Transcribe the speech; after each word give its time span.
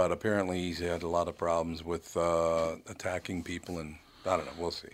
But 0.00 0.12
apparently 0.12 0.58
he's 0.58 0.78
had 0.78 1.02
a 1.02 1.08
lot 1.08 1.28
of 1.28 1.36
problems 1.36 1.84
with 1.84 2.16
uh, 2.16 2.76
attacking 2.88 3.42
people, 3.42 3.80
and 3.80 3.96
I 4.24 4.38
don't 4.38 4.46
know. 4.46 4.52
We'll 4.56 4.70
see. 4.70 4.88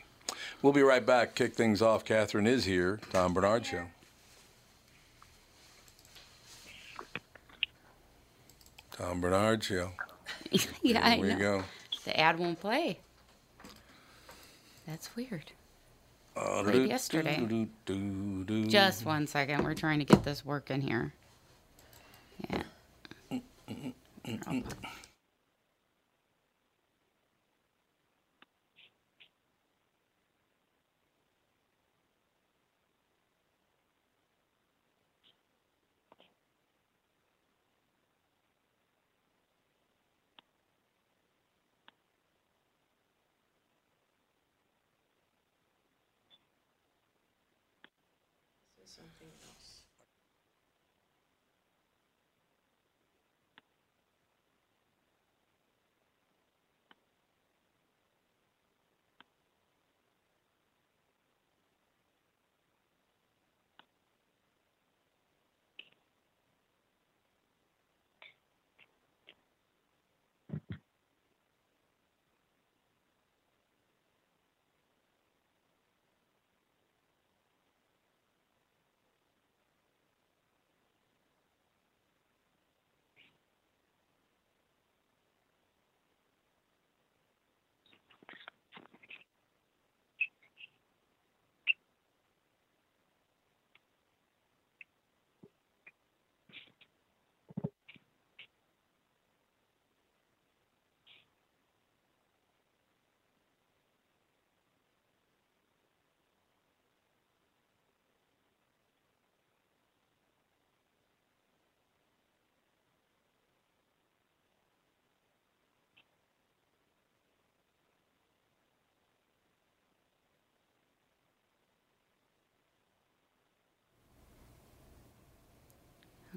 We'll 0.63 0.73
be 0.73 0.83
right 0.83 1.07
back. 1.07 1.37
Kick 1.37 1.55
things 1.55 1.81
off. 1.81 2.05
Catherine 2.05 2.49
is 2.49 2.65
here. 2.65 2.99
Tom 3.13 3.33
Barnard 3.33 3.65
Show. 3.65 3.85
Tom 8.91 9.21
Barnard 9.21 9.63
Show. 9.63 9.93
yeah, 10.83 11.07
I 11.07 11.11
Here 11.15 11.25
we 11.25 11.35
go. 11.37 11.63
The 12.05 12.19
ad 12.19 12.41
won't 12.41 12.59
play. 12.59 12.99
That's 14.89 15.15
weird. 15.15 15.53
Uh, 16.37 16.65
Played 16.65 16.73
do- 16.73 16.87
yesterday. 16.87 17.47
do- 17.85 18.45
do-. 18.45 18.67
Just 18.67 19.07
one 19.07 19.29
second. 19.29 19.63
We're 19.63 19.75
trying 19.75 20.01
to 20.01 20.05
get 20.05 20.25
this 20.25 20.45
working 20.45 20.81
here. 20.81 21.13
Yeah. 22.51 22.63
Mm, 23.31 23.43
mm, 23.71 23.93
mm, 24.27 24.65
something 48.87 49.33
else. 49.51 49.86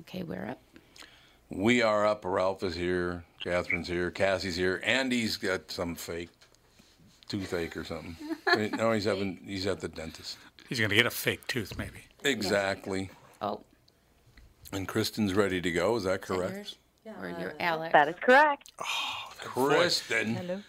Okay, 0.09 0.23
we're 0.23 0.47
up. 0.47 0.59
We 1.51 1.83
are 1.83 2.03
up. 2.03 2.25
Ralph 2.25 2.63
is 2.63 2.73
here. 2.73 3.23
Catherine's 3.43 3.87
here. 3.87 4.09
Cassie's 4.09 4.55
here. 4.55 4.81
Andy's 4.83 5.37
got 5.37 5.69
some 5.69 5.93
fake 5.93 6.31
toothache 7.27 7.77
or 7.77 7.83
something. 7.83 8.15
Wait, 8.55 8.75
no, 8.75 8.91
he's 8.91 9.05
having. 9.05 9.39
He's 9.45 9.67
at 9.67 9.81
the 9.81 9.87
dentist. 9.87 10.39
He's 10.67 10.79
going 10.79 10.89
to 10.89 10.95
get 10.95 11.05
a 11.05 11.11
fake 11.11 11.45
tooth, 11.45 11.77
maybe. 11.77 11.99
Exactly. 12.23 13.11
Oh, 13.39 13.61
And 14.73 14.87
Kristen's 14.87 15.35
ready 15.35 15.61
to 15.61 15.71
go. 15.71 15.95
Is 15.95 16.05
that 16.05 16.27
yours? 16.27 16.39
correct? 16.39 16.77
Or 17.21 17.29
your 17.39 17.53
Alex? 17.59 17.93
That 17.93 18.07
is 18.07 18.15
correct. 18.19 18.71
Oh, 18.81 19.31
Kristen. 19.37 20.63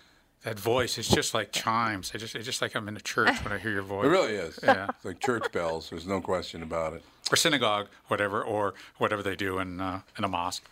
That 0.45 0.59
voice 0.59 0.97
is 0.97 1.07
just 1.07 1.35
like 1.35 1.53
chimes. 1.53 2.13
It's 2.15 2.23
just, 2.23 2.35
it's 2.35 2.47
just 2.47 2.63
like 2.63 2.75
I'm 2.75 2.89
in 2.89 2.97
a 2.97 3.01
church 3.01 3.45
when 3.45 3.53
I 3.53 3.59
hear 3.59 3.73
your 3.73 3.83
voice. 3.83 4.07
It 4.07 4.09
really 4.09 4.35
is. 4.35 4.59
Yeah. 4.63 4.87
It's 4.89 5.05
like 5.05 5.21
church 5.21 5.53
bells. 5.53 5.91
There's 5.91 6.07
no 6.07 6.21
question 6.23 6.63
about 6.63 6.95
it. 6.95 7.03
Or 7.31 7.37
synagogue, 7.37 7.89
whatever, 8.09 8.43
or 8.43 8.73
whatever 8.99 9.23
they 9.23 9.37
do 9.37 9.59
in 9.59 9.81
uh, 9.81 10.01
in 10.17 10.25
a 10.25 10.29
mosque. 10.29 10.65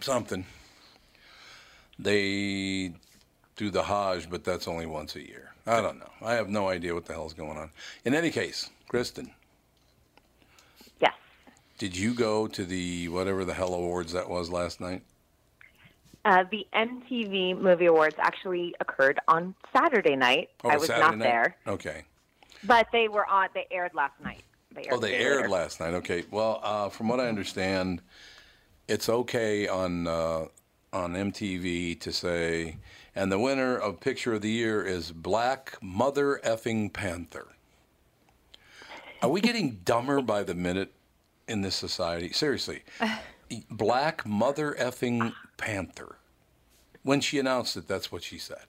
Something. 0.00 0.46
They 1.98 2.92
do 3.56 3.70
the 3.70 3.82
Hajj, 3.82 4.30
but 4.30 4.44
that's 4.44 4.68
only 4.68 4.86
once 4.86 5.16
a 5.16 5.20
year. 5.26 5.52
I 5.66 5.80
don't 5.80 5.98
know. 5.98 6.10
I 6.22 6.34
have 6.34 6.48
no 6.48 6.68
idea 6.68 6.94
what 6.94 7.06
the 7.06 7.12
hell's 7.12 7.34
going 7.34 7.58
on. 7.58 7.70
In 8.04 8.14
any 8.14 8.30
case, 8.30 8.70
Kristen, 8.88 9.32
Yes. 11.00 11.12
did 11.76 11.96
you 11.96 12.14
go 12.14 12.46
to 12.46 12.64
the 12.64 13.08
whatever 13.08 13.44
the 13.44 13.54
hell 13.54 13.74
awards 13.74 14.12
that 14.12 14.30
was 14.30 14.48
last 14.48 14.80
night? 14.80 15.02
Uh, 16.24 16.44
the 16.50 16.66
MTV 16.74 17.58
Movie 17.60 17.86
Awards 17.86 18.16
actually 18.18 18.74
occurred 18.80 19.18
on 19.28 19.54
Saturday 19.74 20.16
night. 20.16 20.50
Oh, 20.64 20.68
I 20.70 20.76
was 20.76 20.88
Saturday 20.88 21.06
not 21.08 21.18
night? 21.18 21.24
there, 21.24 21.56
Okay. 21.66 22.04
but 22.64 22.88
they 22.92 23.08
were 23.08 23.26
on. 23.26 23.48
They 23.54 23.66
aired 23.70 23.94
last 23.94 24.14
night. 24.22 24.42
They 24.74 24.82
aired 24.82 24.92
Oh, 24.92 24.98
they 24.98 25.14
aired 25.14 25.36
later. 25.42 25.48
last 25.48 25.80
night. 25.80 25.94
Okay. 25.94 26.24
Well, 26.30 26.60
uh, 26.62 26.88
from 26.90 27.08
what 27.08 27.20
I 27.20 27.28
understand, 27.28 28.02
it's 28.88 29.08
okay 29.08 29.66
on 29.68 30.06
uh, 30.06 30.46
on 30.92 31.14
MTV 31.14 31.98
to 32.00 32.12
say, 32.12 32.76
and 33.14 33.30
the 33.32 33.38
winner 33.38 33.76
of 33.76 34.00
Picture 34.00 34.34
of 34.34 34.42
the 34.42 34.50
Year 34.50 34.82
is 34.82 35.12
Black 35.12 35.76
Mother 35.80 36.40
Effing 36.44 36.92
Panther. 36.92 37.48
Are 39.22 39.28
we 39.30 39.40
getting 39.40 39.80
dumber 39.84 40.20
by 40.22 40.42
the 40.44 40.54
minute 40.54 40.92
in 41.48 41.60
this 41.62 41.74
society? 41.74 42.30
Seriously, 42.32 42.82
Black 43.70 44.26
Mother 44.26 44.76
Effing 44.78 45.32
Panther. 45.56 46.16
When 47.02 47.20
she 47.20 47.38
announced 47.38 47.76
it, 47.76 47.88
that's 47.88 48.10
what 48.12 48.22
she 48.22 48.38
said. 48.38 48.66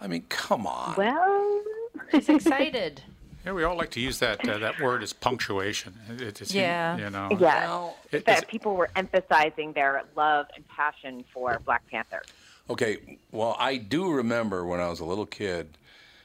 I 0.00 0.06
mean, 0.06 0.24
come 0.28 0.66
on. 0.66 0.94
Well, 0.96 1.62
she's 2.10 2.28
excited. 2.28 3.02
Yeah, 3.46 3.52
we 3.52 3.62
all 3.62 3.76
like 3.76 3.92
to 3.92 4.00
use 4.00 4.18
that 4.18 4.46
uh, 4.46 4.58
that 4.58 4.80
word 4.80 5.02
as 5.02 5.12
punctuation. 5.12 5.94
It, 6.10 6.20
it, 6.20 6.40
it's, 6.42 6.52
Yeah. 6.52 6.98
You 6.98 7.08
know. 7.08 7.28
yeah. 7.40 7.88
It- 8.10 8.26
that 8.26 8.48
people 8.48 8.74
were 8.74 8.90
emphasizing 8.96 9.72
their 9.72 10.02
love 10.16 10.46
and 10.56 10.66
passion 10.68 11.24
for 11.32 11.58
Black 11.64 11.86
Panther. 11.88 12.22
Okay, 12.68 13.18
well, 13.30 13.56
I 13.58 13.76
do 13.76 14.10
remember 14.10 14.66
when 14.66 14.80
I 14.80 14.88
was 14.88 14.98
a 15.00 15.04
little 15.04 15.24
kid, 15.24 15.78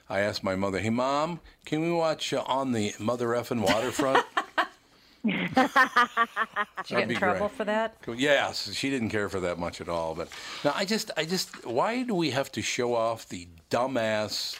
I 0.10 0.20
asked 0.22 0.44
my 0.44 0.56
mother, 0.56 0.80
"Hey, 0.80 0.90
mom, 0.90 1.40
can 1.66 1.82
we 1.82 1.92
watch 1.92 2.34
uh, 2.34 2.44
on 2.48 2.72
the 2.72 2.94
mother 3.00 3.28
effing 3.28 3.62
waterfront?" 3.62 4.26
Did 5.26 5.36
you 6.90 6.98
get 6.98 7.10
in 7.10 7.16
trouble 7.16 7.48
great. 7.48 7.52
for 7.52 7.64
that? 7.66 7.96
Yes, 8.16 8.74
she 8.74 8.90
didn't 8.90 9.10
care 9.10 9.30
for 9.30 9.40
that 9.40 9.58
much 9.58 9.80
at 9.80 9.88
all. 9.88 10.16
But 10.16 10.30
now 10.64 10.74
I 10.76 10.86
just, 10.86 11.12
I 11.16 11.26
just, 11.26 11.66
why 11.66 12.04
do 12.04 12.14
we 12.14 12.32
have 12.32 12.52
to 12.54 12.62
show 12.62 12.94
off 12.94 13.28
the 13.30 13.48
dumbass? 13.70 14.60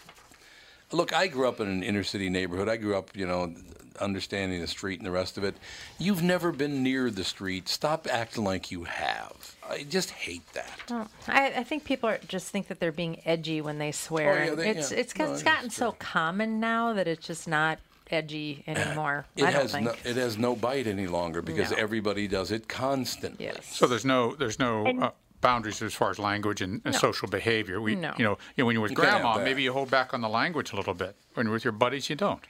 Look, 0.92 1.14
I 1.14 1.28
grew 1.28 1.48
up 1.48 1.60
in 1.60 1.68
an 1.68 1.84
inner 1.84 2.04
city 2.04 2.30
neighborhood. 2.30 2.70
I 2.70 2.78
grew 2.78 2.96
up, 2.96 3.16
you 3.16 3.26
know, 3.26 3.54
understanding 4.00 4.62
the 4.62 4.68
street 4.68 5.00
and 5.00 5.06
the 5.06 5.12
rest 5.12 5.38
of 5.38 5.44
it. 5.44 5.56
You've 6.00 6.24
never 6.24 6.52
been 6.52 6.82
near 6.84 7.10
the 7.10 7.24
street. 7.24 7.68
Stop 7.68 8.08
acting 8.10 8.44
like 8.44 8.72
you 8.72 8.86
have. 8.86 9.56
I 9.70 9.84
just 9.84 10.12
hate 10.12 10.48
that. 10.54 10.80
Well, 10.90 11.10
I, 11.28 11.48
I 11.58 11.64
think 11.64 11.84
people 11.84 12.10
are, 12.10 12.20
just 12.28 12.50
think 12.50 12.68
that 12.68 12.80
they're 12.80 12.92
being 12.92 13.22
edgy 13.26 13.62
when 13.62 13.80
they 13.80 13.92
swear. 13.92 14.42
Oh, 14.42 14.46
yeah, 14.46 14.56
they- 14.56 14.70
it's 14.70 14.92
yeah. 14.92 14.98
it's, 15.00 15.18
No, 15.18 15.34
it's 15.34 15.44
gotten 15.44 15.70
so 15.70 15.94
common 15.94 16.60
now 16.60 16.94
that 16.94 17.08
it's 17.08 17.26
just 17.26 17.48
not 17.48 17.80
edgy 18.12 18.64
anymore. 18.68 19.26
It 19.36 19.44
I 19.46 19.52
don't 19.52 19.62
has 19.62 19.72
think. 19.72 19.86
no, 19.86 19.94
it 20.04 20.16
has 20.18 20.38
no 20.38 20.56
bite 20.56 20.88
any 20.88 21.08
longer 21.08 21.42
because 21.42 21.72
No. 21.72 21.78
everybody 21.78 22.28
does 22.28 22.52
it 22.52 22.68
constantly. 22.68 23.46
yes. 23.46 23.66
So 23.66 23.88
there's 23.88 24.06
no 24.06 24.36
there's 24.36 24.60
no 24.60 24.86
And- 24.86 25.04
uh, 25.04 25.12
boundaries 25.42 25.82
as 25.82 25.94
far 25.94 26.10
as 26.10 26.20
language 26.20 26.62
and, 26.62 26.82
and 26.86 26.96
social 26.96 27.28
behavior. 27.28 27.82
We 27.82 27.96
No. 27.96 28.14
you 28.18 28.24
know 28.24 28.38
you 28.56 28.62
know, 28.62 28.66
when 28.66 28.74
you're 28.76 28.82
with 28.82 28.92
You 28.92 28.96
grandma, 28.98 29.38
maybe 29.44 29.62
you 29.64 29.74
hold 29.74 29.90
back 29.92 30.14
on 30.14 30.22
the 30.22 30.30
language 30.30 30.72
a 30.72 30.76
little 30.76 30.94
bit. 30.94 31.16
When 31.34 31.46
you're 31.46 31.54
with 31.54 31.64
your 31.66 31.74
buddies, 31.74 32.10
you 32.10 32.16
don't. 32.16 32.42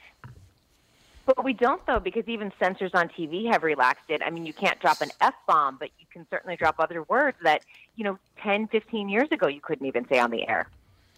But 1.26 1.42
we 1.42 1.54
don't, 1.54 1.84
though, 1.86 2.00
because 2.00 2.28
even 2.28 2.52
censors 2.60 2.90
on 2.92 3.08
TV 3.08 3.50
have 3.50 3.62
relaxed 3.62 4.10
it. 4.10 4.20
I 4.22 4.28
mean, 4.28 4.44
you 4.44 4.52
can't 4.52 4.78
drop 4.78 5.00
an 5.00 5.08
F 5.22 5.32
bomb, 5.48 5.78
but 5.78 5.88
you 5.98 6.04
can 6.12 6.26
certainly 6.28 6.54
drop 6.54 6.74
other 6.78 7.02
words 7.04 7.38
that, 7.42 7.62
you 7.96 8.04
know, 8.04 8.18
10, 8.42 8.68
15 8.68 9.08
years 9.08 9.28
ago 9.32 9.48
you 9.48 9.62
couldn't 9.62 9.86
even 9.86 10.06
say 10.08 10.18
on 10.18 10.30
the 10.30 10.46
air. 10.46 10.68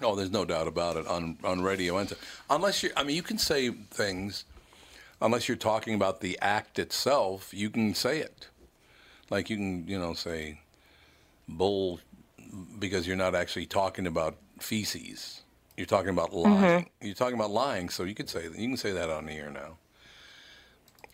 Oh, 0.02 0.14
there's 0.14 0.31
no 0.31 0.44
doubt 0.44 0.69
about 0.69 0.96
it 0.96 1.06
on 1.06 1.38
on 1.43 1.62
radio 1.62 1.96
and 1.98 2.12
unless 2.50 2.82
you 2.82 2.90
I 2.96 3.02
mean 3.02 3.16
you 3.16 3.22
can 3.22 3.38
say 3.38 3.70
things 3.70 4.44
unless 5.20 5.48
you're 5.48 5.56
talking 5.56 5.94
about 5.94 6.20
the 6.20 6.38
act 6.40 6.78
itself, 6.78 7.52
you 7.52 7.70
can 7.70 7.94
say 7.94 8.19
it. 8.19 8.48
Like 9.31 9.50
you 9.50 9.56
can, 9.56 9.88
you 9.88 9.98
know, 9.98 10.14
say 10.14 10.60
bull 11.48 12.00
because 12.78 13.06
you're 13.06 13.16
not 13.16 13.34
actually 13.34 13.66
talking 13.66 14.06
about 14.06 14.37
feces. 14.60 15.43
You're 15.76 15.87
talking 15.87 16.10
about 16.10 16.32
lying. 16.32 16.88
You're 17.02 17.14
talking 17.14 17.34
about 17.34 17.50
lying, 17.50 17.88
so 17.88 18.04
you 18.04 18.14
could 18.14 18.31
say 18.31 18.49
that. 18.49 18.58
You 18.58 18.69
can 18.69 18.76
say 18.76 18.92
that 18.92 19.10
on 19.10 19.26
the 19.26 19.32
air 19.32 19.50
now. 19.50 19.76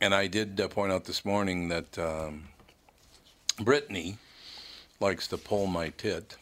And 0.01 0.15
I 0.15 0.27
did 0.27 0.61
uh, 0.61 0.69
point 0.69 0.93
out 0.93 1.05
this 1.05 1.25
morning 1.25 1.69
that 1.69 1.99
um, 1.99 2.49
Brittany 3.61 4.19
likes 5.01 5.27
to 5.29 5.39
pull 5.39 5.67
my 5.67 5.89
tit. 5.91 6.37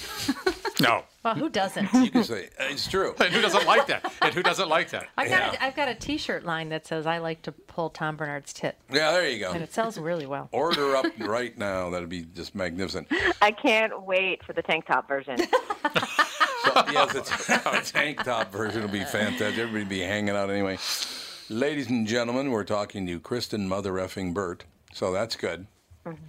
No. 0.80 1.02
Well, 1.24 1.34
who 1.34 1.48
doesn't? 1.50 1.92
You 1.94 2.08
can 2.08 2.22
say 2.22 2.44
uh, 2.60 2.66
it's 2.70 2.86
true. 2.86 3.12
And 3.18 3.32
who 3.34 3.40
doesn't 3.40 3.66
like 3.66 3.88
that? 3.88 4.12
And 4.22 4.32
who 4.32 4.44
doesn't 4.44 4.68
like 4.68 4.90
that? 4.90 5.08
I 5.16 5.26
got 5.28 5.54
Yeah. 5.54 5.60
a, 5.60 5.66
I've 5.66 5.74
got 5.74 5.88
a 5.88 5.94
T-shirt 5.96 6.44
line 6.44 6.68
that 6.68 6.86
says 6.86 7.04
"I 7.04 7.18
like 7.18 7.42
to 7.42 7.50
pull 7.52 7.90
Tom 7.90 8.14
Barnard's 8.16 8.52
tit," 8.52 8.78
Yeah, 8.88 9.10
there 9.10 9.28
you 9.28 9.40
go. 9.40 9.50
and 9.50 9.60
it 9.60 9.72
sells 9.72 9.98
really 9.98 10.26
well. 10.26 10.48
Order 10.52 10.94
up 10.94 11.06
right 11.18 11.58
now. 11.58 11.90
That'd 11.90 12.08
be 12.08 12.22
just 12.32 12.54
magnificent. 12.54 13.08
I 13.42 13.50
can't 13.50 14.04
wait 14.04 14.44
for 14.44 14.52
the 14.52 14.62
tank 14.62 14.86
top 14.86 15.08
version. 15.08 15.38
So, 15.38 16.84
yes, 16.92 17.14
it's 17.16 17.48
a 17.50 17.92
tank 17.92 18.22
top 18.22 18.52
version 18.52 18.82
will 18.82 18.88
be 18.88 19.04
fantastic. 19.04 19.58
Everybody 19.58 19.84
be 19.84 20.00
hanging 20.00 20.36
out 20.36 20.48
anyway. 20.48 20.78
Ladies 21.48 21.88
and 21.90 22.06
gentlemen, 22.06 22.50
we're 22.52 22.62
talking 22.64 23.04
to 23.08 23.18
Kristen 23.18 23.68
Mother 23.68 23.92
effing 23.94 24.32
Burt. 24.32 24.64
So 24.92 25.12
that's 25.12 25.34
good. 25.34 25.66
Mm-hmm. 26.06 26.22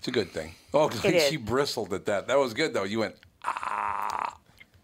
It's 0.00 0.08
a 0.08 0.12
good 0.12 0.30
thing. 0.30 0.54
Oh, 0.72 0.88
It 1.04 1.14
is. 1.14 1.28
she 1.28 1.36
bristled 1.36 1.92
at 1.92 2.06
that. 2.06 2.26
That 2.28 2.38
was 2.38 2.54
good 2.54 2.72
though. 2.72 2.84
You 2.84 3.00
went 3.00 3.16
ah. 3.44 4.34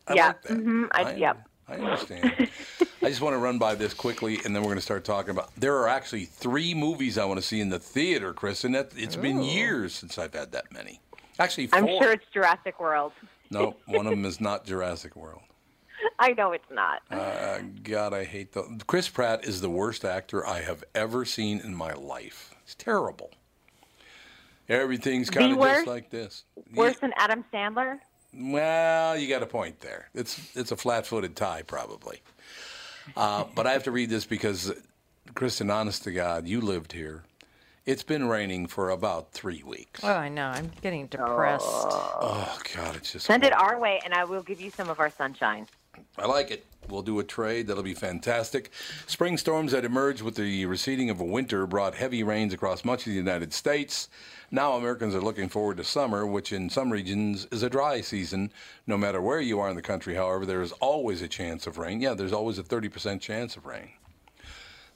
I 0.07 0.15
Yeah, 0.15 0.27
like 0.27 0.43
that. 0.43 0.59
mhm, 0.59 0.89
I- 0.93 1.15
yep. 1.15 1.49
I 1.69 1.77
understand. 1.77 2.51
I 3.03 3.09
just 3.09 3.23
want 3.23 3.33
to 3.35 3.39
run 3.39 3.59
by 3.59 3.75
this 3.75 3.95
quickly, 3.95 4.39
and 4.45 4.55
then 4.55 4.63
we're 4.63 4.69
going 4.69 4.77
to 4.77 4.83
start 4.83 5.05
talking 5.05 5.31
about. 5.31 5.51
There 5.57 5.75
are 5.79 5.89
actually 5.89 6.27
three 6.27 6.75
movies 6.75 7.17
I 7.19 7.25
want 7.25 7.41
to 7.41 7.47
see 7.47 7.61
in 7.61 7.71
the 7.71 7.79
theater, 7.79 8.33
Kristen. 8.35 8.73
That, 8.73 8.91
it's 8.95 9.17
been 9.17 9.43
years 9.43 9.95
since 9.95 10.19
I've 10.19 10.35
had 10.35 10.53
that 10.53 10.71
many. 10.71 11.01
Actually, 11.39 11.67
4 11.69 11.79
I'm 11.79 11.87
sure 11.89 12.13
it's 12.13 12.25
Jurassic 12.33 12.79
World. 12.79 13.13
No, 13.51 13.77
one 13.87 14.07
of 14.07 14.11
them 14.11 14.25
is 14.25 14.41
not 14.41 14.65
Jurassic 14.67 15.15
World. 15.17 15.41
I 16.19 16.33
know 16.33 16.51
it's 16.53 16.69
not. 16.71 17.01
Uh, 17.13 17.61
God, 17.85 18.13
I 18.13 18.25
hate 18.25 18.53
the. 18.53 18.81
Chris 18.89 19.09
Pratt 19.09 19.45
is 19.45 19.61
the 19.61 19.71
worst 19.71 20.05
actor 20.05 20.45
I 20.47 20.61
have 20.63 20.83
ever 20.97 21.25
seen 21.25 21.61
in 21.61 21.73
my 21.75 21.93
life. 21.95 22.55
It's 22.65 22.75
terrible. 22.75 23.31
Everything's 24.69 25.31
kind 25.31 25.53
of 25.53 25.59
just 25.61 25.87
like 25.87 26.11
this. 26.11 26.45
Worse 26.75 26.95
Ye- 26.95 26.99
than 27.01 27.13
Adam 27.17 27.45
Sandler? 27.53 27.99
well, 28.35 29.17
you 29.17 29.29
got 29.29 29.43
a 29.43 29.47
point 29.47 29.81
there. 29.81 30.09
It's 30.15 30.57
it's 30.57 30.73
a 30.73 30.77
flat-footed 30.77 31.37
tie, 31.37 31.63
probably. 31.63 32.21
Uh, 33.17 33.45
but 33.55 33.67
I 33.67 33.73
have 33.73 33.85
to 33.85 33.91
read 33.91 34.11
this 34.11 34.25
because, 34.25 34.73
Kristen, 35.35 35.71
honest 35.71 36.05
to 36.05 36.13
God, 36.13 36.47
you 36.47 36.61
lived 36.61 36.93
here. 36.93 37.23
It's 37.85 38.03
been 38.03 38.29
raining 38.29 38.67
for 38.67 38.91
about 38.91 39.31
three 39.31 39.63
weeks. 39.63 40.01
Oh, 40.03 40.09
I 40.09 40.29
know. 40.29 40.47
I'm 40.47 40.73
getting 40.83 41.07
depressed. 41.07 41.65
Oh 41.69 42.59
God, 42.75 42.97
it's 42.97 43.13
just 43.13 43.27
Send 43.27 43.45
it 43.45 43.53
our 43.53 43.79
way, 43.79 44.01
and 44.05 44.13
I 44.13 44.25
will 44.25 44.43
give 44.43 44.61
you 44.61 44.71
some 44.71 44.91
of 44.91 44.99
our 44.99 45.11
sunshine. 45.11 45.69
I 46.19 46.27
like 46.27 46.51
it. 46.51 46.65
We'll 46.89 47.03
do 47.03 47.19
a 47.19 47.25
trade. 47.25 47.67
That'll 47.67 47.83
be 47.83 47.95
fantastic. 47.95 48.71
Spring 49.07 49.37
storms 49.37 49.73
that 49.73 49.85
emerged 49.85 50.23
with 50.23 50.37
the 50.37 50.67
receding 50.67 51.11
of 51.11 51.21
winter 51.21 51.67
brought 51.67 51.95
heavy 51.95 52.23
rains 52.23 52.55
across 52.55 52.85
much 52.85 53.01
of 53.01 53.07
the 53.07 53.19
United 53.19 53.53
States. 53.53 54.09
Now 54.51 54.75
Americans 54.75 55.15
are 55.15 55.21
looking 55.21 55.49
forward 55.49 55.79
to 55.79 55.85
summer, 55.85 56.25
which 56.27 56.53
in 56.53 56.71
some 56.71 56.93
regions 56.93 57.49
is 57.51 57.63
a 57.63 57.71
dry 57.71 58.01
season. 58.01 58.53
No 58.87 58.97
matter 58.97 59.21
where 59.21 59.41
you 59.41 59.59
are 59.59 59.69
in 59.69 59.77
the 59.77 59.83
country, 59.83 60.15
however, 60.15 60.47
there 60.47 60.63
is 60.63 60.73
always 60.73 61.23
a 61.23 61.29
chance 61.29 61.67
of 61.67 61.79
rain. 61.79 62.01
Yeah, 62.01 62.15
there's 62.15 62.33
always 62.33 62.59
a 62.59 62.63
30% 62.63 63.21
chance 63.21 63.57
of 63.57 63.67
rain. 63.67 63.91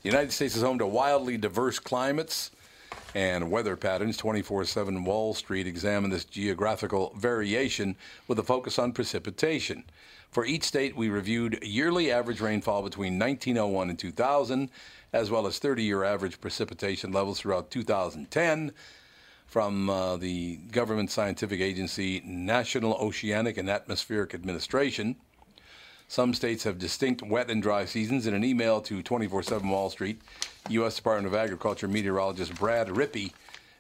The 0.03 0.09
United 0.09 0.33
States 0.33 0.57
is 0.57 0.63
home 0.63 0.79
to 0.79 0.87
wildly 0.87 1.37
diverse 1.37 1.79
climates 1.79 2.53
and 3.15 3.51
weather 3.51 3.77
patterns. 3.77 4.17
24 4.17 4.65
7 4.65 5.05
Wall 5.05 5.35
Street 5.35 5.67
examined 5.67 6.13
this 6.13 6.25
geographical 6.25 7.13
variation 7.17 7.97
with 8.29 8.39
a 8.39 8.43
focus 8.43 8.79
on 8.79 8.93
precipitation. 8.93 9.85
For 10.31 10.45
each 10.45 10.65
state, 10.65 10.97
we 10.97 11.09
reviewed 11.09 11.63
yearly 11.63 12.13
average 12.13 12.41
rainfall 12.41 12.83
between 12.83 13.19
1901 13.19 13.91
and 13.91 13.99
2000, 13.99 14.71
as 15.13 15.31
well 15.31 15.47
as 15.47 15.59
30 15.59 15.83
year 15.83 16.05
average 16.05 16.41
precipitation 16.41 17.11
levels 17.11 17.41
throughout 17.41 17.71
2010 17.71 18.73
from 19.47 19.91
uh, 19.91 20.17
the 20.17 20.57
government 20.71 21.11
scientific 21.11 21.61
agency 21.61 22.23
National 22.25 22.95
Oceanic 22.95 23.59
and 23.59 23.69
Atmospheric 23.69 24.33
Administration. 24.33 25.17
Some 26.07 26.35
states 26.35 26.63
have 26.63 26.79
distinct 26.79 27.23
wet 27.23 27.51
and 27.51 27.61
dry 27.61 27.85
seasons. 27.85 28.29
In 28.29 28.35
an 28.35 28.45
email 28.45 28.81
to 28.83 29.03
24 29.03 29.43
7 29.43 29.69
Wall 29.69 29.91
Street, 29.91 30.21
U.S. 30.69 30.95
Department 30.95 31.27
of 31.27 31.35
Agriculture 31.35 31.89
meteorologist 31.89 32.55
Brad 32.55 32.87
Rippey 32.89 33.33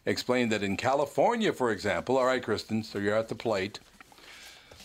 explained 0.05 0.50
that 0.50 0.64
in 0.64 0.76
California, 0.76 1.53
for 1.53 1.70
example, 1.70 2.17
all 2.17 2.26
right, 2.26 2.43
Kristen, 2.43 2.82
so 2.82 2.99
you're 2.99 3.17
at 3.17 3.29
the 3.29 3.35
plate, 3.37 3.79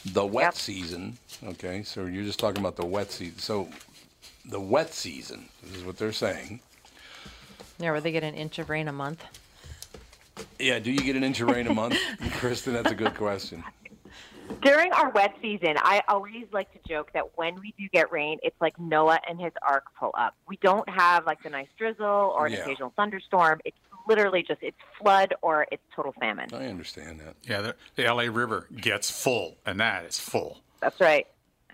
the 0.06 0.25
wet 0.25 0.44
Yep. 0.46 0.56
season, 0.56 1.18
okay, 1.44 1.83
so 1.83 2.06
you're 2.06 2.24
just 2.24 2.40
talking 2.40 2.59
about 2.59 2.76
the 2.76 2.85
wet 2.85 3.12
season. 3.12 3.40
So 3.40 3.69
the 4.45 4.59
wet 4.59 4.94
season, 4.94 5.50
is 5.74 5.83
what 5.83 5.97
they're 5.97 6.12
saying. 6.14 6.59
Yeah, 7.80 7.92
where 7.92 8.02
they 8.02 8.12
get 8.12 8.24
an 8.24 8.35
inch 8.35 8.59
of 8.59 8.69
rain 8.69 8.88
a 8.88 8.92
month. 8.94 9.24
Yeah, 10.59 10.80
do 10.80 10.92
you 10.92 11.00
get 11.00 11.16
an 11.16 11.24
inch 11.24 11.42
of 11.42 11.50
rain 11.50 11.68
a 11.68 11.74
month? 11.74 11.97
Kristen, 12.33 12.74
that's 12.74 12.92
a 12.92 12.95
good 12.95 13.16
question. 13.16 13.64
During 14.62 14.92
our 14.94 15.09
wet 15.09 15.33
season, 15.42 15.76
I 15.78 16.02
always 16.07 16.45
like 16.52 16.71
to 16.74 16.80
joke 16.88 17.12
that 17.14 17.38
when 17.38 17.56
we 17.59 17.74
do 17.78 17.88
get 17.92 18.12
rain, 18.12 18.38
it's 18.44 18.56
like 18.62 18.80
Noah 18.80 19.19
and 19.28 19.40
his 19.40 19.52
ark 19.68 19.85
pull 20.00 20.12
up. 20.18 20.35
We 20.47 20.57
don't 20.57 20.88
have 20.88 21.26
like 21.26 21.42
the 21.44 21.50
nice 21.50 21.68
drizzle 21.78 22.06
or 22.06 22.45
an 22.45 22.54
Yeah. 22.54 22.59
occasional 22.59 22.94
thunderstorm. 22.95 23.59
It's 23.66 23.78
literally 24.07 24.44
just 24.44 24.62
it's 24.62 24.78
flood 25.00 25.33
or 25.42 25.68
it's 25.71 25.83
total 25.95 26.14
famine. 26.19 26.50
I 26.54 26.68
understand 26.68 27.19
that. 27.21 27.35
Yeah, 27.44 27.62
the, 27.62 27.76
the 27.95 28.04
LA 28.04 28.24
River 28.24 28.68
gets 28.76 29.09
full, 29.09 29.57
and 29.66 29.80
that 29.80 30.06
is 30.06 30.19
full. 30.19 30.62
That's 30.81 31.00
right. 31.00 31.28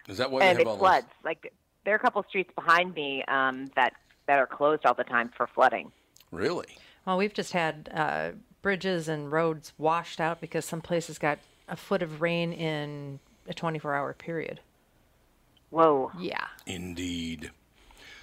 Is 0.08 0.18
that 0.18 0.32
why 0.32 0.44
and 0.44 0.60
it 0.60 0.66
have 0.66 0.68
all 0.68 0.78
floods. 0.78 1.08
Like 1.24 1.54
there 1.86 1.94
are 1.94 1.98
a 1.98 2.00
couple 2.00 2.24
streets 2.28 2.52
behind 2.56 2.94
me 2.96 3.24
um, 3.28 3.70
that 3.76 3.94
that 4.28 4.38
are 4.38 4.48
closed 4.48 4.86
all 4.86 4.94
the 4.94 5.04
time 5.04 5.32
for 5.36 5.48
flooding. 5.48 5.92
Really? 6.32 6.78
Well, 7.06 7.18
we've 7.18 7.34
just 7.34 7.54
had 7.54 7.90
uh, 7.94 8.32
bridges 8.62 9.08
and 9.08 9.32
roads 9.32 9.74
washed 9.78 10.20
out 10.20 10.40
because 10.40 10.66
some 10.66 10.82
places 10.82 11.18
got 11.18 11.40
a 11.68 11.76
foot 11.76 12.02
of 12.02 12.22
rain 12.22 12.54
in 12.54 13.20
a 13.48 13.54
24-hour 13.54 14.14
period. 14.14 14.60
Whoa. 15.72 16.12
Yeah. 16.20 16.46
Indeed. 16.66 17.52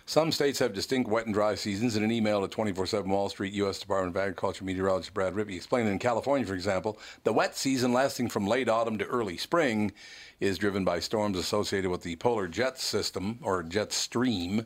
Some 0.09 0.33
states 0.33 0.59
have 0.61 0.73
distinct 0.73 1.11
wet 1.11 1.27
and 1.27 1.35
dry 1.35 1.55
seasons. 1.55 1.95
In 1.95 2.03
an 2.03 2.11
email 2.11 2.41
to 2.41 2.49
24 2.49 2.87
7 2.87 3.11
Wall 3.11 3.29
Street, 3.29 3.53
U.S. 3.53 3.79
Department 3.79 4.17
of 4.17 4.23
Agriculture 4.23 4.65
meteorologist 4.65 5.13
Brad 5.13 5.35
Rippey 5.35 5.55
explained 5.55 5.87
in 5.87 5.99
California, 5.99 6.47
for 6.47 6.55
example, 6.55 6.99
the 7.25 7.33
wet 7.35 7.55
season 7.55 7.93
lasting 7.93 8.31
from 8.31 8.47
late 8.47 8.71
autumn 8.71 8.97
to 8.97 9.05
early 9.05 9.37
spring 9.37 9.93
is 10.41 10.57
driven 10.57 10.83
by 10.83 10.99
storms 10.99 11.37
associated 11.37 11.91
with 11.91 12.05
the 12.05 12.17
polar 12.17 12.49
jet 12.49 12.79
system 12.79 13.39
or 13.43 13.63
jet 13.63 13.93
stream, 13.93 14.65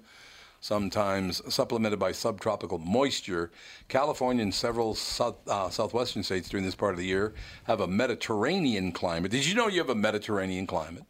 sometimes 0.61 1.43
supplemented 1.53 1.99
by 1.99 2.13
subtropical 2.13 2.79
moisture. 2.79 3.51
California 3.89 4.45
and 4.45 4.55
several 4.55 4.95
south, 4.95 5.39
uh, 5.49 5.69
southwestern 5.69 6.23
states 6.23 6.49
during 6.51 6.65
this 6.65 6.77
part 6.77 6.95
of 6.95 7.01
the 7.01 7.07
year 7.07 7.35
have 7.65 7.81
a 7.81 7.89
Mediterranean 7.89 8.93
climate. 8.93 9.33
Did 9.33 9.45
you 9.45 9.57
know 9.57 9.67
you 9.67 9.81
have 9.81 9.91
a 9.91 9.95
Mediterranean 9.97 10.69
climate? 10.69 11.03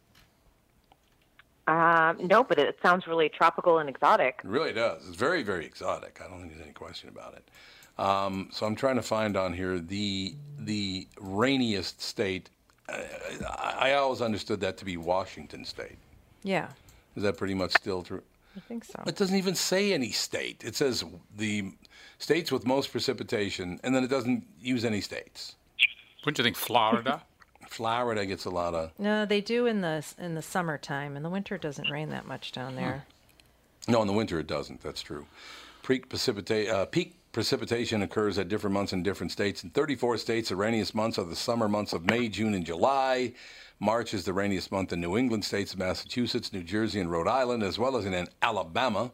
Um, 1.67 2.17
no, 2.27 2.43
but 2.43 2.59
it 2.59 2.77
sounds 2.81 3.07
really 3.07 3.29
tropical 3.29 3.79
and 3.79 3.89
exotic. 3.89 4.41
It 4.43 4.49
really 4.49 4.73
does. 4.73 5.07
It's 5.07 5.15
very, 5.15 5.43
very 5.43 5.65
exotic. 5.65 6.19
I 6.23 6.29
don't 6.29 6.39
think 6.41 6.51
there's 6.53 6.63
any 6.63 6.73
question 6.73 7.09
about 7.09 7.35
it. 7.35 7.47
Um, 7.97 8.49
so 8.51 8.65
I'm 8.65 8.75
trying 8.75 8.95
to 8.95 9.01
find 9.01 9.37
on 9.37 9.53
here 9.53 9.79
the 9.79 10.35
the 10.59 11.07
rainiest 11.19 12.01
state. 12.01 12.49
Uh, 12.89 12.97
I, 13.49 13.91
I 13.91 13.93
always 13.93 14.21
understood 14.21 14.59
that 14.61 14.77
to 14.77 14.85
be 14.85 14.97
Washington 14.97 15.63
State. 15.63 15.97
Yeah, 16.43 16.67
Is 17.15 17.23
that 17.23 17.37
pretty 17.37 17.53
much 17.53 17.71
still 17.71 18.01
true? 18.03 18.23
I 18.57 18.59
think 18.59 18.83
so. 18.83 19.01
It 19.07 19.15
doesn't 19.15 19.37
even 19.37 19.55
say 19.55 19.93
any 19.93 20.11
state. 20.11 20.63
It 20.65 20.75
says 20.75 21.05
the 21.37 21.71
states 22.19 22.51
with 22.51 22.65
most 22.65 22.91
precipitation, 22.91 23.79
and 23.83 23.95
then 23.95 24.03
it 24.03 24.09
doesn't 24.09 24.45
use 24.59 24.83
any 24.83 24.99
states. 24.99 25.55
Wouldn't 26.25 26.37
you 26.37 26.43
think 26.43 26.57
Florida? 26.57 27.21
Florida 27.73 28.25
gets 28.25 28.45
a 28.45 28.51
lot 28.51 28.75
of. 28.75 28.91
No, 28.99 29.25
they 29.25 29.41
do 29.41 29.65
in 29.65 29.81
the 29.81 30.05
in 30.19 30.35
the 30.35 30.43
summertime. 30.43 31.17
In 31.17 31.23
the 31.23 31.29
winter, 31.29 31.55
it 31.55 31.61
doesn't 31.61 31.89
rain 31.89 32.09
that 32.09 32.27
much 32.27 32.51
down 32.51 32.75
there. 32.75 33.05
No, 33.87 34.01
in 34.01 34.07
the 34.07 34.13
winter 34.13 34.39
it 34.39 34.47
doesn't. 34.47 34.81
That's 34.81 35.01
true. 35.01 35.25
Peak, 35.85 36.07
precipita- 36.07 36.69
uh, 36.69 36.85
peak 36.85 37.15
precipitation 37.33 38.03
occurs 38.03 38.37
at 38.37 38.47
different 38.47 38.75
months 38.75 38.93
in 38.93 39.03
different 39.03 39.31
states. 39.31 39.63
In 39.63 39.71
34 39.71 40.17
states, 40.17 40.49
the 40.49 40.55
rainiest 40.55 40.93
months 40.95 41.17
are 41.17 41.25
the 41.25 41.35
summer 41.35 41.67
months 41.67 41.91
of 41.91 42.05
May, 42.05 42.29
June, 42.29 42.53
and 42.53 42.65
July. 42.65 43.33
March 43.79 44.13
is 44.13 44.23
the 44.23 44.33
rainiest 44.33 44.71
month 44.71 44.93
in 44.93 45.01
New 45.01 45.17
England 45.17 45.43
states 45.43 45.75
Massachusetts, 45.75 46.53
New 46.53 46.63
Jersey, 46.63 47.01
and 47.01 47.11
Rhode 47.11 47.27
Island, 47.27 47.63
as 47.63 47.77
well 47.77 47.97
as 47.97 48.05
in 48.05 48.27
Alabama, 48.41 49.11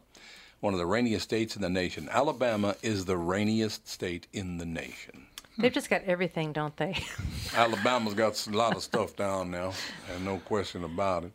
one 0.60 0.74
of 0.74 0.78
the 0.78 0.86
rainiest 0.86 1.24
states 1.24 1.56
in 1.56 1.62
the 1.62 1.70
nation. 1.70 2.08
Alabama 2.12 2.76
is 2.82 3.06
the 3.06 3.16
rainiest 3.16 3.88
state 3.88 4.26
in 4.32 4.58
the 4.58 4.66
nation. 4.66 5.26
They've 5.60 5.72
just 5.72 5.90
got 5.90 6.02
everything, 6.04 6.52
don't 6.52 6.76
they? 6.76 6.96
Alabama's 7.54 8.14
got 8.14 8.46
a 8.46 8.50
lot 8.50 8.76
of 8.76 8.82
stuff 8.82 9.16
down 9.16 9.50
now, 9.50 9.72
and 10.14 10.24
no 10.24 10.38
question 10.38 10.84
about 10.84 11.24
it. 11.24 11.32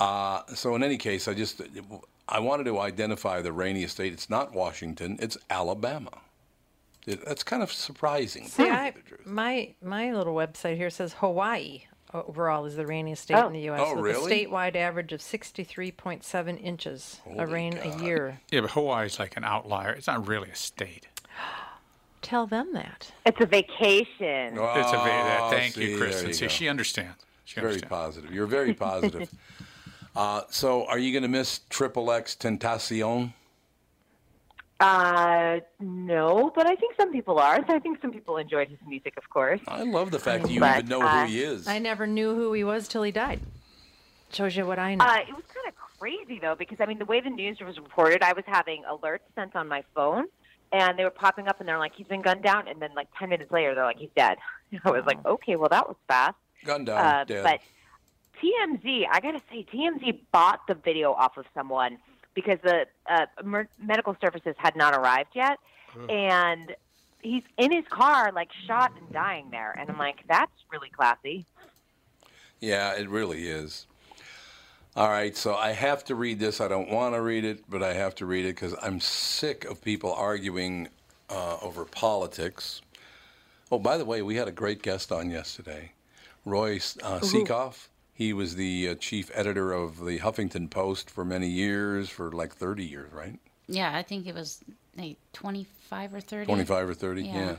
Uh, 0.00 0.42
so 0.54 0.74
in 0.74 0.82
any 0.82 0.96
case, 0.96 1.28
I 1.28 1.34
just 1.34 1.60
I 2.28 2.40
wanted 2.40 2.64
to 2.64 2.78
identify 2.80 3.40
the 3.42 3.52
rainiest 3.52 3.94
state. 3.94 4.12
It's 4.12 4.28
not 4.30 4.52
Washington. 4.54 5.18
It's 5.20 5.36
Alabama. 5.50 6.10
It, 7.06 7.24
that's 7.24 7.42
kind 7.42 7.62
of 7.62 7.70
surprising. 7.70 8.46
See, 8.48 8.68
I, 8.68 8.90
the 8.92 9.00
truth. 9.00 9.26
my 9.26 9.74
my 9.82 10.12
little 10.12 10.34
website 10.34 10.76
here 10.76 10.90
says 10.90 11.14
Hawaii 11.14 11.82
overall 12.14 12.64
is 12.64 12.76
the 12.76 12.86
rainiest 12.86 13.24
state 13.24 13.34
Oh. 13.36 13.46
in 13.48 13.52
the 13.52 13.60
U.S. 13.62 13.80
Oh, 13.84 13.94
with 13.96 14.04
really? 14.04 14.42
a 14.44 14.46
statewide 14.48 14.76
average 14.76 15.12
of 15.12 15.20
63.7 15.20 16.62
inches 16.62 17.20
of 17.36 17.50
rain 17.50 17.76
a 17.82 17.96
year. 18.02 18.40
yeah, 18.52 18.60
but 18.62 18.70
Hawaii's 18.70 19.18
like 19.18 19.36
an 19.36 19.44
outlier. 19.44 19.90
It's 19.90 20.06
not 20.06 20.26
really 20.28 20.48
a 20.50 20.54
state. 20.54 21.08
Tell 22.24 22.46
them 22.46 22.72
that. 22.72 23.12
It's 23.26 23.40
a 23.40 23.46
vacation. 23.46 24.54
It's 24.54 24.58
a 24.58 24.96
va- 24.96 25.38
Oh, 25.42 25.50
thank 25.50 25.74
see, 25.74 25.90
you, 25.92 25.98
Kristen. 25.98 26.28
you 26.28 26.32
See, 26.34 26.46
go. 26.46 26.48
she 26.48 26.68
understands. 26.68 27.24
She 27.44 27.56
Very 27.60 27.74
understands. 27.74 27.90
positive. 27.90 28.32
You're 28.32 28.46
very 28.46 28.72
positive. 28.88 29.28
uh, 30.16 30.42
so, 30.48 30.86
are 30.86 30.98
you 30.98 31.12
going 31.12 31.22
to 31.22 31.28
miss 31.28 31.60
Triple 31.68 32.10
X 32.10 32.34
Tentacion? 32.34 33.34
Uh, 34.80 35.60
no, 35.80 36.50
but 36.54 36.66
I 36.66 36.74
think 36.74 36.94
some 36.98 37.12
people 37.12 37.38
are. 37.38 37.62
I 37.68 37.78
think 37.78 38.00
some 38.00 38.10
people 38.10 38.38
enjoyed 38.38 38.68
his 38.68 38.78
music, 38.86 39.14
of 39.16 39.28
course. 39.30 39.60
I 39.68 39.82
love 39.84 40.10
the 40.10 40.18
fact 40.18 40.42
that 40.44 40.50
you 40.50 40.60
But, 40.60 40.78
even 40.78 40.88
know 40.88 41.02
uh, 41.02 41.26
who 41.26 41.32
he 41.32 41.42
is. 41.42 41.68
I 41.68 41.78
never 41.78 42.06
knew 42.06 42.34
who 42.34 42.52
he 42.54 42.64
was 42.64 42.88
till 42.88 43.02
he 43.02 43.12
died. 43.12 43.40
Shows 44.32 44.56
you 44.56 44.66
what 44.66 44.78
I 44.78 44.94
know. 44.96 45.04
Uh, 45.04 45.18
it 45.28 45.32
was 45.34 45.44
kind 45.54 45.68
of 45.68 45.74
crazy 46.00 46.40
though, 46.40 46.56
because 46.58 46.78
I 46.80 46.86
mean, 46.86 46.98
the 46.98 47.04
way 47.04 47.20
the 47.20 47.30
news 47.30 47.58
was 47.60 47.76
reported, 47.78 48.22
I 48.22 48.32
was 48.32 48.44
having 48.46 48.82
alerts 48.90 49.20
sent 49.36 49.54
on 49.54 49.68
my 49.68 49.84
phone, 49.94 50.24
and 50.74 50.98
they 50.98 51.04
were 51.04 51.10
popping 51.10 51.46
up, 51.46 51.60
and 51.60 51.68
they're 51.68 51.78
like, 51.78 51.94
"He's 51.94 52.08
been 52.08 52.20
gunned 52.20 52.42
down," 52.42 52.66
and 52.66 52.82
then 52.82 52.90
like 52.94 53.06
ten 53.16 53.28
minutes 53.30 53.50
later, 53.52 53.74
they're 53.74 53.84
like, 53.84 53.98
"He's 53.98 54.10
dead." 54.16 54.38
I 54.84 54.90
was 54.90 55.04
like, 55.06 55.24
"Okay, 55.24 55.54
well, 55.56 55.68
that 55.70 55.86
was 55.88 55.96
fast." 56.08 56.34
Gunned 56.64 56.86
down, 56.86 56.98
Uh, 56.98 57.24
dead. 57.24 57.44
but 57.44 57.60
TMZ, 58.42 59.06
I 59.10 59.20
gotta 59.20 59.40
say, 59.50 59.64
TMZ 59.72 60.18
bought 60.32 60.66
the 60.66 60.74
video 60.74 61.12
off 61.12 61.36
of 61.36 61.46
someone 61.54 61.98
because 62.34 62.58
the 62.64 62.86
uh, 63.08 63.26
mer- 63.44 63.68
medical 63.80 64.16
services 64.20 64.56
had 64.58 64.74
not 64.74 64.94
arrived 64.94 65.30
yet, 65.34 65.58
and 66.10 66.74
he's 67.22 67.44
in 67.56 67.70
his 67.70 67.84
car, 67.88 68.32
like 68.32 68.48
shot 68.66 68.92
and 68.98 69.12
dying 69.12 69.48
there, 69.52 69.70
and 69.78 69.88
I'm 69.88 69.98
like, 69.98 70.24
that's 70.26 70.52
really 70.72 70.90
classy. 70.90 71.46
Yeah, 72.60 72.94
it 72.94 73.08
really 73.08 73.46
is. 73.48 73.86
All 74.96 75.08
right, 75.08 75.36
so 75.36 75.56
I 75.56 75.72
have 75.72 76.04
to 76.04 76.14
read 76.14 76.38
this. 76.38 76.60
I 76.60 76.68
don't 76.68 76.88
want 76.88 77.16
to 77.16 77.20
read 77.20 77.44
it, 77.44 77.64
but 77.68 77.82
I 77.82 77.94
have 77.94 78.14
to 78.16 78.26
read 78.26 78.44
it 78.44 78.54
because 78.54 78.76
I'm 78.80 79.00
sick 79.00 79.64
of 79.64 79.82
people 79.82 80.12
arguing 80.12 80.88
uh, 81.28 81.56
over 81.60 81.84
politics. 81.84 82.80
Oh, 83.72 83.80
by 83.80 83.98
the 83.98 84.04
way, 84.04 84.22
we 84.22 84.36
had 84.36 84.46
a 84.46 84.52
great 84.52 84.82
guest 84.82 85.10
on 85.10 85.30
yesterday, 85.30 85.90
Roy 86.44 86.76
uh, 87.02 87.18
Sekoff. 87.18 87.88
He 88.12 88.32
was 88.32 88.54
the 88.54 88.90
uh, 88.90 88.94
chief 88.94 89.32
editor 89.34 89.72
of 89.72 90.04
the 90.04 90.20
Huffington 90.20 90.70
Post 90.70 91.10
for 91.10 91.24
many 91.24 91.48
years, 91.48 92.08
for 92.08 92.30
like 92.30 92.54
30 92.54 92.84
years, 92.84 93.12
right? 93.12 93.40
Yeah, 93.66 93.96
I 93.96 94.04
think 94.04 94.28
it 94.28 94.34
was 94.36 94.62
like 94.96 95.16
25 95.32 96.14
or 96.14 96.20
30. 96.20 96.46
25 96.46 96.88
or 96.88 96.94
30, 96.94 97.22
yeah. 97.22 97.34
Yeah. 97.34 97.56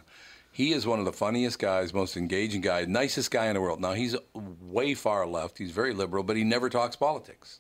He 0.56 0.72
is 0.72 0.88
one 0.88 1.00
of 1.00 1.06
the 1.06 1.12
funniest 1.12 1.60
guys, 1.60 1.94
most 1.94 2.16
engaging 2.16 2.62
guy, 2.62 2.86
nicest 2.86 3.30
guy 3.30 3.48
in 3.48 3.56
the 3.56 3.60
world. 3.62 3.82
Now, 3.82 3.92
he's 3.92 4.16
way 4.34 4.94
far 4.94 5.28
left. 5.28 5.58
He's 5.58 5.72
very 5.72 5.94
liberal, 5.94 6.24
but 6.24 6.38
he 6.38 6.46
never 6.46 6.70
talks 6.70 6.96
politics. 6.96 7.60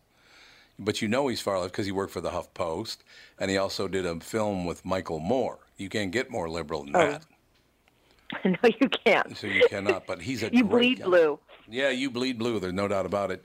But 0.80 1.02
you 1.02 1.10
know 1.10 1.28
he's 1.28 1.42
far 1.42 1.60
left 1.60 1.74
because 1.74 1.88
he 1.88 1.92
worked 1.92 2.14
for 2.14 2.22
the 2.22 2.30
Huff 2.30 2.54
Post, 2.54 3.04
and 3.38 3.52
he 3.52 3.58
also 3.58 3.90
did 3.90 4.06
a 4.06 4.22
film 4.22 4.64
with 4.64 4.86
Michael 4.86 5.20
Moore. 5.20 5.60
You 5.76 5.90
can't 5.90 6.10
get 6.10 6.30
more 6.30 6.50
liberal 6.50 6.86
than 6.86 6.96
oh. 6.96 7.12
that. 7.12 7.26
no, 8.46 8.70
you 8.80 8.88
can't. 8.88 9.36
So 9.36 9.48
you 9.48 9.68
cannot. 9.70 10.08
But 10.08 10.22
he's 10.22 10.42
a 10.42 10.50
You 10.54 10.64
bleed 10.64 11.00
guy. 11.00 11.04
blue. 11.04 11.40
Yeah, 11.68 11.90
you 11.90 12.10
bleed 12.10 12.38
blue. 12.40 12.62
There's 12.62 12.72
no 12.72 12.88
doubt 12.88 13.06
about 13.06 13.30
it. 13.30 13.44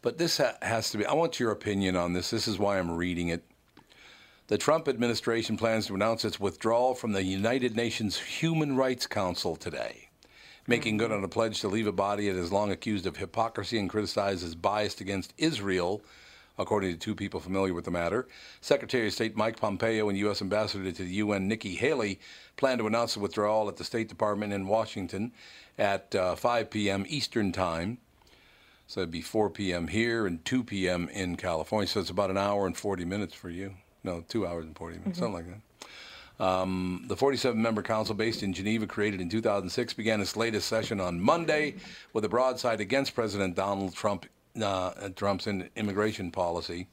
But 0.00 0.16
this 0.16 0.38
ha- 0.38 0.56
has 0.62 0.90
to 0.92 0.96
be. 0.96 1.04
I 1.04 1.12
want 1.12 1.38
your 1.38 1.50
opinion 1.50 1.96
on 1.96 2.14
this. 2.14 2.30
This 2.30 2.48
is 2.48 2.58
why 2.58 2.78
I'm 2.78 2.90
reading 2.90 3.28
it. 3.28 3.44
The 4.48 4.58
Trump 4.58 4.86
administration 4.86 5.56
plans 5.56 5.88
to 5.88 5.96
announce 5.96 6.24
its 6.24 6.38
withdrawal 6.38 6.94
from 6.94 7.10
the 7.10 7.24
United 7.24 7.74
Nations 7.74 8.16
Human 8.16 8.76
Rights 8.76 9.04
Council 9.04 9.56
today, 9.56 10.08
making 10.68 10.98
good 10.98 11.10
on 11.10 11.24
a 11.24 11.28
pledge 11.28 11.60
to 11.62 11.68
leave 11.68 11.88
a 11.88 11.92
body 11.92 12.28
it 12.28 12.36
has 12.36 12.52
long 12.52 12.70
accused 12.70 13.06
of 13.06 13.16
hypocrisy 13.16 13.76
and 13.76 13.90
criticized 13.90 14.44
as 14.44 14.54
biased 14.54 15.00
against 15.00 15.34
Israel, 15.36 16.00
according 16.58 16.92
to 16.92 16.96
two 16.96 17.16
people 17.16 17.40
familiar 17.40 17.74
with 17.74 17.86
the 17.86 17.90
matter. 17.90 18.28
Secretary 18.60 19.08
of 19.08 19.14
State 19.14 19.36
Mike 19.36 19.58
Pompeo 19.58 20.08
and 20.08 20.16
U.S. 20.18 20.40
Ambassador 20.40 20.92
to 20.92 21.02
the 21.02 21.14
UN 21.14 21.48
Nikki 21.48 21.74
Haley 21.74 22.20
plan 22.56 22.78
to 22.78 22.86
announce 22.86 23.14
the 23.14 23.20
withdrawal 23.20 23.68
at 23.68 23.78
the 23.78 23.84
State 23.84 24.08
Department 24.08 24.52
in 24.52 24.68
Washington 24.68 25.32
at 25.76 26.14
uh, 26.14 26.36
5 26.36 26.70
p.m. 26.70 27.04
Eastern 27.08 27.50
Time. 27.50 27.98
So 28.86 29.00
it'd 29.00 29.10
be 29.10 29.22
4 29.22 29.50
p.m. 29.50 29.88
here 29.88 30.24
and 30.24 30.44
2 30.44 30.62
p.m. 30.62 31.08
in 31.08 31.34
California. 31.34 31.88
So 31.88 31.98
it's 31.98 32.10
about 32.10 32.30
an 32.30 32.38
hour 32.38 32.64
and 32.64 32.76
40 32.76 33.04
minutes 33.04 33.34
for 33.34 33.50
you. 33.50 33.74
No, 34.06 34.24
two 34.28 34.46
hours 34.46 34.64
and 34.64 34.76
40 34.76 34.98
minutes, 34.98 35.18
something 35.18 35.34
like 35.34 35.46
that. 35.48 36.44
Um, 36.44 37.04
the 37.08 37.16
47 37.16 37.60
member 37.60 37.82
council 37.82 38.14
based 38.14 38.42
in 38.42 38.52
Geneva, 38.52 38.86
created 38.86 39.20
in 39.20 39.28
2006, 39.28 39.94
began 39.94 40.20
its 40.20 40.36
latest 40.36 40.68
session 40.68 41.00
on 41.00 41.20
Monday 41.20 41.74
with 42.12 42.24
a 42.24 42.28
broadside 42.28 42.80
against 42.80 43.14
President 43.14 43.56
Donald 43.56 43.94
Trump, 43.94 44.26
uh, 44.62 45.08
Trump's 45.16 45.46
immigration 45.46 46.30
policy 46.30 46.86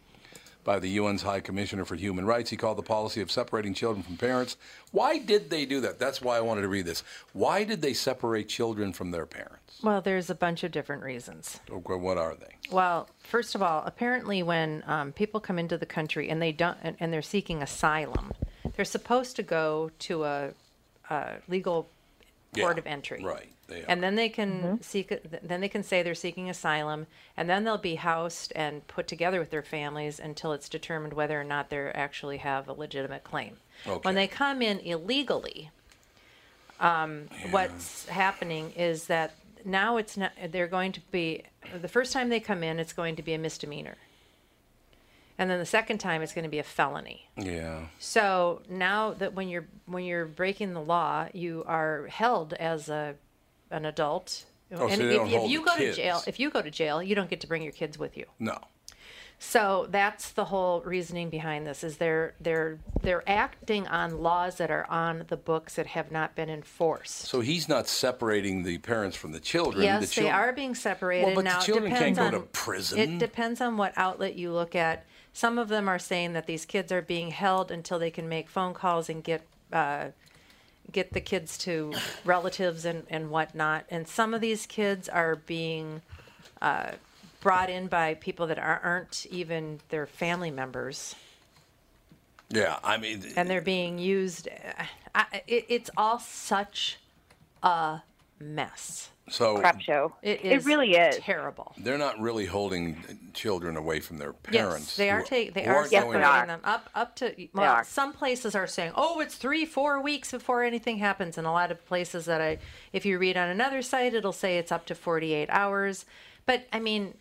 by 0.63 0.79
the 0.79 0.97
UN's 0.97 1.21
High 1.23 1.39
Commissioner 1.39 1.85
for 1.85 1.95
Human 1.95 2.25
Rights. 2.25 2.49
He 2.49 2.57
called 2.57 2.77
the 2.77 2.83
policy 2.83 3.21
of 3.21 3.31
separating 3.31 3.73
children 3.73 4.03
from 4.03 4.17
parents. 4.17 4.57
Why 4.91 5.17
did 5.17 5.49
they 5.49 5.65
do 5.65 5.81
that? 5.81 5.99
That's 5.99 6.21
why 6.21 6.37
I 6.37 6.41
wanted 6.41 6.61
to 6.61 6.67
read 6.67 6.85
this. 6.85 7.03
Why 7.33 7.63
did 7.63 7.81
they 7.81 7.93
separate 7.93 8.47
children 8.49 8.93
from 8.93 9.11
their 9.11 9.25
parents? 9.25 9.79
Well, 9.83 10.01
there's 10.01 10.29
a 10.29 10.35
bunch 10.35 10.63
of 10.63 10.71
different 10.71 11.03
reasons. 11.03 11.59
Okay, 11.69 11.95
what 11.95 12.17
are 12.17 12.35
they? 12.35 12.55
Well, 12.71 13.09
first 13.19 13.55
of 13.55 13.61
all, 13.61 13.83
apparently, 13.85 14.43
when 14.43 14.83
um, 14.87 15.11
people 15.11 15.39
come 15.39 15.59
into 15.59 15.77
the 15.77 15.85
country 15.85 16.29
and 16.29 16.41
they 16.41 16.51
don't, 16.51 16.77
and, 16.81 16.95
and 16.99 17.11
they're 17.11 17.21
seeking 17.21 17.61
asylum, 17.61 18.31
they're 18.75 18.85
supposed 18.85 19.35
to 19.35 19.43
go 19.43 19.91
to 19.99 20.23
a, 20.23 20.49
a 21.09 21.33
legal 21.47 21.89
port 22.57 22.75
Yeah, 22.77 22.79
of 22.79 22.87
entry. 22.87 23.23
right, 23.23 23.51
they 23.67 23.81
are. 23.81 23.85
And 23.87 24.03
then 24.03 24.15
they 24.15 24.29
can 24.29 24.81
seek. 24.81 25.13
Then 25.41 25.61
they 25.61 25.69
can 25.69 25.83
say 25.83 26.03
they're 26.03 26.15
seeking 26.15 26.49
asylum, 26.49 27.07
and 27.37 27.49
then 27.49 27.63
they'll 27.63 27.77
be 27.77 27.95
housed 27.95 28.51
and 28.55 28.85
put 28.87 29.07
together 29.07 29.39
with 29.39 29.51
their 29.51 29.63
families 29.63 30.19
until 30.19 30.51
it's 30.53 30.67
determined 30.67 31.13
whether 31.13 31.39
or 31.39 31.43
not 31.43 31.69
they 31.69 31.77
actually 31.77 32.37
have 32.37 32.67
a 32.67 32.73
legitimate 32.73 33.23
claim. 33.23 33.57
Okay. 33.87 33.99
When 34.01 34.15
they 34.15 34.27
come 34.27 34.61
in 34.61 34.79
illegally, 34.79 35.71
um, 36.79 37.29
what's 37.51 38.05
happening 38.07 38.71
is 38.75 39.05
that 39.05 39.33
now 39.63 39.97
it's 39.97 40.17
not. 40.17 40.33
They're 40.51 40.67
going 40.67 40.91
to 40.93 41.01
be 41.11 41.43
the 41.81 41.87
first 41.87 42.11
time 42.11 42.29
they 42.29 42.41
come 42.41 42.63
in, 42.63 42.79
it's 42.79 42.93
going 42.93 43.15
to 43.15 43.23
be 43.23 43.33
a 43.33 43.37
misdemeanor, 43.37 43.95
and 45.37 45.49
then 45.49 45.59
the 45.59 45.65
second 45.65 45.97
time, 45.97 46.21
it's 46.21 46.33
going 46.33 46.43
to 46.43 46.49
be 46.49 46.59
a 46.59 46.63
felony. 46.63 47.27
Yeah. 47.37 47.85
So 47.97 48.61
now 48.69 49.13
that 49.13 49.33
when 49.33 49.49
you're 49.49 49.65
when 49.85 50.03
you're 50.03 50.25
breaking 50.25 50.73
the 50.73 50.81
law, 50.81 51.27
you 51.33 51.63
are 51.65 52.07
held 52.07 52.53
as 52.53 52.89
a 52.89 53.15
an 53.73 53.85
adult. 53.85 54.45
Oh, 54.71 54.77
so 54.77 54.87
and 54.87 55.01
they 55.01 55.15
if, 55.15 55.27
if 55.27 55.49
you 55.49 55.59
the 55.59 55.65
go 55.65 55.75
kids. 55.75 55.95
to 55.97 56.01
jail, 56.01 56.21
if 56.25 56.39
you 56.39 56.49
go 56.49 56.61
to 56.61 56.71
jail, 56.71 57.03
you 57.03 57.15
don't 57.15 57.29
get 57.29 57.41
to 57.41 57.47
bring 57.47 57.61
your 57.61 57.71
kids 57.71 57.97
with 57.99 58.17
you. 58.17 58.25
No. 58.39 58.57
So 59.39 59.87
that's 59.89 60.31
the 60.31 60.45
whole 60.45 60.81
reasoning 60.81 61.29
behind 61.29 61.67
this 61.67 61.83
is 61.83 61.97
they're 61.97 62.33
they're 62.39 62.79
they're 63.01 63.23
acting 63.27 63.85
on 63.87 64.21
laws 64.21 64.55
that 64.55 64.71
are 64.71 64.89
on 64.89 65.25
the 65.27 65.35
books 65.35 65.75
that 65.75 65.87
have 65.87 66.11
not 66.11 66.33
been 66.33 66.49
enforced. 66.49 67.25
So 67.25 67.41
he's 67.41 67.67
not 67.67 67.87
separating 67.87 68.63
the 68.63 68.77
parents 68.77 69.17
from 69.17 69.33
the 69.33 69.41
children. 69.41 69.83
Yes, 69.83 70.15
the 70.15 70.21
they 70.21 70.29
are 70.29 70.53
being 70.53 70.75
separated 70.75 71.25
Well, 71.25 71.35
but 71.35 71.43
the 71.43 71.49
now. 71.49 71.59
it 71.59 71.65
children 71.65 71.91
can't 71.91 72.15
go 72.15 72.23
on, 72.23 72.31
to 72.31 72.39
prison. 72.39 72.99
It 72.99 73.19
depends 73.19 73.59
on 73.59 73.75
what 73.75 73.91
outlet 73.97 74.35
you 74.35 74.53
look 74.53 74.75
at. 74.75 75.03
Some 75.33 75.57
of 75.57 75.67
them 75.67 75.89
are 75.89 75.99
saying 75.99 76.33
that 76.33 76.45
these 76.45 76.65
kids 76.65 76.91
are 76.91 77.01
being 77.01 77.31
held 77.31 77.69
until 77.69 77.99
they 77.99 78.11
can 78.11 78.29
make 78.29 78.49
phone 78.49 78.73
calls 78.73 79.09
and 79.09 79.23
get 79.23 79.45
uh, 79.73 80.09
get 80.91 81.13
the 81.13 81.21
kids 81.21 81.57
to 81.59 81.93
relatives 82.25 82.85
and, 82.85 83.03
and 83.09 83.29
whatnot. 83.29 83.85
And 83.89 84.07
some 84.07 84.33
of 84.33 84.41
these 84.41 84.65
kids 84.65 85.09
are 85.09 85.35
being 85.35 86.01
uh, 86.61 86.91
brought 87.41 87.69
in 87.69 87.87
by 87.87 88.13
people 88.15 88.47
that 88.47 88.59
are, 88.59 88.79
aren't 88.83 89.25
even 89.27 89.79
their 89.89 90.05
family 90.05 90.51
members, 90.51 91.15
Yeah, 92.49 92.77
I 92.83 92.97
mean, 92.97 93.23
and 93.35 93.49
they're 93.49 93.61
being 93.61 93.97
used. 93.97 94.47
uh, 94.47 94.83
I, 95.15 95.41
it, 95.47 95.65
it's 95.69 95.89
all 95.97 96.19
such 96.19 96.99
a 97.61 98.01
mess. 98.39 99.09
So 99.29 99.57
Crap 99.57 99.79
show. 99.79 100.13
It 100.21 100.43
is. 100.43 100.65
really 100.65 100.95
is. 100.95 101.17
terrible. 101.17 101.73
they're 101.77 101.97
not 101.97 102.19
really 102.19 102.45
holding 102.45 102.97
children 103.33 103.77
away 103.77 103.99
from 104.01 104.17
their 104.17 104.33
parents. 104.33 104.87
Yes, 104.87 104.95
they 104.97 105.09
are 105.09 105.21
taking. 105.23 105.53
They 105.53 105.65
are 105.65 105.75
aren't 105.77 105.91
Yes, 105.91 106.03
going 106.03 106.19
they 106.19 106.23
are. 106.25 106.45
them 106.45 106.59
up 106.63 106.89
up 106.93 107.15
to. 107.17 107.33
Well, 107.53 107.73
are. 107.75 107.83
some 107.85 108.11
places 108.13 108.53
are 108.53 108.67
saying, 108.67 108.91
"Oh, 108.95 109.21
it's 109.21 109.35
three, 109.35 109.65
four 109.65 110.01
weeks 110.01 110.31
before 110.31 110.63
anything 110.63 110.97
happens," 110.97 111.37
and 111.37 111.47
a 111.47 111.51
lot 111.51 111.71
of 111.71 111.85
places 111.85 112.25
that 112.25 112.41
I, 112.41 112.57
if 112.91 113.05
you 113.05 113.17
read 113.17 113.37
on 113.37 113.47
another 113.49 113.81
site, 113.81 114.13
it'll 114.13 114.33
say 114.33 114.57
it's 114.57 114.71
up 114.71 114.85
to 114.87 114.95
forty-eight 114.95 115.49
hours. 115.49 116.05
But 116.45 116.67
I 116.73 116.79
mean, 116.81 117.13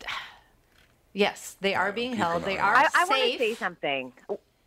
yes, 1.12 1.56
they 1.60 1.74
are 1.74 1.92
being 1.92 2.14
held. 2.14 2.44
They 2.44 2.58
eye 2.58 2.62
on 2.62 2.68
are 2.68 2.76
I, 2.76 2.88
I 2.94 3.04
want 3.04 3.22
to 3.32 3.38
say 3.38 3.54
something. 3.54 4.12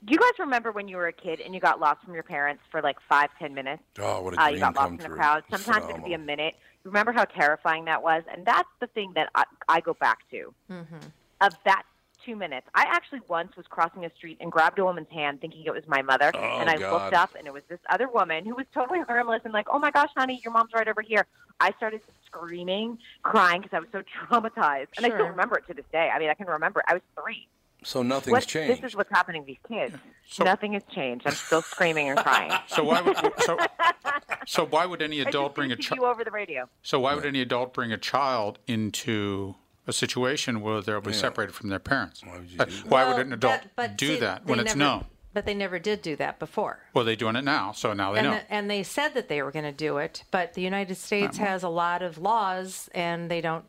Do 0.05 0.13
you 0.13 0.19
guys 0.19 0.37
remember 0.37 0.71
when 0.71 0.87
you 0.87 0.97
were 0.97 1.07
a 1.07 1.13
kid 1.13 1.41
and 1.41 1.53
you 1.55 1.59
got 1.59 1.79
lost 1.79 2.03
from 2.03 2.13
your 2.13 2.23
parents 2.23 2.61
for 2.69 2.81
like 2.81 2.97
five, 3.09 3.29
ten 3.39 3.55
minutes? 3.55 3.81
Oh, 3.99 4.21
what 4.21 4.33
a 4.33 4.37
dream 4.37 4.39
uh, 4.39 4.49
dream 4.49 4.55
you 4.55 4.59
got 4.59 4.75
lost 4.75 4.85
come 4.85 4.93
in 4.93 5.11
the 5.11 5.17
crowd. 5.17 5.43
Sometimes 5.49 5.89
it 5.89 5.95
could 5.95 6.05
be 6.05 6.13
a 6.13 6.19
minute. 6.19 6.55
Remember 6.83 7.11
how 7.11 7.25
terrifying 7.25 7.85
that 7.85 8.03
was? 8.03 8.23
And 8.31 8.45
that's 8.45 8.69
the 8.79 8.87
thing 8.87 9.13
that 9.15 9.29
I, 9.33 9.45
I 9.67 9.79
go 9.81 9.95
back 9.95 10.19
to. 10.29 10.53
Mm-hmm. 10.71 10.97
Of 11.41 11.53
that 11.65 11.83
two 12.23 12.35
minutes. 12.35 12.67
I 12.73 12.85
actually 12.89 13.21
once 13.27 13.55
was 13.55 13.65
crossing 13.67 14.05
a 14.05 14.11
street 14.15 14.37
and 14.39 14.51
grabbed 14.51 14.79
a 14.79 14.85
woman's 14.85 15.09
hand 15.09 15.41
thinking 15.41 15.63
it 15.65 15.73
was 15.73 15.83
my 15.87 16.01
mother. 16.01 16.31
Oh, 16.33 16.39
and 16.39 16.69
I 16.69 16.77
God. 16.77 16.93
looked 16.93 17.13
up 17.13 17.35
and 17.37 17.47
it 17.47 17.53
was 17.53 17.63
this 17.67 17.79
other 17.89 18.07
woman 18.07 18.45
who 18.45 18.55
was 18.55 18.65
totally 18.73 19.01
harmless 19.01 19.41
and 19.43 19.53
like, 19.53 19.67
oh 19.71 19.79
my 19.79 19.91
gosh, 19.91 20.09
honey, 20.15 20.39
your 20.43 20.53
mom's 20.53 20.71
right 20.73 20.87
over 20.87 21.01
here. 21.01 21.25
I 21.59 21.71
started 21.77 22.01
screaming, 22.25 22.97
crying 23.23 23.61
because 23.61 23.75
I 23.75 23.79
was 23.79 23.89
so 23.91 24.01
traumatized. 24.29 24.87
And 24.97 25.05
I 25.05 25.09
still 25.09 25.27
remember 25.27 25.57
it 25.57 25.67
to 25.67 25.73
this 25.73 25.85
day. 25.91 26.09
I 26.13 26.19
mean, 26.19 26.29
I 26.29 26.33
can 26.33 26.47
remember 26.47 26.79
it. 26.79 26.85
I 26.87 26.93
was 26.93 27.03
three. 27.21 27.47
So 27.85 28.01
nothing's 28.01 28.31
What, 28.31 28.47
changed. 28.47 28.81
this 28.81 28.89
is 28.91 28.95
what's 28.97 29.11
happening 29.11 29.43
to 29.43 29.45
these 29.45 29.59
kids. 29.67 29.95
So- 30.27 30.43
Nothing 30.43 30.73
has 30.73 30.81
changed. 30.91 31.27
I'm 31.27 31.33
still 31.33 31.61
screaming 31.61 32.09
and 32.09 32.17
crying. 32.19 32.51
So 32.67 32.83
why 32.83 32.99
would 33.01 33.15
so, 33.41 33.57
so 34.47 34.65
why 34.65 34.85
would 34.87 35.01
any 35.03 35.19
adult 35.21 35.53
bring 35.55 35.71
a 35.71 35.75
child? 35.75 35.99
over 36.01 36.23
the 36.23 36.31
radio. 36.31 36.67
So 36.81 36.99
why 36.99 37.13
would 37.13 37.25
any 37.25 37.41
adult 37.41 37.73
bring 37.73 37.91
a 37.91 37.97
child 37.97 38.57
into 38.67 39.55
a 39.87 39.93
situation 39.93 40.61
where 40.61 40.81
they'll 40.81 40.99
be 40.99 41.13
separated 41.13 41.53
from 41.53 41.69
their 41.69 41.79
parents? 41.79 42.23
Why 42.25 42.37
would 42.39 42.49
you 42.49 42.57
Uh, 42.59 42.65
do 42.65 42.71
that? 42.71 42.85
why 42.87 43.05
Well, 43.05 43.17
would 43.17 43.27
an 43.27 43.33
adult 43.33 43.61
that- 43.61 43.75
but 43.75 43.97
do 43.97 44.15
see, 44.15 44.19
that 44.19 44.45
they 44.45 44.49
when 44.51 44.59
it's 44.59 44.75
known? 44.75 45.05
But 45.33 45.45
they 45.45 45.53
never 45.53 45.77
did 45.79 46.01
do 46.01 46.15
that 46.15 46.39
before. 46.39 46.79
Well, 46.93 47.05
they're 47.05 47.15
doing 47.15 47.35
it 47.35 47.43
now, 47.43 47.71
so 47.73 47.93
now 47.93 48.13
they 48.13 48.19
and, 48.19 48.27
know. 48.29 48.33
the- 48.35 48.51
and 48.53 48.69
they 48.71 48.81
said 48.83 49.13
that 49.13 49.27
they 49.27 49.41
were 49.43 49.51
going 49.51 49.65
to 49.65 49.71
do 49.71 49.97
it, 49.97 50.23
but 50.31 50.53
the 50.55 50.61
United 50.61 50.95
States 50.95 51.37
has 51.37 51.61
a 51.61 51.69
lot 51.69 52.01
of 52.01 52.17
laws, 52.17 52.89
and 52.95 53.29
they 53.29 53.41
don't 53.41 53.65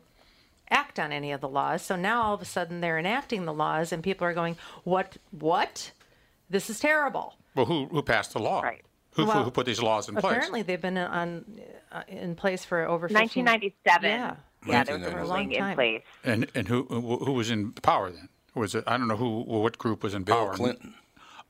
act 0.69 0.99
on 0.99 1.11
any 1.11 1.31
of 1.31 1.41
the 1.41 1.49
laws. 1.49 1.81
So 1.81 1.95
now 1.95 2.21
all 2.23 2.33
of 2.33 2.41
a 2.41 2.45
sudden 2.45 2.81
they're 2.81 2.97
enacting 2.99 3.45
the 3.45 3.53
laws, 3.53 3.91
and 3.91 4.03
people 4.03 4.25
are 4.27 4.33
going, 4.33 4.57
"What? 4.83 5.17
What? 5.31 5.91
This 6.49 6.69
is 6.69 6.79
terrible." 6.79 7.35
well, 7.55 7.65
who 7.65 7.85
who 7.87 8.01
passed 8.01 8.33
the 8.33 8.39
law? 8.39 8.61
Right. 8.61 8.81
Who, 9.11 9.25
Well, 9.25 9.43
who 9.43 9.51
put 9.51 9.65
these 9.65 9.81
laws 9.81 10.07
in 10.07 10.15
place? 10.15 10.25
Apparently, 10.25 10.61
they've 10.61 10.81
been 10.81 10.97
on 10.97 11.43
uh, 11.91 12.03
in 12.07 12.35
place 12.35 12.63
for 12.63 12.85
over 12.85 13.07
15 13.07 13.45
1997. 13.45 14.09
Yeah. 14.09 14.35
Yeah, 14.67 14.83
there 14.83 14.97
was 14.97 15.29
a 15.29 15.33
1997. 15.33 15.37
ruling 15.37 15.51
in 15.51 15.75
place. 15.75 16.03
And 16.23 16.47
and 16.53 16.67
who 16.67 16.83
who 16.83 17.25
who 17.25 17.31
was 17.33 17.49
in 17.49 17.71
power 17.73 18.11
then? 18.11 18.29
Was 18.53 18.75
it? 18.75 18.83
I 18.87 18.97
don't 18.97 19.07
know 19.07 19.15
who 19.17 19.41
what 19.41 19.77
group 19.77 20.03
was 20.03 20.13
in 20.13 20.23
Bill 20.23 20.35
power. 20.35 20.53
Clinton. 20.53 20.93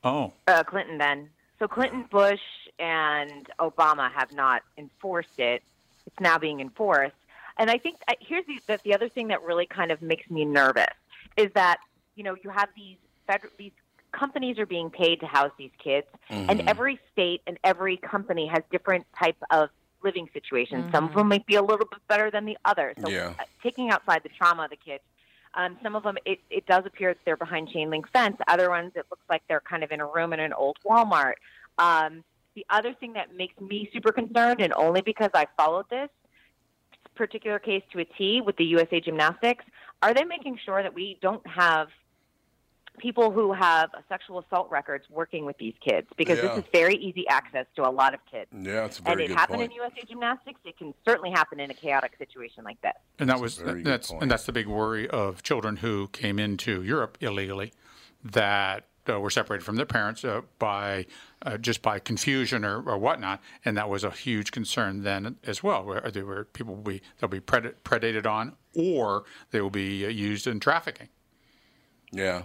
Oh, 0.04 0.32
Uh, 0.46 0.62
Clinton 0.62 0.98
then. 0.98 1.28
So 1.58 1.66
Clinton, 1.66 2.04
Bush, 2.10 2.40
and 2.78 3.48
Obama 3.58 4.10
have 4.12 4.32
not 4.32 4.62
enforced 4.76 5.38
it. 5.38 5.62
It's 6.06 6.20
now 6.20 6.38
being 6.38 6.60
enforced. 6.60 7.16
And 7.58 7.70
I 7.70 7.78
think 7.78 7.96
uh, 8.08 8.14
here's 8.20 8.44
the, 8.46 8.60
the, 8.66 8.80
the 8.84 8.94
other 8.94 9.08
thing 9.08 9.28
that 9.28 9.42
really 9.42 9.66
kind 9.66 9.90
of 9.90 10.00
makes 10.00 10.28
me 10.30 10.44
nervous 10.44 10.86
is 11.36 11.48
that, 11.54 11.78
you 12.14 12.24
know, 12.24 12.36
you 12.42 12.50
have 12.50 12.68
these 12.76 12.96
federal, 13.26 13.52
these 13.58 13.72
companies 14.12 14.58
are 14.58 14.66
being 14.66 14.90
paid 14.90 15.20
to 15.20 15.26
house 15.26 15.50
these 15.58 15.70
kids, 15.82 16.06
and 16.48 16.62
every 16.66 16.98
state 17.12 17.42
and 17.46 17.58
every 17.64 17.96
company 17.98 18.46
has 18.46 18.62
different 18.70 19.04
type 19.20 19.36
of 19.50 19.68
living 20.02 20.28
situations. 20.32 20.84
Some 20.94 21.04
of 21.08 21.12
them 21.14 21.28
might 21.28 21.44
be 21.46 21.56
a 21.56 21.62
little 21.62 21.86
bit 21.90 22.00
better 22.08 22.30
than 22.30 22.44
the 22.44 22.56
others. 22.64 22.96
So 23.02 23.10
Yeah. 23.10 23.34
uh, 23.38 23.44
taking 23.62 23.90
outside 23.90 24.22
the 24.22 24.30
trauma 24.30 24.64
of 24.64 24.70
the 24.70 24.76
kids, 24.76 25.02
um, 25.54 25.76
some 25.82 25.96
of 25.96 26.04
them, 26.04 26.16
it, 26.24 26.38
it 26.50 26.66
does 26.66 26.84
appear 26.86 27.14
that 27.14 27.20
they're 27.24 27.36
behind 27.36 27.68
chain 27.70 27.90
link 27.90 28.06
fence. 28.12 28.36
Other 28.46 28.70
ones, 28.70 28.92
it 28.94 29.06
looks 29.10 29.24
like 29.28 29.42
they're 29.48 29.62
kind 29.68 29.82
of 29.82 29.90
in 29.90 30.00
a 30.00 30.06
room 30.06 30.32
in 30.32 30.40
an 30.40 30.52
old 30.52 30.78
Walmart. 30.86 31.34
Um, 31.78 32.22
the 32.54 32.64
other 32.70 32.94
thing 32.94 33.12
that 33.14 33.34
makes 33.34 33.58
me 33.60 33.90
super 33.92 34.12
concerned, 34.12 34.60
and 34.60 34.72
only 34.74 35.00
because 35.00 35.30
I 35.34 35.46
followed 35.56 35.86
this 35.90 36.08
particular 37.18 37.58
case 37.58 37.82
to 37.92 37.98
a 37.98 38.04
T 38.04 38.40
with 38.40 38.56
the 38.56 38.64
USA 38.64 39.00
Gymnastics, 39.00 39.64
are 40.02 40.14
they 40.14 40.24
making 40.24 40.58
sure 40.64 40.82
that 40.82 40.94
we 40.94 41.18
don't 41.20 41.46
have 41.46 41.88
people 42.98 43.30
who 43.30 43.52
have 43.52 43.90
sexual 44.08 44.40
assault 44.40 44.68
records 44.70 45.04
working 45.10 45.44
with 45.44 45.56
these 45.58 45.74
kids? 45.86 46.08
Because 46.16 46.38
Yeah. 46.38 46.48
this 46.54 46.64
is 46.64 46.70
very 46.72 46.94
easy 46.96 47.26
access 47.28 47.66
to 47.76 47.86
a 47.86 47.90
lot 47.90 48.14
of 48.14 48.20
kids. 48.26 48.50
Yeah, 48.52 48.86
it's 48.86 48.98
a 49.00 49.08
And 49.08 49.20
it 49.20 49.28
good 49.28 49.36
happened 49.36 49.58
point. 49.58 49.72
in 49.72 49.76
USA 49.76 50.02
Gymnastics. 50.08 50.60
It 50.64 50.76
can 50.78 50.94
certainly 51.06 51.30
happen 51.30 51.60
in 51.60 51.70
a 51.70 51.74
chaotic 51.74 52.16
situation 52.18 52.64
like 52.64 52.80
this. 52.80 52.94
and 53.18 53.28
that 53.28 53.40
was 53.40 53.60
a 53.60 53.74
that's 53.82 54.10
point. 54.10 54.22
and 54.22 54.30
that's 54.30 54.44
the 54.46 54.52
big 54.52 54.66
worry 54.66 55.08
of 55.08 55.42
children 55.42 55.76
who 55.76 56.08
came 56.08 56.38
into 56.38 56.82
Europe 56.82 57.18
illegally, 57.20 57.72
that 58.24 58.86
uh, 59.08 59.20
were 59.20 59.30
separated 59.30 59.64
from 59.64 59.76
their 59.76 59.86
parents 59.86 60.24
uh, 60.24 60.42
by 60.58 61.06
uh, 61.42 61.56
just 61.56 61.82
by 61.82 61.98
confusion 61.98 62.64
or, 62.64 62.82
or 62.82 62.98
whatnot, 62.98 63.40
and 63.64 63.76
that 63.76 63.88
was 63.88 64.04
a 64.04 64.10
huge 64.10 64.50
concern 64.50 65.02
then 65.02 65.36
as 65.44 65.62
well, 65.62 65.84
where 65.84 66.10
they 66.10 66.22
were 66.22 66.44
people 66.44 66.74
will 66.74 66.82
be 66.82 67.02
they'll 67.18 67.28
be 67.28 67.40
pred- 67.40 67.74
predated 67.84 68.26
on 68.26 68.54
or 68.74 69.24
they 69.50 69.60
will 69.60 69.70
be 69.70 70.04
uh, 70.04 70.08
used 70.08 70.46
in 70.46 70.60
trafficking. 70.60 71.08
Yeah. 72.10 72.44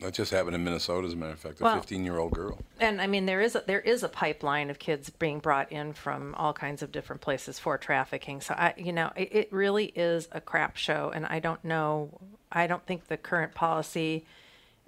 That 0.00 0.14
just 0.14 0.30
happened 0.30 0.54
in 0.54 0.64
Minnesota, 0.64 1.06
as 1.06 1.12
a 1.12 1.16
matter 1.16 1.32
of 1.32 1.38
fact. 1.38 1.60
A 1.60 1.64
Well- 1.64 1.76
15 1.76 2.04
year 2.04 2.18
old 2.18 2.32
girl. 2.32 2.58
And 2.80 3.00
I 3.00 3.06
mean, 3.06 3.26
there 3.26 3.40
is 3.40 3.54
a, 3.54 3.62
there 3.66 3.80
is 3.80 4.02
a 4.02 4.08
pipeline 4.08 4.70
of 4.70 4.78
kids 4.78 5.10
being 5.10 5.40
brought 5.40 5.70
in 5.70 5.92
from 5.92 6.34
all 6.36 6.52
kinds 6.52 6.82
of 6.82 6.90
different 6.90 7.20
places 7.20 7.58
for 7.58 7.76
trafficking. 7.76 8.40
So 8.40 8.54
I, 8.54 8.74
you 8.76 8.92
know, 8.92 9.12
it, 9.14 9.28
it 9.32 9.52
really 9.52 9.86
is 9.94 10.28
a 10.32 10.40
crap 10.40 10.76
show, 10.76 11.12
and 11.14 11.26
I 11.26 11.38
don't 11.38 11.62
know. 11.64 12.18
I 12.50 12.66
don't 12.66 12.84
think 12.86 13.08
the 13.08 13.16
current 13.16 13.54
policy 13.54 14.24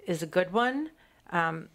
is 0.05 0.23
a 0.23 0.27
good 0.27 0.51
one. 0.51 0.89
Um, 1.31 1.69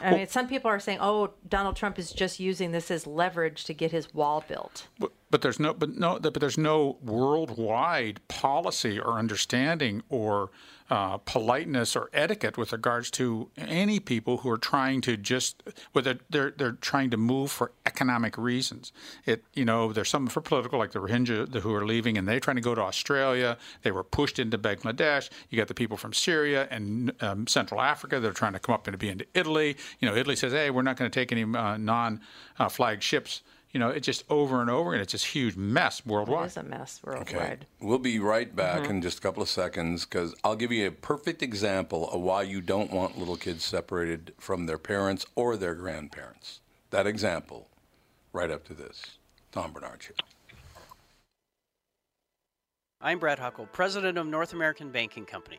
I 0.00 0.12
mean, 0.12 0.28
some 0.28 0.48
people 0.48 0.70
are 0.70 0.78
saying, 0.80 0.98
"Oh, 1.00 1.34
Donald 1.48 1.76
Trump 1.76 1.98
is 1.98 2.12
just 2.12 2.38
using 2.38 2.72
this 2.72 2.90
as 2.90 3.06
leverage 3.06 3.64
to 3.64 3.74
get 3.74 3.90
his 3.90 4.12
wall 4.14 4.44
built." 4.46 4.86
But, 4.98 5.12
but 5.32 5.40
there's 5.40 5.58
no, 5.58 5.72
but 5.72 5.96
no, 5.96 6.20
but 6.20 6.34
there's 6.34 6.58
no 6.58 6.98
worldwide 7.02 8.20
policy 8.28 9.00
or 9.00 9.18
understanding 9.18 10.02
or 10.10 10.50
uh, 10.90 11.16
politeness 11.16 11.96
or 11.96 12.10
etiquette 12.12 12.58
with 12.58 12.70
regards 12.70 13.10
to 13.10 13.48
any 13.56 13.98
people 13.98 14.36
who 14.36 14.50
are 14.50 14.58
trying 14.58 15.00
to 15.00 15.16
just, 15.16 15.62
whether 15.92 16.18
they're 16.28 16.50
they're 16.50 16.72
trying 16.72 17.08
to 17.08 17.16
move 17.16 17.50
for 17.50 17.72
economic 17.86 18.36
reasons. 18.36 18.92
It, 19.24 19.42
you 19.54 19.64
know, 19.64 19.90
there's 19.90 20.10
some 20.10 20.26
for 20.26 20.42
political, 20.42 20.78
like 20.78 20.92
the 20.92 20.98
Rohingya 20.98 21.54
who 21.62 21.74
are 21.74 21.86
leaving 21.86 22.18
and 22.18 22.28
they're 22.28 22.38
trying 22.38 22.56
to 22.56 22.62
go 22.62 22.74
to 22.74 22.82
Australia. 22.82 23.56
They 23.84 23.90
were 23.90 24.04
pushed 24.04 24.38
into 24.38 24.58
Bangladesh. 24.58 25.30
You 25.48 25.56
got 25.56 25.68
the 25.68 25.74
people 25.74 25.96
from 25.96 26.12
Syria 26.12 26.68
and 26.70 27.10
um, 27.22 27.46
Central 27.46 27.80
Africa. 27.80 28.20
They're 28.20 28.32
trying 28.32 28.52
to 28.52 28.58
come 28.58 28.74
up 28.74 28.86
and 28.86 28.98
be 28.98 29.08
into 29.08 29.24
Italy. 29.32 29.78
You 29.98 30.10
know, 30.10 30.14
Italy 30.14 30.36
says, 30.36 30.52
hey, 30.52 30.68
we're 30.68 30.82
not 30.82 30.98
going 30.98 31.10
to 31.10 31.20
take 31.20 31.32
any 31.32 31.44
uh, 31.44 31.78
non-flag 31.78 33.00
ships 33.00 33.40
you 33.72 33.80
know, 33.80 33.88
it's 33.88 34.04
just 34.04 34.24
over 34.28 34.60
and 34.60 34.68
over, 34.68 34.92
and 34.92 35.00
it's 35.00 35.12
this 35.12 35.24
huge 35.24 35.56
mess 35.56 36.00
It 36.00 36.06
worldwide. 36.06 36.46
is 36.46 36.56
a 36.58 36.62
mess 36.62 37.00
Okay. 37.06 37.16
worldwide. 37.16 37.66
We'll 37.80 37.98
be 37.98 38.18
right 38.18 38.54
back 38.54 38.82
mm-hmm. 38.82 38.90
in 38.90 39.02
just 39.02 39.18
a 39.18 39.20
couple 39.22 39.42
of 39.42 39.48
seconds 39.48 40.04
because 40.04 40.34
I'll 40.44 40.56
give 40.56 40.70
you 40.72 40.86
a 40.86 40.90
perfect 40.92 41.42
example 41.42 42.10
of 42.10 42.20
why 42.20 42.42
you 42.42 42.60
don't 42.60 42.92
want 42.92 43.18
little 43.18 43.36
kids 43.36 43.64
separated 43.64 44.34
from 44.38 44.66
their 44.66 44.78
parents 44.78 45.24
or 45.34 45.56
their 45.56 45.74
grandparents. 45.74 46.60
That 46.90 47.06
example, 47.06 47.68
right 48.34 48.50
up 48.50 48.64
to 48.64 48.74
this. 48.74 49.18
Tom 49.50 49.72
Barnard 49.72 50.02
Show. 50.02 50.14
I'm 53.00 53.18
Brad 53.18 53.38
Huckle, 53.38 53.66
president 53.72 54.16
of 54.16 54.26
North 54.26 54.52
American 54.52 54.90
Banking 54.90 55.24
Company. 55.24 55.58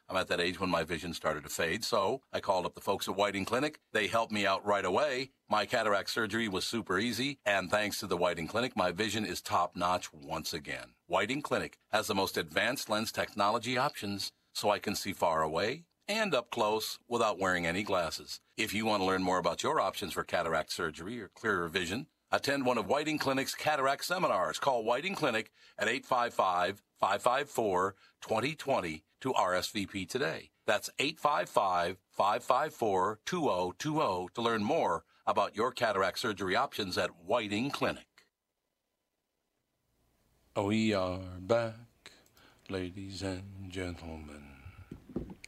I'm 0.11 0.17
at 0.17 0.27
that 0.27 0.41
age 0.41 0.59
when 0.59 0.69
my 0.69 0.83
vision 0.83 1.13
started 1.13 1.43
to 1.43 1.49
fade, 1.49 1.85
so 1.85 2.19
I 2.33 2.41
called 2.41 2.65
up 2.65 2.75
the 2.75 2.81
folks 2.81 3.07
at 3.07 3.15
Whiting 3.15 3.45
Clinic. 3.45 3.79
They 3.93 4.07
helped 4.07 4.33
me 4.33 4.45
out 4.45 4.65
right 4.65 4.83
away. 4.83 5.31
My 5.49 5.65
cataract 5.65 6.09
surgery 6.09 6.49
was 6.49 6.65
super 6.65 6.99
easy, 6.99 7.39
and 7.45 7.71
thanks 7.71 8.01
to 8.01 8.07
the 8.07 8.17
Whiting 8.17 8.47
Clinic, 8.47 8.75
my 8.75 8.91
vision 8.91 9.25
is 9.25 9.41
top 9.41 9.73
notch 9.73 10.11
once 10.11 10.53
again. 10.53 10.95
Whiting 11.07 11.41
Clinic 11.41 11.77
has 11.93 12.07
the 12.07 12.15
most 12.15 12.35
advanced 12.35 12.89
lens 12.89 13.13
technology 13.13 13.77
options, 13.77 14.33
so 14.53 14.69
I 14.69 14.79
can 14.79 14.95
see 14.95 15.13
far 15.13 15.43
away 15.43 15.85
and 16.09 16.35
up 16.35 16.49
close 16.49 16.99
without 17.07 17.39
wearing 17.39 17.65
any 17.65 17.83
glasses. 17.83 18.41
If 18.57 18.73
you 18.73 18.85
want 18.85 19.01
to 19.01 19.05
learn 19.05 19.23
more 19.23 19.37
about 19.37 19.63
your 19.63 19.79
options 19.79 20.11
for 20.11 20.25
cataract 20.25 20.73
surgery 20.73 21.21
or 21.21 21.29
clearer 21.29 21.69
vision, 21.69 22.07
attend 22.31 22.65
one 22.65 22.77
of 22.77 22.87
Whiting 22.87 23.17
Clinic's 23.17 23.53
cataract 23.53 24.05
seminars. 24.05 24.59
Call 24.59 24.83
Whiting 24.83 25.15
Clinic 25.15 25.51
at 25.77 25.87
855 25.87 26.81
554 26.99 27.95
2020 28.21 29.03
to 29.21 29.33
RSVP 29.33 30.07
today. 30.07 30.51
That's 30.65 30.89
855 30.99 31.97
554 32.11 33.19
2020 33.25 34.27
to 34.33 34.41
learn 34.41 34.63
more 34.63 35.03
about 35.25 35.55
your 35.55 35.71
cataract 35.71 36.19
surgery 36.19 36.55
options 36.55 36.97
at 36.97 37.09
Whiting 37.25 37.71
Clinic. 37.71 38.05
We 40.55 40.93
are 40.93 41.19
back, 41.39 42.11
ladies 42.69 43.21
and 43.21 43.43
gentlemen. 43.69 44.43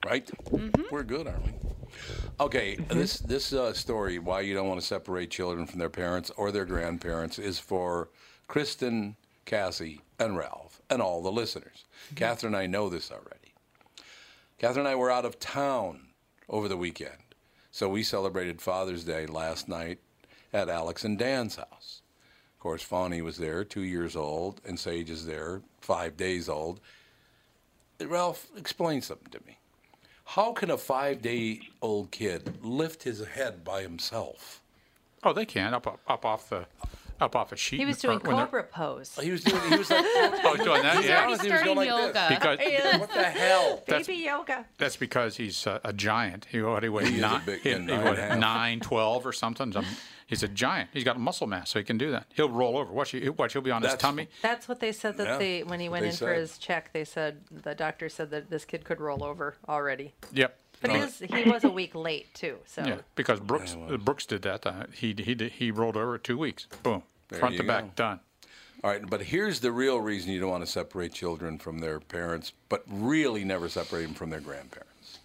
Right? 0.05 0.29
Mm-hmm. 0.45 0.83
We're 0.91 1.03
good, 1.03 1.27
aren't 1.27 1.45
we? 1.45 1.53
Okay, 2.39 2.75
this 2.75 3.19
this 3.19 3.53
uh, 3.53 3.73
story 3.73 4.19
why 4.19 4.41
you 4.41 4.53
don't 4.53 4.67
want 4.67 4.79
to 4.79 4.85
separate 4.85 5.29
children 5.29 5.65
from 5.65 5.79
their 5.79 5.89
parents 5.89 6.31
or 6.35 6.51
their 6.51 6.65
grandparents 6.65 7.39
is 7.39 7.59
for 7.59 8.09
Kristen, 8.47 9.15
Cassie, 9.45 10.01
and 10.19 10.37
Ralph, 10.37 10.81
and 10.89 11.01
all 11.01 11.21
the 11.21 11.31
listeners. 11.31 11.85
Catherine 12.15 12.53
and 12.53 12.61
I 12.61 12.67
know 12.67 12.89
this 12.89 13.11
already. 13.11 13.53
Catherine 14.57 14.85
and 14.85 14.93
I 14.93 14.95
were 14.95 15.11
out 15.11 15.25
of 15.25 15.39
town 15.39 16.07
over 16.49 16.67
the 16.67 16.77
weekend, 16.77 17.35
so 17.71 17.89
we 17.89 18.03
celebrated 18.03 18.61
Father's 18.61 19.03
Day 19.03 19.25
last 19.25 19.67
night 19.67 19.99
at 20.53 20.69
Alex 20.69 21.03
and 21.03 21.17
Dan's 21.17 21.55
house. 21.55 22.01
Of 22.55 22.59
course, 22.59 22.83
Fawny 22.83 23.21
was 23.21 23.37
there, 23.37 23.63
two 23.63 23.81
years 23.81 24.15
old, 24.15 24.61
and 24.65 24.79
Sage 24.79 25.09
is 25.09 25.25
there, 25.25 25.61
five 25.81 26.15
days 26.15 26.47
old. 26.47 26.79
Ralph, 27.99 28.47
explain 28.55 29.01
something 29.01 29.31
to 29.31 29.39
me. 29.45 29.57
How 30.25 30.53
can 30.53 30.71
a 30.71 30.77
five 30.77 31.21
day 31.21 31.59
old 31.81 32.11
kid 32.11 32.57
lift 32.63 33.03
his 33.03 33.23
head 33.25 33.63
by 33.63 33.81
himself? 33.81 34.61
Oh, 35.23 35.33
they 35.33 35.45
can 35.45 35.73
up 35.73 35.85
up, 35.87 35.99
up 36.07 36.25
off 36.25 36.49
the 36.49 36.65
up 37.21 37.35
off 37.35 37.51
a 37.51 37.55
sheet. 37.55 37.79
He 37.79 37.85
was 37.85 37.99
doing 37.99 38.19
when 38.19 38.35
they're- 38.35 38.45
cobra 38.45 38.63
pose. 38.63 39.17
He 39.21 39.31
was 39.31 39.43
doing. 39.43 39.61
He 39.69 39.77
was 39.77 39.89
like, 39.89 40.03
Oh, 40.05 40.53
he's 40.55 40.65
doing 40.65 40.81
that. 40.81 40.97
He's 40.97 41.05
yeah. 41.05 41.25
already 41.25 41.47
He 41.47 41.51
was 41.53 41.61
going 41.63 41.75
starting 41.87 41.93
like 41.93 42.13
this. 42.13 42.21
yoga. 42.21 42.57
Because 42.57 42.99
what 42.99 43.13
the 43.13 43.23
hell? 43.23 43.83
That's- 43.87 44.07
Baby 44.07 44.19
yoga. 44.23 44.65
that's 44.77 44.95
because 44.97 45.37
he's 45.37 45.67
uh, 45.67 45.79
a 45.83 45.93
giant. 45.93 46.47
He 46.51 46.61
what 46.61 46.83
he 46.83 46.89
weighed 46.89 47.07
He 47.07 47.13
is 47.15 47.19
a 47.19 47.21
nine, 47.21 47.41
big- 47.45 47.61
he, 47.61 47.69
yeah, 47.69 47.77
he 47.79 47.85
nine 47.85 47.99
weighed 48.03 48.07
and 48.07 48.19
a 48.19 48.27
half. 48.29 48.37
nine, 48.39 48.79
12 48.79 49.25
or 49.27 49.31
something. 49.33 49.71
Some- 49.71 49.85
he's 50.27 50.43
a 50.43 50.47
giant. 50.47 50.89
He's 50.93 51.03
got 51.03 51.19
muscle 51.19 51.47
mass, 51.47 51.69
so 51.69 51.79
he 51.79 51.85
can 51.85 51.97
do 51.97 52.11
that. 52.11 52.27
He'll 52.33 52.49
roll 52.49 52.77
over. 52.77 52.91
Watch, 52.91 53.11
he, 53.11 53.29
watch 53.29 53.53
he'll 53.53 53.61
be 53.61 53.71
on 53.71 53.81
his 53.81 53.95
tummy. 53.95 54.29
That's 54.41 54.67
what 54.67 54.79
they 54.79 54.91
said 54.91 55.17
that 55.17 55.27
Yeah, 55.27 55.37
they 55.37 55.63
when 55.63 55.79
he 55.79 55.89
went 55.89 56.03
they 56.03 56.09
in 56.09 56.15
for 56.15 56.33
his 56.33 56.57
check. 56.57 56.91
They 56.93 57.05
said 57.05 57.41
the 57.51 57.75
doctor 57.75 58.09
said 58.09 58.31
that 58.31 58.49
this 58.49 58.65
kid 58.65 58.83
could 58.83 58.99
roll 58.99 59.23
over 59.23 59.55
already. 59.67 60.13
Yep. 60.33 60.57
But 60.81 60.91
he 60.91 60.97
was 60.97 61.19
he 61.19 61.49
was 61.49 61.63
a 61.63 61.69
week 61.69 61.95
late 61.95 62.33
too. 62.33 62.57
So 62.65 62.83
Yeah, 62.85 62.97
because 63.15 63.39
Brooks 63.39 63.75
uh, 63.89 63.97
Brooks 63.97 64.25
did 64.25 64.41
that. 64.41 64.65
Uh, 64.65 64.85
he 64.91 65.15
he 65.17 65.33
did, 65.33 65.53
he 65.53 65.71
rolled 65.71 65.95
over 65.95 66.17
two 66.17 66.37
weeks. 66.37 66.67
Boom, 66.83 67.03
There 67.29 67.39
front 67.39 67.53
you 67.53 67.61
to 67.61 67.67
back, 67.67 67.95
done. 67.95 68.19
All 68.83 68.89
right, 68.89 69.09
but 69.09 69.21
here's 69.21 69.61
the 69.61 69.71
real 69.71 70.01
reason 70.01 70.33
you 70.33 70.41
don't 70.41 70.49
want 70.49 70.65
to 70.65 70.69
separate 70.69 71.13
children 71.13 71.57
from 71.57 71.79
their 71.79 72.01
parents, 72.01 72.51
but 72.67 72.83
really 72.89 73.45
never 73.45 73.69
separate 73.69 74.03
them 74.03 74.13
from 74.13 74.29
their 74.29 74.41
grandparents. 74.41 75.19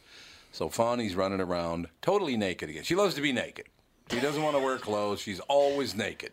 So 0.52 0.68
Fawny's 0.68 1.16
running 1.16 1.40
around 1.40 1.88
totally 2.00 2.36
naked 2.36 2.70
again. 2.70 2.84
She 2.84 2.94
loves 2.94 3.16
to 3.16 3.20
be 3.20 3.32
naked. 3.32 3.66
She 4.10 4.20
doesn't 4.20 4.42
want 4.42 4.56
to 4.56 4.62
wear 4.62 4.78
clothes. 4.78 5.20
She's 5.20 5.40
always 5.40 5.94
naked. 5.94 6.32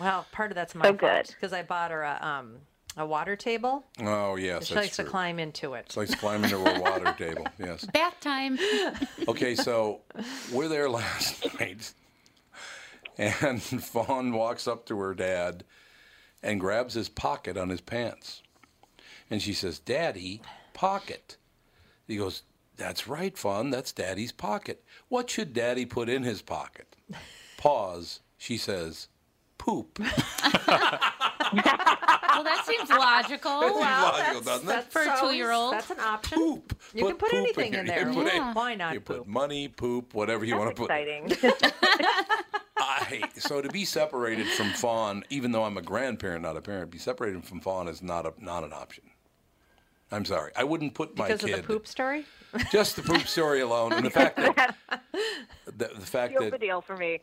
well, 0.00 0.26
part 0.32 0.50
of 0.50 0.54
that's 0.54 0.74
my 0.74 0.84
So 0.84 0.88
fault 0.90 1.00
good. 1.00 1.26
because 1.34 1.52
I 1.52 1.62
bought 1.62 1.90
her 1.90 2.02
a 2.02 2.18
um 2.22 2.56
a 2.96 3.06
water 3.06 3.36
table. 3.36 3.84
Oh 4.00 4.36
yes, 4.36 4.66
She 4.66 4.74
that's 4.74 4.86
likes 4.86 4.96
to 4.96 5.04
climb 5.04 5.38
into 5.38 5.74
it. 5.74 5.84
It's 5.86 5.96
like 5.96 6.08
climbing 6.18 6.50
into 6.50 6.56
a 6.58 6.80
water 6.80 7.14
table. 7.18 7.46
Yes. 7.58 7.84
Bath 7.92 8.18
time. 8.20 8.58
Okay, 9.28 9.54
so 9.54 10.00
we're 10.52 10.68
there 10.68 10.88
last 10.88 11.44
night, 11.60 11.92
and 13.18 13.60
Fawn 13.62 14.32
walks 14.32 14.66
up 14.66 14.86
to 14.86 14.98
her 15.00 15.14
dad 15.14 15.64
and 16.42 16.58
grabs 16.60 16.94
his 16.94 17.08
pocket 17.08 17.56
on 17.58 17.68
his 17.68 17.80
pants. 17.82 18.42
And 19.30 19.42
she 19.42 19.52
says, 19.52 19.78
Daddy, 19.78 20.40
pocket. 20.72 21.36
He 22.06 22.16
goes, 22.16 22.42
That's 22.78 23.06
right, 23.08 23.36
Fawn, 23.36 23.70
that's 23.70 23.92
Daddy's 23.92 24.32
pocket. 24.32 24.82
What 25.08 25.28
should 25.28 25.52
Daddy 25.52 25.84
put 25.84 26.08
in 26.08 26.22
his 26.22 26.40
pocket? 26.42 26.96
Pause. 27.58 28.20
She 28.38 28.56
says, 28.56 29.08
Poop. 29.58 29.98
well, 29.98 30.08
that 32.44 32.62
seems 32.64 32.88
logical. 32.88 33.50
logical, 33.50 34.40
that's, 34.40 34.62
doesn't 34.62 34.70
it? 34.70 34.92
For 34.92 35.02
a 35.02 35.16
two-year-old? 35.20 35.72
That's 35.72 35.90
an 35.90 35.98
option. 36.00 36.38
Poop. 36.38 36.80
You 36.94 37.06
can 37.06 37.16
put 37.16 37.34
anything 37.34 37.74
in 37.74 37.84
your- 37.84 37.84
there. 37.84 38.08
You 38.08 38.14
put, 38.22 38.32
Yeah. 38.32 38.52
Why 38.54 38.74
not 38.76 38.94
you 38.94 39.00
poop? 39.00 39.18
put 39.18 39.26
money, 39.26 39.66
poop, 39.68 40.14
whatever 40.14 40.44
you 40.44 40.56
want 40.56 40.76
That's 40.76 40.86
to 40.86 40.86
put. 40.86 41.52
exciting. 41.52 41.52
I, 42.78 43.28
so 43.36 43.60
to 43.60 43.68
be 43.68 43.84
separated 43.84 44.46
from 44.46 44.70
Fawn, 44.70 45.24
even 45.30 45.50
though 45.50 45.64
I'm 45.64 45.76
a 45.76 45.82
grandparent, 45.82 46.42
not 46.42 46.56
a 46.56 46.60
parent, 46.62 46.92
be 46.92 46.98
separated 46.98 47.44
from 47.44 47.60
Fawn 47.60 47.88
is 47.88 48.02
not 48.02 48.24
a 48.24 48.32
not 48.42 48.62
an 48.62 48.72
option. 48.72 49.02
I'm 50.10 50.24
sorry. 50.24 50.52
I 50.56 50.64
wouldn't 50.64 50.94
put 50.94 51.16
my 51.16 51.26
because 51.28 51.42
kid 51.42 51.54
of 51.54 51.66
the 51.66 51.66
poop 51.66 51.86
story. 51.86 52.24
just 52.72 52.96
the 52.96 53.02
poop 53.02 53.26
story 53.26 53.60
alone, 53.60 53.92
and 53.92 54.06
the 54.06 54.10
fact 54.10 54.36
that 54.36 54.74
the, 55.66 55.72
the 55.94 56.06
fact 56.06 56.32
Seal 56.32 56.44
the 56.44 56.50
that 56.52 56.60
deal 56.60 56.80
for 56.80 56.96
me. 56.96 57.20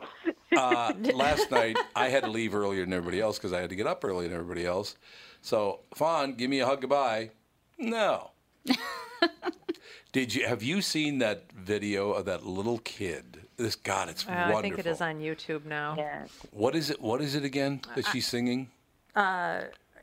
uh, 0.56 0.94
last 1.14 1.50
night 1.52 1.78
I 1.96 2.10
had 2.10 2.24
to 2.24 2.30
leave 2.30 2.54
earlier 2.54 2.82
than 2.84 2.94
everybody 2.94 3.20
else 3.22 3.38
because 3.38 3.52
I 3.54 3.60
had 3.62 3.70
to 3.72 3.76
get 3.76 3.88
up 3.88 4.06
earlier 4.06 4.28
than 4.30 4.38
everybody 4.38 4.66
else. 4.66 4.96
So 5.42 5.80
Fawn, 5.96 6.34
give 6.36 6.50
me 6.50 6.60
a 6.60 6.66
hug 6.66 6.82
goodbye. 6.82 7.32
No. 7.80 8.32
Did 10.12 10.34
you 10.34 10.46
have 10.48 10.64
you 10.64 10.82
seen 10.82 11.18
that 11.20 11.52
video 11.52 12.12
of 12.12 12.26
that 12.26 12.46
little 12.46 12.78
kid? 12.80 13.42
This 13.58 13.76
God, 13.76 14.10
it's 14.10 14.26
Uh, 14.26 14.30
wonderful. 14.30 14.58
I 14.58 14.62
think 14.62 14.80
it 14.80 14.86
is 14.86 15.02
on 15.02 15.20
YouTube 15.20 15.66
now. 15.66 15.96
Yes. 15.98 16.30
What 16.52 16.76
is 16.76 16.90
it? 16.90 17.02
What 17.02 17.22
is 17.22 17.36
it 17.36 17.44
again 17.44 17.82
that 17.96 18.06
she's 18.08 18.28
singing? 18.28 18.70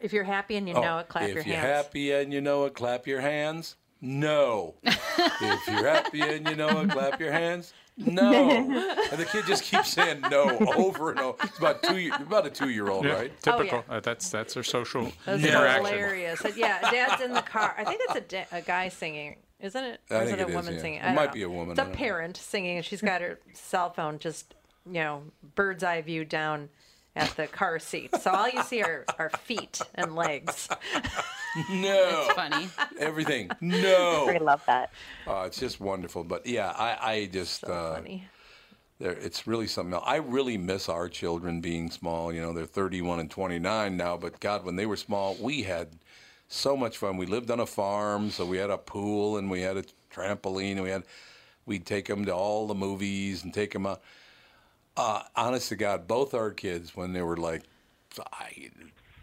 If 0.03 0.13
you're 0.13 0.25
happy 0.25 0.57
and 0.57 0.69
you 0.69 0.75
know 0.75 0.99
it, 0.99 1.09
clap 1.09 1.25
Oh, 1.25 1.27
if 1.29 1.35
your 1.35 1.45
hands. 1.45 1.55
If 1.55 1.63
you're 1.65 1.75
happy 1.75 2.13
and 2.13 2.33
you 2.33 2.41
know 2.41 2.65
it, 2.67 2.75
clap 2.75 3.07
your 3.07 3.21
hands. 3.21 3.77
No. 4.01 4.75
if 4.83 5.67
you're 5.69 5.89
happy 5.89 6.21
and 6.23 6.49
you 6.49 6.57
know 6.57 6.81
it, 6.81 6.91
clap 6.91 7.21
your 7.21 7.31
hands. 7.33 7.73
No. 7.97 8.33
And 8.33 9.21
the 9.21 9.25
kid 9.31 9.45
just 9.47 9.63
keeps 9.65 9.91
saying 9.91 10.23
no 10.31 10.59
over 10.77 11.11
and 11.11 11.21
over. 11.21 11.37
It's 11.45 11.59
about 11.59 11.83
two. 11.85 11.99
year- 11.99 12.15
About 12.19 12.47
a 12.47 12.51
two-year-old, 12.51 13.05
Yeah, 13.05 13.13
right? 13.13 13.41
typical. 13.43 13.85
yeah. 13.89 13.97
Uh, 13.97 14.01
that's 14.01 14.29
that's 14.31 14.55
their 14.55 14.63
social 14.65 15.13
Those 15.27 15.45
are 15.45 15.49
interaction. 15.49 15.85
hilarious. 15.87 16.43
Yeah, 16.57 16.81
Dad's 16.91 17.23
in 17.23 17.33
the 17.33 17.43
car. 17.43 17.75
I 17.79 17.85
think 17.85 18.01
it's 18.09 18.17
a, 18.17 18.21
da- 18.23 18.47
a 18.51 18.61
guy 18.63 18.89
singing, 18.89 19.37
isn't 19.61 19.85
it? 19.85 20.01
I 20.11 20.15
is 20.23 20.31
think 20.31 20.41
it 20.41 20.43
a 20.43 20.47
it 20.47 20.49
is, 20.51 20.57
woman 20.57 20.75
yeah. 20.75 20.81
singing? 20.81 20.99
It 20.99 21.03
I 21.03 21.07
don't 21.09 21.15
might 21.17 21.27
know. 21.27 21.33
be 21.35 21.43
a 21.43 21.51
woman, 21.51 21.71
It's 21.73 21.79
I 21.79 21.83
a 21.83 21.87
don't 21.87 21.93
know. 21.93 21.99
parent 21.99 22.37
singing, 22.39 22.77
and 22.79 22.85
she's 22.85 23.03
got 23.03 23.21
her 23.21 23.39
cell 23.53 23.91
phone 23.91 24.19
just, 24.19 24.55
you 24.87 24.95
know, 24.95 25.23
bird's 25.55 25.85
eye 25.85 26.01
view 26.01 26.25
down 26.25 26.71
at 27.17 27.31
the 27.37 27.47
car 27.47 27.79
seat. 27.79 28.11
So 28.21 28.31
all 28.31 28.49
you 28.49 28.63
see 28.63 28.83
are, 28.83 29.05
are 29.19 29.31
feet 29.31 29.81
and 29.95 30.15
legs. 30.15 30.69
No. 31.71 32.25
It's 32.25 32.33
funny. 32.35 32.69
Everything. 32.99 33.51
No. 33.61 34.27
I 34.29 34.39
No. 34.39 34.45
love 34.45 34.63
that. 34.67 34.91
Uh, 35.27 35.45
it's 35.47 35.59
just 35.59 35.81
wonderful. 35.81 36.25
But 36.25 36.47
yeah, 36.47 36.71
I, 36.71 37.13
I 37.13 37.27
just. 37.27 37.65
uh, 37.65 37.95
Funny. 37.97 38.25
There, 38.99 39.13
it's 39.13 39.47
really 39.47 39.67
something 39.67 39.93
else. 39.95 40.05
I 40.07 40.17
really 40.17 40.57
miss 40.57 40.89
our 40.89 41.09
children 41.09 41.61
being 41.61 41.91
small. 41.91 42.33
You 42.33 42.41
know, 42.41 42.53
they're 42.53 42.67
31 42.67 43.21
and 43.21 43.31
29 43.31 43.97
now, 43.97 44.17
but 44.17 44.39
God, 44.41 44.65
when 44.65 44.77
they 44.77 44.87
were 44.87 44.97
small, 44.97 45.37
we 45.41 45.63
had 45.63 45.89
so 46.49 46.77
much 46.77 46.99
fun. 46.99 47.17
We 47.17 47.27
lived 47.27 47.51
on 47.51 47.59
a 47.61 47.67
farm, 47.67 48.31
so 48.31 48.47
we 48.47 48.59
had 48.59 48.71
a 48.71 48.79
pool 48.79 49.39
and 49.39 49.51
we 49.51 49.61
had 49.61 49.77
a 49.77 49.85
trampoline, 50.15 50.73
and 50.73 50.83
we 50.85 50.91
had 50.91 51.03
we'd 51.67 51.85
take 51.85 52.07
them 52.07 52.25
to 52.27 52.35
all 52.35 52.67
the 52.67 52.75
movies 52.75 53.43
and 53.45 53.53
take 53.53 53.73
them 53.73 53.87
out. 53.87 54.01
Uh, 54.97 55.23
honest 55.35 55.69
to 55.71 55.77
God, 55.77 56.07
both 56.07 56.35
our 56.35 56.51
kids, 56.51 56.95
when 56.95 57.13
they 57.13 57.23
were 57.23 57.37
like 57.37 57.63
I- 58.33 58.71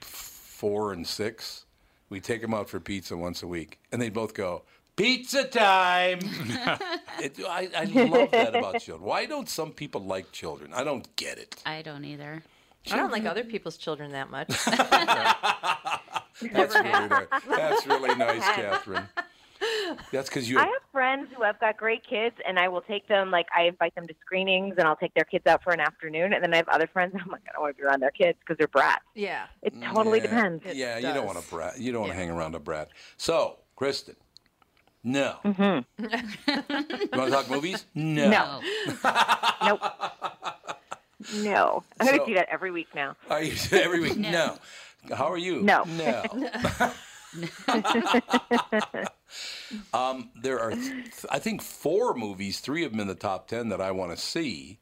four 0.02 0.92
and 0.94 1.06
six, 1.06 1.66
we'd 2.10 2.24
take 2.24 2.42
them 2.42 2.54
out 2.54 2.70
for 2.70 2.80
pizza 2.80 3.16
once 3.16 3.44
a 3.44 3.48
week, 3.48 3.80
and 3.92 4.02
they'd 4.02 4.14
both 4.14 4.34
go. 4.34 4.64
Pizza 4.96 5.46
time! 5.46 6.20
It, 7.22 7.38
I, 7.46 7.68
I 7.76 7.84
love 7.84 8.32
that 8.32 8.56
about 8.56 8.80
children. 8.80 9.06
Why 9.06 9.26
don't 9.26 9.50
some 9.50 9.74
people 9.74 10.00
like 10.00 10.32
children? 10.32 10.72
I 10.74 10.86
don't 10.86 11.06
get 11.18 11.38
it. 11.38 11.62
I 11.66 11.82
don't 11.82 12.06
either. 12.06 12.42
I 12.90 12.96
don't 12.96 13.12
like 13.12 13.26
other 13.26 13.44
people's 13.44 13.76
children 13.76 14.14
that 14.14 14.32
much. 14.32 14.48
That's 16.54 16.76
really 16.76 17.08
nice. 17.10 17.28
That's 17.50 17.88
really 17.88 18.16
nice, 18.16 18.42
Catherine. 18.42 19.04
That's 20.12 20.30
because 20.30 20.50
you. 20.50 20.58
I 20.58 20.62
Have, 20.62 20.70
have 20.74 20.82
friends 20.92 21.28
who 21.36 21.44
have 21.44 21.60
got 21.60 21.78
great 21.78 22.06
kids, 22.08 22.36
and 22.48 22.58
I 22.60 22.68
will 22.68 22.82
take 22.82 23.08
them. 23.08 23.32
Like 23.32 23.48
I 23.56 23.64
invite 23.64 23.96
them 23.96 24.08
to 24.08 24.14
screenings, 24.22 24.76
and 24.78 24.88
I'll 24.88 24.96
take 24.96 25.14
their 25.14 25.24
kids 25.26 25.46
out 25.48 25.64
for 25.64 25.72
an 25.74 25.80
afternoon. 25.80 26.34
And 26.34 26.44
then 26.44 26.54
I 26.54 26.58
have 26.58 26.70
other 26.70 26.88
friends. 26.88 27.14
I'm 27.22 27.30
like, 27.30 27.42
I 27.50 27.54
don't 27.54 27.62
want 27.62 27.76
to 27.76 27.82
be 27.82 27.86
around 27.88 28.02
their 28.02 28.12
kids 28.12 28.38
because 28.40 28.58
they're 28.58 28.68
brats. 28.68 29.04
yeah. 29.16 29.46
It 29.62 29.74
totally 29.82 30.20
yeah, 30.20 30.24
depends. 30.24 30.64
It 30.66 30.76
Yeah, 30.76 30.98
you 30.98 31.14
don't 31.14 31.26
want 31.26 31.38
does. 31.38 31.48
a 31.48 31.50
brat. 31.50 31.80
You 31.80 31.92
don't 31.92 32.02
want 32.02 32.14
to 32.14 32.18
Yeah. 32.18 32.26
hang 32.26 32.32
around 32.32 32.56
a 32.56 32.60
brat. 32.60 32.90
So, 33.18 33.58
Kristen, 33.76 34.16
no. 35.04 35.36
Mm-hmm. 35.44 36.04
you 36.04 37.10
want 37.20 37.30
to 37.30 37.36
talk 37.36 37.50
movies? 37.50 37.86
No. 37.96 38.30
No. 38.30 38.62
Nope. 39.66 39.82
No, 41.36 41.84
I'm 42.00 42.08
going 42.08 42.20
to 42.20 42.26
do 42.26 42.34
that 42.36 42.48
every 42.50 42.72
week 42.72 42.88
now. 42.96 43.16
Are 43.30 43.44
you 43.44 43.54
every 43.74 44.00
week? 44.00 44.18
No. 44.18 44.58
How 45.14 45.30
are 45.32 45.38
you? 45.38 45.62
No. 45.62 45.84
No. 45.84 46.24
um, 49.94 50.30
there 50.42 50.60
are, 50.60 50.72
th- 50.72 51.26
I 51.30 51.40
think, 51.40 51.62
four 51.62 52.14
movies, 52.14 52.60
three 52.60 52.84
of 52.84 52.92
them 52.92 53.00
in 53.00 53.08
the 53.08 53.16
top 53.16 53.48
ten 53.48 53.70
that 53.70 53.82
I 53.82 53.92
want 53.92 54.12
to 54.12 54.18
see. 54.18 54.80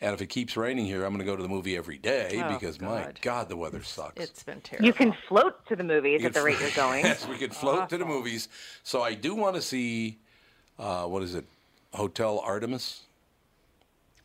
And 0.00 0.14
if 0.14 0.22
it 0.22 0.26
keeps 0.26 0.56
raining 0.56 0.86
here, 0.86 1.04
I'm 1.04 1.10
going 1.10 1.18
to 1.18 1.24
go 1.24 1.34
to 1.34 1.42
the 1.42 1.48
movie 1.48 1.76
every 1.76 1.98
day 1.98 2.40
Oh, 2.44 2.54
because 2.54 2.80
my 2.80 3.02
God. 3.02 3.18
God, 3.20 3.48
the 3.48 3.56
weather 3.56 3.82
sucks. 3.82 4.22
It's 4.22 4.44
been 4.44 4.60
terrible. 4.60 4.86
You 4.86 4.92
can 4.92 5.12
float 5.28 5.66
to 5.66 5.74
the 5.74 5.82
movies 5.82 6.20
You 6.20 6.28
at 6.28 6.34
the 6.34 6.42
rate 6.42 6.60
you're 6.60 6.70
going. 6.70 7.04
yes, 7.04 7.26
we 7.26 7.36
can 7.36 7.50
float 7.50 7.88
to 7.88 7.98
the 7.98 8.04
movies. 8.04 8.48
So 8.84 9.02
I 9.02 9.14
do 9.14 9.34
want 9.34 9.56
to 9.56 9.62
see, 9.62 10.18
uh, 10.78 11.06
what 11.06 11.24
is 11.24 11.34
it, 11.34 11.46
Hotel 11.92 12.38
Artemis? 12.38 13.02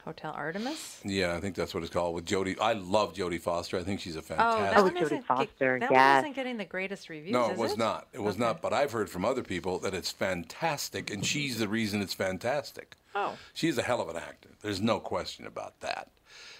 Hotel 0.04 0.32
Artemis. 0.36 1.00
Yeah, 1.06 1.34
I 1.36 1.40
think 1.40 1.56
that's 1.56 1.74
what 1.74 1.82
it's 1.84 1.92
called 1.92 2.14
with 2.16 2.26
Jodie. 2.26 2.58
I 2.60 2.74
love 2.74 3.14
Jodie 3.14 3.40
Foster. 3.40 3.78
I 3.78 3.84
think 3.84 4.02
she's 4.02 4.16
a 4.16 4.20
Oh, 4.20 4.22
fantastic. 4.24 4.62
that 4.72 4.78
Oh, 4.78 4.84
one 4.84 4.96
Jodie 4.96 5.02
isn't 5.04 5.18
get- 5.20 5.26
Foster, 5.26 5.80
That 5.80 5.92
yes. 5.92 6.16
one 6.18 6.26
isn't 6.26 6.36
getting 6.36 6.58
the 6.58 6.66
greatest 6.66 7.10
reviews. 7.10 7.32
No, 7.32 7.46
is 7.46 7.52
it 7.52 7.58
was 7.58 7.72
it? 7.74 7.78
not. 7.78 8.08
It 8.12 8.20
was 8.22 8.36
Okay. 8.36 8.44
not. 8.44 8.62
But 8.62 8.74
I've 8.74 8.92
heard 8.92 9.10
from 9.10 9.24
other 9.24 9.44
people 9.44 9.80
that 9.80 9.94
it's 9.94 10.12
fantastic, 10.12 11.10
and 11.10 11.26
she's 11.26 11.58
the 11.58 11.68
reason 11.68 12.02
it's 12.02 12.14
fantastic. 12.14 12.96
Oh. 13.16 13.38
She's 13.54 13.78
a 13.78 13.84
hell 13.84 14.02
of 14.02 14.10
an 14.10 14.18
actor. 14.18 14.50
There's 14.62 14.82
no 14.82 15.00
question 15.00 15.48
about 15.48 15.80
that. 15.80 16.10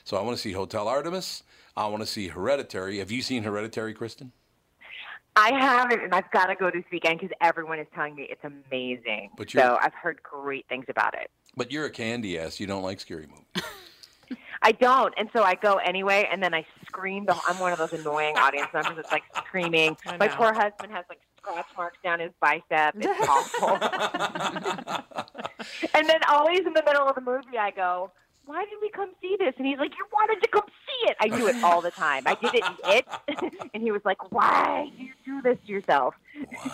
So 0.06 0.18
I 0.18 0.22
want 0.22 0.38
to 0.38 0.42
see 0.42 0.52
Hotel 0.54 0.88
Artemis. 0.88 1.44
I 1.76 1.88
want 1.88 2.02
to 2.02 2.08
see 2.08 2.28
Hereditary. 2.30 3.00
Have 3.00 3.12
you 3.12 3.22
seen 3.22 3.44
Hereditary, 3.44 3.94
Kristen? 3.94 4.32
I 5.36 5.52
haven't, 5.60 6.02
and 6.04 6.14
I've 6.14 6.30
got 6.30 6.46
to 6.46 6.56
go 6.56 6.70
this 6.70 6.84
weekend 6.92 7.20
because 7.20 7.36
everyone 7.42 7.80
is 7.80 7.88
telling 7.96 8.14
me 8.16 8.28
it's 8.30 8.44
amazing. 8.44 9.32
But 9.36 9.52
you're- 9.54 9.66
so 9.68 9.80
I've 9.82 9.96
heard 9.96 10.22
great 10.22 10.68
things 10.70 10.86
about 10.90 11.16
it. 11.16 11.32
But 11.56 11.72
you're 11.72 11.86
a 11.86 11.92
candy 11.92 12.40
ass. 12.40 12.60
You 12.60 12.68
don't 12.68 12.84
like 12.84 13.00
scary 13.00 13.28
movies. 13.28 13.46
I 14.64 14.72
don't, 14.72 15.14
and 15.18 15.30
so 15.34 15.44
I 15.44 15.56
go 15.56 15.76
anyway, 15.76 16.26
and 16.32 16.42
then 16.42 16.54
I 16.54 16.66
scream. 16.86 17.26
The, 17.26 17.36
I'm 17.46 17.60
one 17.60 17.74
of 17.74 17.80
those 17.80 17.92
annoying 17.92 18.38
audience 18.38 18.70
members 18.74 18.96
that's 18.96 19.12
like 19.12 19.24
screaming. 19.46 19.98
My 20.20 20.30
poor 20.30 20.54
husband 20.54 20.94
has 20.94 21.04
like 21.10 21.20
scratch 21.38 21.66
marks 21.76 21.98
down 22.02 22.22
his 22.22 22.32
bicep. 22.40 22.96
It's 22.96 23.20
awful. 23.30 23.72
and 25.94 26.10
then 26.10 26.20
always 26.30 26.60
in 26.60 26.72
the 26.74 26.84
middle 26.86 27.06
of 27.06 27.16
the 27.16 27.22
movie, 27.22 27.58
I 27.60 27.72
go, 27.72 28.12
"Why 28.46 28.64
did 28.64 28.80
we 28.82 28.90
come 28.90 29.12
see 29.22 29.36
this?" 29.38 29.54
And 29.58 29.68
he's 29.68 29.80
like, 29.80 29.92
"You 29.98 30.06
wanted 30.14 30.42
to 30.42 30.48
come 30.48 30.64
see 30.66 31.10
it." 31.10 31.18
I 31.20 31.28
do 31.28 31.48
it 31.48 31.62
all 31.62 31.82
the 31.82 31.92
time. 31.92 32.24
I 32.26 32.36
did 32.36 32.56
it 32.56 32.64
in 32.64 32.78
it, 32.86 33.06
and 33.74 33.84
he 33.84 33.92
was 33.92 34.02
like, 34.06 34.32
"Why 34.32 34.90
do 34.98 35.04
you 35.04 35.12
do 35.26 35.42
this 35.42 35.58
to 35.66 35.72
yourself?" 35.72 36.16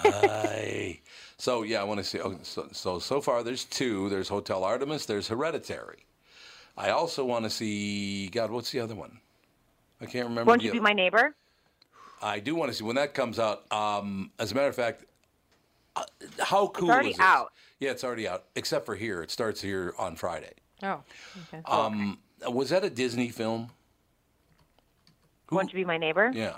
Why? 0.03 0.99
So 1.39 1.63
yeah, 1.63 1.80
I 1.82 1.86
want 1.86 1.99
to 1.99 2.04
see. 2.04 2.19
Oh, 2.19 2.38
so, 2.43 2.67
so 2.73 2.99
so 2.99 3.21
far, 3.21 3.41
there's 3.43 3.63
two. 3.65 4.10
There's 4.10 4.28
Hotel 4.28 4.63
Artemis. 4.63 5.06
There's 5.06 5.28
Hereditary. 5.28 6.06
I 6.78 6.89
also 6.89 7.23
want 7.25 7.45
to 7.45 7.49
see. 7.49 8.28
God, 8.28 8.52
what's 8.52 8.71
the 8.71 8.82
other 8.82 8.93
one? 8.93 9.19
I 10.02 10.06
can't 10.06 10.28
remember. 10.28 10.49
Won't 10.49 10.62
the 10.62 10.67
you 10.67 10.71
be 10.73 10.80
my 10.82 10.93
neighbor? 10.93 11.34
I 12.21 12.39
do 12.39 12.56
want 12.56 12.69
to 12.71 12.78
see 12.78 12.84
when 12.84 12.97
that 12.97 13.13
comes 13.13 13.39
out. 13.39 13.71
Um, 13.71 14.32
as 14.38 14.52
a 14.52 14.56
matter 14.56 14.67
of 14.67 14.75
fact, 14.75 15.06
uh, 15.95 16.04
how 16.43 16.67
cool 16.67 16.91
already 16.91 17.12
is 17.12 17.15
it? 17.15 17.21
out. 17.21 17.54
Yeah, 17.80 17.91
it's 17.91 18.04
already 18.04 18.28
out. 18.28 18.43
Except 18.56 18.86
for 18.86 18.95
here, 18.95 19.21
it 19.23 19.32
starts 19.32 19.62
here 19.62 19.93
on 19.97 20.17
Friday. 20.17 20.52
Oh, 20.84 21.02
okay. 21.54 21.62
Um, 21.65 22.19
was 22.49 22.69
that 22.71 22.84
a 22.84 22.89
Disney 22.89 23.30
film? 23.30 23.69
Who- 25.47 25.56
Won't 25.56 25.71
you 25.71 25.75
be 25.80 25.86
my 25.86 25.97
neighbor? 25.97 26.32
Yeah. 26.34 26.58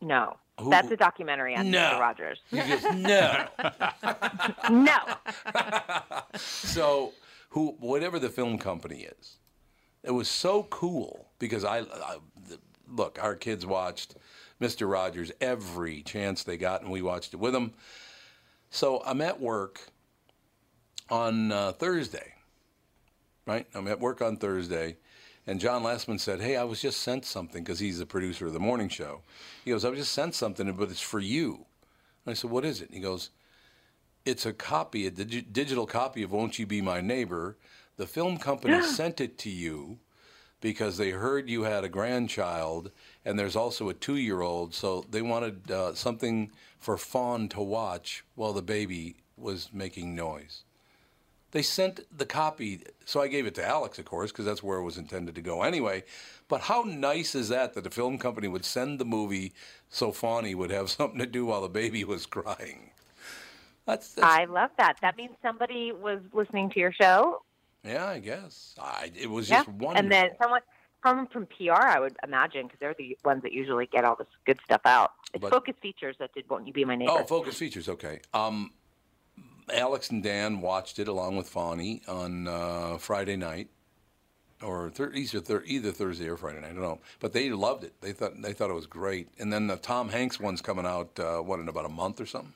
No, 0.00 0.36
Who- 0.60 0.70
that's 0.70 0.90
a 0.90 0.96
documentary 0.96 1.54
on 1.56 1.70
No. 1.70 1.78
Mr. 1.78 2.00
Rogers. 2.00 2.38
Just 2.52 2.92
no. 2.94 3.46
No, 4.70 4.98
so 6.36 7.12
who 7.50 7.76
whatever 7.80 8.18
the 8.18 8.28
film 8.28 8.58
company 8.58 9.02
is 9.18 9.36
it 10.02 10.10
was 10.10 10.28
so 10.28 10.64
cool 10.64 11.26
because 11.38 11.64
i, 11.64 11.78
I 11.78 12.16
look 12.88 13.18
our 13.22 13.34
kids 13.34 13.64
watched 13.64 14.16
mr 14.60 14.88
rogers 14.90 15.32
every 15.40 16.02
chance 16.02 16.44
they 16.44 16.56
got 16.58 16.82
and 16.82 16.90
we 16.90 17.00
watched 17.02 17.32
it 17.34 17.38
with 17.38 17.52
them 17.54 17.72
so 18.70 19.02
i'm 19.06 19.20
at 19.22 19.40
work 19.40 19.80
on 21.10 21.50
uh, 21.52 21.72
thursday 21.72 22.34
right 23.46 23.66
i'm 23.74 23.88
at 23.88 23.98
work 23.98 24.20
on 24.20 24.36
thursday 24.36 24.96
and 25.48 25.58
john 25.58 25.82
lastman 25.82 26.20
said 26.20 26.40
hey 26.40 26.56
i 26.56 26.62
was 26.62 26.80
just 26.80 27.00
sent 27.00 27.24
something 27.24 27.64
because 27.64 27.80
he's 27.80 27.98
the 27.98 28.06
producer 28.06 28.46
of 28.46 28.52
the 28.52 28.60
morning 28.60 28.88
show 28.88 29.22
he 29.64 29.72
goes 29.72 29.84
i 29.84 29.88
was 29.88 29.98
just 29.98 30.12
sent 30.12 30.34
something 30.34 30.72
but 30.72 30.90
it's 30.90 31.00
for 31.00 31.18
you 31.18 31.66
and 32.24 32.30
i 32.30 32.34
said 32.34 32.50
what 32.50 32.64
is 32.64 32.80
it 32.80 32.88
and 32.88 32.94
he 32.94 33.02
goes 33.02 33.30
it's 34.28 34.44
a 34.44 34.52
copy, 34.52 35.06
a 35.06 35.10
digi- 35.10 35.50
digital 35.50 35.86
copy 35.86 36.22
of 36.22 36.30
Won't 36.30 36.58
You 36.58 36.66
Be 36.66 36.82
My 36.82 37.00
Neighbor. 37.00 37.56
The 37.96 38.06
film 38.06 38.36
company 38.36 38.82
sent 38.86 39.20
it 39.20 39.38
to 39.38 39.50
you 39.50 39.98
because 40.60 40.98
they 40.98 41.10
heard 41.10 41.48
you 41.48 41.62
had 41.62 41.84
a 41.84 41.88
grandchild, 41.88 42.90
and 43.24 43.38
there's 43.38 43.56
also 43.56 43.88
a 43.88 43.94
two 43.94 44.16
year 44.16 44.42
old, 44.42 44.74
so 44.74 45.06
they 45.10 45.22
wanted 45.22 45.70
uh, 45.70 45.94
something 45.94 46.50
for 46.78 46.98
Fawn 46.98 47.48
to 47.50 47.60
watch 47.60 48.24
while 48.34 48.52
the 48.52 48.62
baby 48.62 49.16
was 49.36 49.70
making 49.72 50.14
noise. 50.14 50.64
They 51.50 51.62
sent 51.62 52.00
the 52.16 52.26
copy, 52.26 52.82
so 53.06 53.20
I 53.22 53.28
gave 53.28 53.46
it 53.46 53.54
to 53.54 53.66
Alex, 53.66 53.98
of 53.98 54.04
course, 54.04 54.30
because 54.30 54.44
that's 54.44 54.62
where 54.62 54.78
it 54.78 54.82
was 54.84 54.98
intended 54.98 55.34
to 55.36 55.40
go 55.40 55.62
anyway. 55.62 56.04
But 56.46 56.62
how 56.62 56.82
nice 56.86 57.34
is 57.34 57.48
that 57.48 57.74
that 57.74 57.84
the 57.84 57.90
film 57.90 58.18
company 58.18 58.48
would 58.48 58.64
send 58.66 58.98
the 58.98 59.04
movie 59.06 59.52
so 59.88 60.12
Fawny 60.12 60.54
would 60.54 60.70
have 60.70 60.90
something 60.98 61.18
to 61.18 61.26
do 61.26 61.46
while 61.46 61.62
the 61.62 61.68
baby 61.68 62.04
was 62.04 62.26
crying? 62.26 62.90
That's, 63.86 64.12
that's 64.12 64.26
I 64.26 64.44
love 64.44 64.70
that. 64.76 64.98
That 65.00 65.16
means 65.16 65.32
somebody 65.42 65.92
was 65.92 66.20
listening 66.34 66.68
to 66.70 66.80
your 66.80 66.92
show. 66.92 67.42
Yeah, 67.82 68.04
I 68.06 68.18
guess. 68.18 68.74
I, 68.78 69.10
it 69.18 69.30
was 69.30 69.48
Yeah, 69.48 69.58
just 69.64 69.68
wonderful. 69.68 69.96
and 69.96 70.12
then 70.12 70.30
someone 70.42 70.60
from 71.00 71.26
from 71.28 71.46
PR, 71.46 71.72
I 71.72 72.00
would 72.00 72.16
imagine, 72.24 72.66
because 72.66 72.80
they're 72.80 72.94
the 72.98 73.16
ones 73.24 73.42
that 73.44 73.52
usually 73.52 73.86
get 73.86 74.04
all 74.04 74.16
this 74.16 74.26
good 74.44 74.58
stuff 74.64 74.80
out. 74.84 75.12
It's 75.32 75.40
But- 75.40 75.50
Focus 75.52 75.76
Features 75.80 76.16
that 76.18 76.34
did 76.34 76.50
"Won't 76.50 76.66
You 76.66 76.72
Be 76.74 76.84
My 76.84 76.96
Neighbor." 76.96 77.12
oh, 77.12 77.24
Focus 77.24 77.56
Features. 77.56 77.88
Okay. 77.88 78.20
Um, 78.34 78.72
Alex 79.72 80.10
and 80.10 80.22
Dan 80.22 80.60
watched 80.60 80.98
it 80.98 81.08
along 81.08 81.36
with 81.36 81.48
Fawny 81.48 82.02
on 82.08 82.48
uh, 82.48 82.98
Friday 82.98 83.36
night, 83.36 83.68
or 84.62 84.90
thir- 84.90 85.12
either, 85.14 85.40
thir- 85.40 85.62
either 85.66 85.92
Thursday 85.92 86.28
or 86.28 86.36
Friday 86.36 86.60
night. 86.60 86.70
I 86.70 86.72
don't 86.74 86.82
know, 86.82 87.00
but 87.20 87.32
they 87.32 87.50
loved 87.50 87.84
it. 87.84 87.92
They 88.00 88.12
thought 88.12 88.40
they 88.42 88.52
thought 88.52 88.70
it 88.70 88.74
was 88.74 88.86
great. 88.86 89.28
And 89.38 89.52
then 89.52 89.66
the 89.66 89.76
Tom 89.76 90.08
Hanks 90.08 90.38
one's 90.40 90.60
coming 90.62 90.86
out. 90.86 91.18
Uh, 91.18 91.38
what 91.38 91.60
in 91.60 91.68
about 91.68 91.84
a 91.86 91.88
month 91.90 92.20
or 92.20 92.26
something? 92.26 92.54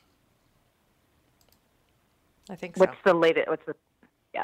I 2.49 2.55
think 2.55 2.75
so. 2.75 2.81
What's 2.81 2.97
the 3.05 3.13
latest? 3.13 3.47
What's 3.47 3.65
the? 3.65 3.75
Yeah. 4.33 4.43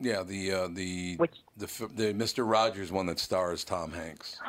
Yeah, 0.00 0.22
the 0.22 0.52
uh, 0.52 0.68
the 0.72 1.16
Which- 1.16 1.42
the 1.56 1.66
the 1.94 2.14
Mr. 2.14 2.50
Rogers 2.50 2.90
one 2.90 3.06
that 3.06 3.18
stars 3.18 3.64
Tom 3.64 3.92
Hanks. 3.92 4.38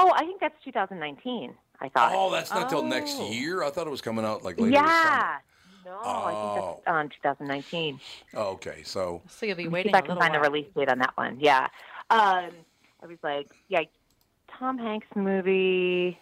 Oh, 0.00 0.12
I 0.14 0.20
think 0.20 0.40
that's 0.40 0.54
2019. 0.62 1.54
I 1.80 1.88
thought. 1.88 2.12
Oh, 2.14 2.30
that's 2.30 2.52
not 2.52 2.68
till 2.68 2.84
next 2.84 3.16
Oh. 3.18 3.32
year. 3.32 3.64
I 3.64 3.70
thought 3.70 3.88
it 3.88 3.90
was 3.90 4.00
coming 4.00 4.24
out 4.24 4.44
like 4.44 4.56
later 4.60 4.70
this 4.70 4.78
summer. 4.78 4.86
yeah. 4.92 5.38
No, 5.88 5.98
I 6.00 6.32
Oh. 6.34 6.40
think 6.54 6.54
that's 6.84 6.94
on 6.94 7.08
2019. 7.08 7.98
Oh, 8.34 8.42
okay, 8.52 8.82
so 8.82 9.22
so 9.26 9.46
you'll 9.46 9.56
be 9.56 9.64
See 9.64 9.68
waiting 9.70 9.90
if 9.90 9.94
I 9.96 10.00
a 10.00 10.02
can 10.02 10.08
little 10.16 10.22
find 10.22 10.34
the 10.34 10.40
release 10.40 10.66
date 10.76 10.90
on 10.90 10.98
that 10.98 11.16
one. 11.16 11.40
Yeah. 11.40 11.68
Um, 12.10 12.50
I 13.02 13.06
was 13.06 13.16
like, 13.22 13.48
yeah, 13.68 13.82
Tom 14.58 14.76
Hanks 14.78 15.06
movie. 15.16 16.18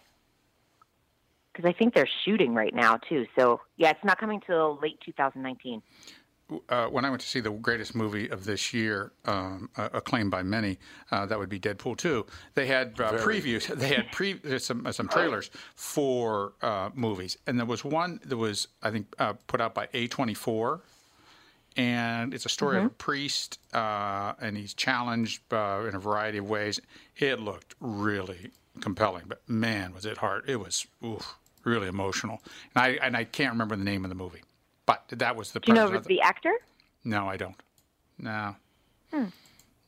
Because 1.51 1.67
I 1.67 1.73
think 1.73 1.93
they're 1.95 2.07
shooting 2.23 2.53
right 2.53 2.73
now 2.73 2.97
too. 2.97 3.25
So 3.37 3.59
yeah, 3.77 3.89
it's 3.89 4.03
not 4.05 4.19
coming 4.19 4.39
till 4.39 4.79
late 4.81 5.01
2019. 5.03 5.81
Uh, 6.69 6.87
when 6.87 7.05
I 7.05 7.09
went 7.09 7.21
to 7.21 7.27
see 7.27 7.39
the 7.39 7.51
greatest 7.51 7.95
movie 7.95 8.29
of 8.29 8.45
this 8.45 8.73
year, 8.73 9.11
um, 9.25 9.69
uh, 9.75 9.89
acclaimed 9.93 10.31
by 10.31 10.43
many, 10.43 10.77
uh, 11.11 11.25
that 11.25 11.37
would 11.37 11.49
be 11.49 11.59
Deadpool 11.59 11.97
2. 11.97 12.25
They 12.53 12.67
had 12.67 12.99
uh, 12.99 13.13
previews. 13.13 13.67
They 13.77 13.89
had 13.89 14.11
pre- 14.11 14.39
some 14.59 14.87
uh, 14.87 14.91
some 14.91 15.07
trailers 15.07 15.51
for 15.75 16.53
uh, 16.61 16.89
movies, 16.93 17.37
and 17.45 17.59
there 17.59 17.65
was 17.65 17.83
one 17.83 18.19
that 18.25 18.37
was 18.37 18.67
I 18.81 18.91
think 18.91 19.07
uh, 19.19 19.33
put 19.47 19.61
out 19.61 19.73
by 19.73 19.87
A24, 19.87 20.81
and 21.75 22.33
it's 22.33 22.45
a 22.45 22.49
story 22.49 22.77
of 22.77 22.85
a 22.85 22.89
priest, 22.89 23.59
uh, 23.73 24.33
and 24.41 24.57
he's 24.57 24.73
challenged 24.73 25.41
uh, 25.53 25.85
in 25.87 25.95
a 25.95 25.99
variety 25.99 26.37
of 26.37 26.49
ways. 26.49 26.79
It 27.17 27.39
looked 27.39 27.75
really 27.79 28.51
compelling, 28.79 29.25
but 29.27 29.41
man, 29.47 29.93
was 29.93 30.05
it 30.05 30.17
hard! 30.17 30.49
It 30.49 30.57
was 30.57 30.87
oof, 31.05 31.35
really 31.65 31.87
emotional, 31.87 32.41
and 32.73 32.83
I 32.83 32.87
and 33.05 33.17
I 33.17 33.25
can't 33.25 33.51
remember 33.51 33.75
the 33.75 33.83
name 33.83 34.05
of 34.05 34.09
the 34.09 34.15
movie. 34.15 34.41
But 34.87 35.03
that 35.09 35.35
was 35.35 35.51
the 35.51 35.59
Do 35.59 35.71
you 35.71 35.75
know 35.75 35.93
of 35.93 36.07
the 36.07 36.21
actor? 36.21 36.53
no, 37.03 37.27
I 37.27 37.37
don't. 37.37 37.61
No. 38.17 38.55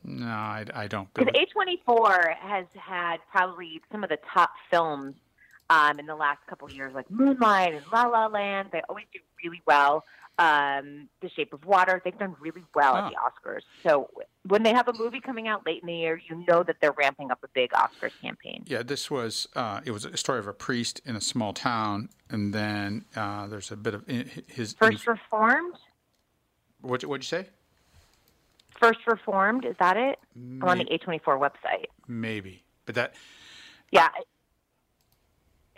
No, 0.04 0.26
I, 0.26 0.64
I 0.74 0.86
don't. 0.86 1.12
Because 1.12 1.32
A24 1.34 2.36
has 2.38 2.66
had 2.74 3.16
probably 3.30 3.82
some 3.90 4.02
of 4.04 4.08
the 4.08 4.18
top 4.32 4.50
films 4.70 5.14
um, 5.68 5.98
in 5.98 6.06
the 6.06 6.14
last 6.14 6.38
couple 6.46 6.68
of 6.68 6.74
years, 6.74 6.94
like 6.94 7.10
Moonlight 7.10 7.74
and 7.74 7.84
La 7.92 8.04
La 8.04 8.26
Land. 8.26 8.70
They 8.72 8.82
always 8.88 9.06
do 9.12 9.18
really 9.44 9.62
well. 9.66 10.04
Um, 10.40 11.08
the 11.20 11.28
Shape 11.28 11.52
of 11.52 11.66
Water, 11.66 12.00
they've 12.02 12.18
done 12.18 12.34
really 12.40 12.64
well 12.74 12.96
at 12.96 13.10
the 13.10 13.16
Oscars. 13.16 13.60
So 13.82 14.08
when 14.48 14.62
they 14.62 14.72
have 14.72 14.88
a 14.88 14.94
movie 14.94 15.20
coming 15.20 15.48
out 15.48 15.66
late 15.66 15.82
in 15.82 15.86
the 15.86 15.94
year, 15.94 16.18
you 16.28 16.44
know 16.48 16.62
that 16.62 16.76
they're 16.80 16.92
ramping 16.92 17.30
up 17.30 17.40
a 17.44 17.48
big 17.48 17.72
Oscars 17.72 18.12
campaign. 18.22 18.64
Yeah, 18.66 18.82
this 18.82 19.10
was 19.10 19.48
uh, 19.54 19.80
it 19.84 19.90
was 19.90 20.06
a 20.06 20.16
story 20.16 20.38
of 20.38 20.46
a 20.46 20.54
priest 20.54 21.02
in 21.04 21.14
a 21.14 21.20
small 21.20 21.52
town, 21.52 22.08
and 22.30 22.54
then 22.54 23.04
uh, 23.14 23.48
there's 23.48 23.70
a 23.70 23.76
bit 23.76 23.92
of 23.94 24.06
his. 24.06 24.72
First 24.72 25.06
Reformed? 25.06 25.74
what 26.80 27.04
what'd 27.04 27.22
you 27.22 27.28
say? 27.42 27.48
First 28.80 29.00
Reformed, 29.06 29.66
is 29.66 29.76
that 29.78 29.98
it? 29.98 30.18
I'm 30.34 30.62
on 30.64 30.78
the 30.78 30.86
A24 30.86 31.38
website. 31.38 31.84
Maybe, 32.08 32.64
but 32.86 32.94
that 32.94 33.14
Yeah. 33.90 34.08
it- 34.18 34.26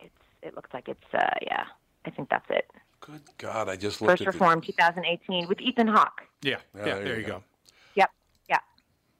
It's, 0.05 0.15
it 0.43 0.55
looks 0.55 0.71
like 0.73 0.89
it's, 0.89 1.13
uh, 1.13 1.35
yeah, 1.43 1.65
I 2.07 2.11
think 2.11 2.29
that's 2.29 2.49
it. 2.49 2.71
Good 3.03 3.21
God, 3.39 3.69
I 3.69 3.75
just 3.77 4.01
looked 4.01 4.13
First 4.13 4.23
at 4.23 4.33
the, 4.33 4.39
Reformed 4.39 4.65
2018 4.65 5.49
with 5.49 5.61
Ethan 5.61 5.89
Hawke. 5.89 6.23
yeah 6.43 6.59
Yeah, 6.75 6.79
yeah, 6.79 6.85
there 6.95 7.05
there, 7.05 7.15
you 7.15 7.21
you 7.21 7.27
go. 7.27 7.33
go. 7.39 7.45
Yep, 7.97 8.11
yeah. 8.49 8.59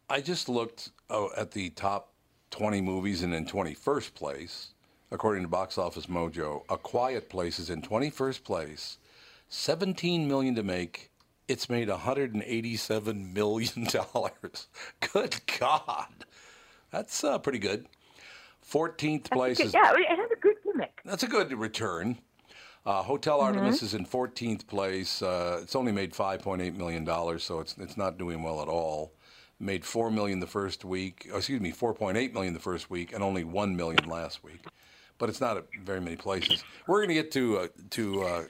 I 0.09 0.21
just 0.21 0.49
looked 0.49 0.91
oh, 1.11 1.31
at 1.37 1.51
the 1.51 1.71
top 1.71 2.13
20 2.53 2.81
movies, 2.81 3.23
and 3.23 3.35
in 3.35 3.45
21st 3.45 4.15
place, 4.15 4.69
according 5.11 5.43
to 5.43 5.49
Box 5.49 5.79
Office 5.79 6.07
Mojo, 6.07 6.63
A 6.71 6.77
Quiet 6.77 7.29
Place 7.29 7.59
is 7.59 7.71
in 7.71 7.83
21st 7.83 8.45
place, 8.45 8.99
17 9.49 10.29
million 10.29 10.55
to 10.55 10.63
make. 10.63 11.11
It's 11.49 11.69
made 11.69 11.89
187 11.89 13.33
million 13.35 13.85
dollars. 13.91 14.69
Good 15.13 15.41
God, 15.59 16.25
that's 16.93 17.25
uh, 17.25 17.39
pretty 17.39 17.59
good. 17.59 17.87
14th 18.71 19.29
place 19.31 19.59
Good- 19.59 19.67
is 19.67 19.75
Yeah, 19.75 19.93
it 19.93 20.17
has 20.17 20.31
a 20.31 20.41
good 20.41 20.55
gimmick. 20.65 21.01
that's 21.05 21.25
a 21.25 21.27
good 21.27 21.53
return. 21.53 22.19
Uh, 22.85 23.03
Hotel 23.03 23.41
Artemis 23.41 23.83
is 23.83 23.95
in 23.95 24.05
14th 24.05 24.67
place. 24.67 25.23
Uh, 25.23 25.61
it's 25.63 25.77
only 25.77 25.93
made 25.93 26.13
5.8 26.13 26.75
million 26.77 27.05
dollars, 27.05 27.45
so 27.45 27.61
it's 27.61 27.77
it's 27.79 27.97
not 27.97 28.19
doing 28.19 28.43
well 28.43 28.61
at 28.61 28.69
all. 28.69 29.13
Made 29.61 29.85
4 29.85 30.11
million 30.11 30.41
the 30.41 30.49
first 30.49 30.85
week. 30.85 31.29
excuse 31.33 31.61
me, 31.61 31.71
4.8 31.71 32.33
million 32.33 32.55
the 32.55 32.61
first 32.61 32.91
week, 32.91 33.13
and 33.13 33.23
only 33.23 33.45
1 33.45 33.77
million 33.77 34.09
last 34.09 34.43
week. 34.43 34.67
But 35.19 35.29
it's 35.29 35.41
not 35.41 35.57
at 35.57 35.67
very 35.85 36.01
many 36.01 36.17
places. 36.17 36.65
We're 36.89 36.99
going 36.99 37.11
to 37.11 37.15
get 37.15 37.31
to 37.33 37.59
uh, 37.59 37.69
to 37.91 38.23
uh, 38.25 38.43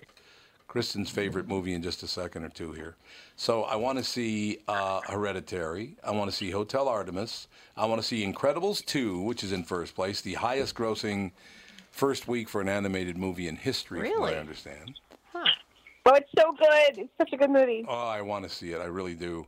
Kristen's 0.66 1.10
favorite 1.10 1.46
movie 1.46 1.74
in 1.74 1.82
just 1.82 2.02
a 2.02 2.08
second 2.08 2.44
or 2.44 2.48
two 2.48 2.72
here. 2.72 2.96
So 3.36 3.64
I 3.64 3.76
want 3.76 3.98
to 3.98 4.04
see 4.04 4.60
uh, 4.66 5.02
Hereditary. 5.02 5.96
I 6.02 6.12
want 6.12 6.30
to 6.30 6.34
see 6.34 6.50
Hotel 6.50 6.88
Artemis. 6.88 7.48
I 7.76 7.84
want 7.84 8.00
to 8.00 8.06
see 8.06 8.24
Incredibles 8.24 8.82
2, 8.86 9.20
which 9.20 9.44
is 9.44 9.52
in 9.52 9.64
first 9.64 9.94
place, 9.94 10.22
the 10.22 10.32
highest 10.32 10.74
grossing 10.74 11.32
first 11.92 12.26
week 12.26 12.48
for 12.48 12.61
an 12.61 12.68
animated 12.68 13.16
movie 13.16 13.46
in 13.46 13.57
history, 13.57 14.00
from 14.00 14.20
what 14.20 14.26
Really? 14.26 14.37
I 14.37 14.40
understand. 14.40 14.98
Oh, 16.05 16.14
it's 16.14 16.31
so 16.37 16.52
good. 16.52 16.98
It's 16.98 17.12
such 17.16 17.33
a 17.33 17.37
good 17.37 17.50
movie. 17.50 17.85
Oh, 17.88 17.92
I 17.94 18.22
want 18.22 18.42
to 18.44 18.50
see 18.50 18.72
it. 18.72 18.81
I 18.81 18.87
really 18.87 19.14
do. 19.14 19.46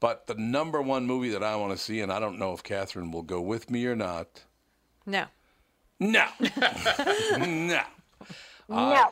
But 0.00 0.26
the 0.26 0.34
number 0.34 0.82
one 0.82 1.06
movie 1.06 1.30
that 1.30 1.42
I 1.42 1.56
want 1.56 1.72
to 1.72 1.78
see, 1.78 2.00
and 2.00 2.12
I 2.12 2.20
don't 2.20 2.38
know 2.38 2.52
if 2.52 2.62
Catherine 2.62 3.10
will 3.10 3.22
go 3.22 3.40
with 3.40 3.70
me 3.70 3.86
or 3.86 3.96
not. 3.96 4.44
No. 5.06 5.24
No. 5.98 6.26
no. 7.38 7.82
No. 8.68 9.06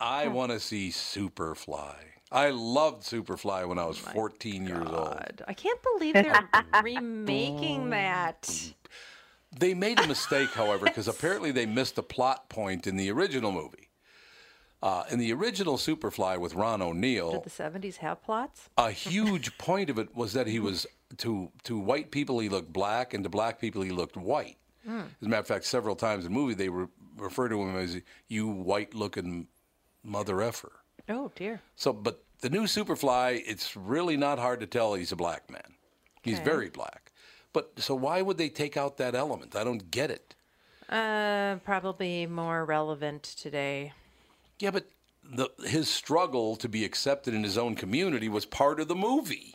I 0.00 0.28
want 0.28 0.50
to 0.52 0.58
see 0.58 0.88
Superfly. 0.88 1.94
I 2.32 2.48
loved 2.50 3.02
Superfly 3.02 3.68
when 3.68 3.78
I 3.78 3.84
was 3.84 3.98
14 3.98 4.66
years 4.66 4.88
old. 4.88 5.42
I 5.46 5.52
can't 5.52 5.78
believe 5.82 6.14
they're 6.14 6.48
remaking 6.82 7.90
that. 7.90 8.72
They 9.58 9.74
made 9.74 10.00
a 10.00 10.06
mistake, 10.06 10.50
however, 10.50 10.86
because 10.86 11.08
apparently 11.08 11.50
they 11.52 11.66
missed 11.66 11.98
a 11.98 12.02
plot 12.02 12.48
point 12.48 12.86
in 12.86 12.96
the 12.96 13.10
original 13.10 13.52
movie. 13.52 13.90
Uh, 14.82 15.04
in 15.10 15.18
the 15.18 15.32
original 15.32 15.76
Superfly 15.76 16.38
with 16.40 16.54
Ron 16.54 16.82
O'Neal, 16.82 17.32
Did 17.32 17.44
the 17.44 17.50
70s 17.50 17.96
have 17.98 18.22
plots? 18.22 18.68
a 18.76 18.90
huge 18.90 19.56
point 19.58 19.90
of 19.90 19.98
it 19.98 20.14
was 20.16 20.32
that 20.32 20.46
he 20.48 20.58
was 20.58 20.86
to 21.18 21.50
to 21.64 21.78
white 21.78 22.10
people 22.10 22.38
he 22.40 22.48
looked 22.48 22.72
black, 22.72 23.14
and 23.14 23.22
to 23.22 23.30
black 23.30 23.60
people 23.60 23.82
he 23.82 23.90
looked 23.90 24.16
white. 24.16 24.56
As 24.84 24.90
a 25.22 25.28
matter 25.28 25.40
of 25.40 25.46
fact, 25.46 25.64
several 25.64 25.94
times 25.94 26.24
in 26.24 26.32
the 26.32 26.38
movie 26.38 26.54
they 26.54 26.68
re- 26.68 26.88
refer 27.16 27.48
to 27.48 27.62
him 27.62 27.76
as 27.76 28.00
"you 28.28 28.48
white-looking 28.48 29.46
mother 30.02 30.40
effer." 30.42 30.72
Oh, 31.08 31.30
dear. 31.36 31.60
So, 31.76 31.92
but 31.92 32.24
the 32.40 32.50
new 32.50 32.62
Superfly, 32.62 33.42
it's 33.46 33.76
really 33.76 34.16
not 34.16 34.38
hard 34.40 34.58
to 34.60 34.66
tell 34.66 34.94
he's 34.94 35.12
a 35.12 35.16
black 35.16 35.48
man. 35.50 35.74
He's 36.22 36.36
Okay. 36.36 36.44
very 36.44 36.70
black. 36.70 37.01
But 37.52 37.72
so 37.78 37.94
why 37.94 38.22
would 38.22 38.38
they 38.38 38.48
take 38.48 38.76
out 38.76 38.96
that 38.96 39.14
element? 39.14 39.54
I 39.56 39.64
don't 39.64 39.90
get 39.90 40.10
it. 40.10 40.34
Uh, 40.88 41.56
probably 41.64 42.26
more 42.26 42.64
relevant 42.64 43.22
today. 43.22 43.92
Yeah, 44.58 44.70
but 44.70 44.86
the, 45.24 45.48
his 45.66 45.88
struggle 45.88 46.56
to 46.56 46.68
be 46.68 46.84
accepted 46.84 47.34
in 47.34 47.42
his 47.44 47.56
own 47.58 47.74
community 47.74 48.28
was 48.28 48.44
part 48.46 48.80
of 48.80 48.88
the 48.88 48.94
movie. 48.94 49.54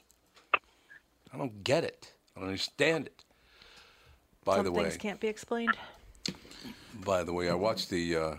I 1.34 1.38
don't 1.38 1.64
get 1.64 1.84
it. 1.84 2.14
I 2.36 2.40
don't 2.40 2.50
understand 2.50 3.08
it. 3.08 3.24
By 4.46 4.58
Some 4.58 4.66
the 4.66 4.72
way, 4.72 4.84
things 4.84 4.98
can't 4.98 5.20
be 5.20 5.28
explained. 5.28 5.78
by 7.04 7.24
the 7.24 7.34
way, 7.34 7.50
I 7.50 7.54
watched 7.54 7.90
the. 7.90 8.16
Uh, 8.16 8.36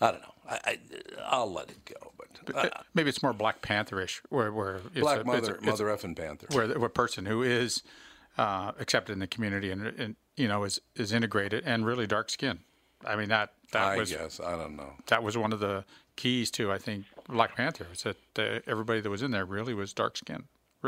I 0.00 0.10
don't 0.12 0.22
know. 0.22 0.32
I, 0.48 0.58
I 0.64 0.78
I'll 1.26 1.52
let 1.52 1.70
it 1.70 1.84
go. 1.84 2.12
But 2.16 2.56
Uh, 2.56 2.68
Maybe 2.94 3.08
it's 3.08 3.22
more 3.22 3.32
Black 3.32 3.62
Pantherish, 3.62 4.20
where 4.28 4.52
where 4.52 4.76
it's 4.94 5.00
Black 5.00 5.22
a, 5.22 5.24
Mother, 5.24 5.54
it's- 5.56 5.64
Mother 5.64 5.86
effing 5.86 6.16
Panther. 6.16 6.46
where 6.50 6.64
a 6.86 6.90
person 6.90 7.26
who 7.26 7.42
is 7.42 7.82
uh, 8.38 8.72
accepted 8.78 9.12
in 9.12 9.18
the 9.18 9.26
community 9.26 9.70
and, 9.70 9.86
and 9.86 10.16
you 10.36 10.48
know 10.48 10.64
is 10.64 10.80
is 10.96 11.12
integrated 11.12 11.62
and 11.66 11.84
really 11.86 12.06
dark 12.06 12.30
skin. 12.30 12.58
I 13.04 13.16
mean 13.16 13.28
that 13.28 13.52
that 13.72 13.82
I 13.82 13.96
was 13.96 14.10
guess 14.12 14.40
I 14.40 14.52
don't 14.56 14.76
know. 14.76 14.92
that 15.06 15.22
was 15.22 15.36
one 15.36 15.52
of 15.52 15.60
the 15.60 15.84
keys 16.16 16.50
to 16.52 16.70
I 16.72 16.78
think 16.78 17.06
Black 17.28 17.56
Panther 17.56 17.86
is 17.92 18.02
that 18.04 18.16
uh, 18.38 18.60
everybody 18.66 19.00
that 19.00 19.10
was 19.10 19.22
in 19.22 19.30
there 19.30 19.44
really 19.44 19.74
was 19.74 19.92
dark 19.92 20.16
skin. 20.16 20.44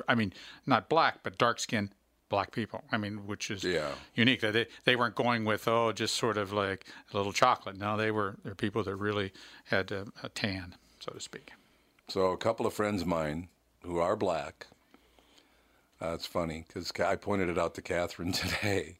I 0.09 0.15
mean 0.15 0.33
not 0.67 0.89
black 0.89 1.19
but 1.23 1.39
dark 1.39 1.59
skin 1.61 1.91
black 2.29 2.53
people. 2.53 2.83
I 2.91 2.97
mean 2.97 3.27
which 3.27 3.51
is 3.51 3.63
Yeah. 3.65 3.93
unique. 4.15 4.41
that 4.41 4.53
They 4.53 4.67
they 4.85 4.97
weren't 4.97 5.15
going 5.15 5.45
with 5.45 5.67
oh 5.69 5.93
just 5.93 6.15
sort 6.17 6.37
of 6.37 6.53
like 6.53 6.87
a 7.13 7.17
little 7.17 7.33
chocolate. 7.33 7.77
No, 7.79 7.97
they 7.97 8.11
were 8.11 8.37
they're 8.45 8.55
people 8.55 8.83
that 8.85 8.97
really 8.97 9.33
had 9.67 9.91
a, 9.93 10.07
a 10.23 10.29
tan 10.31 10.75
so 11.01 11.13
to 11.13 11.21
speak. 11.21 11.51
So 12.09 12.31
a 12.33 12.37
couple 12.37 12.67
of 12.67 12.73
friends 12.75 13.03
of 13.03 13.09
mine 13.09 13.49
who 13.83 13.99
are 13.99 14.17
black. 14.17 14.67
Uh, 16.05 16.13
it's 16.15 16.27
funny 16.27 16.65
because 16.67 16.93
I 17.01 17.17
pointed 17.17 17.49
it 17.49 17.59
out 17.59 17.75
to 17.77 17.83
Catherine 17.83 18.33
today. 18.33 18.99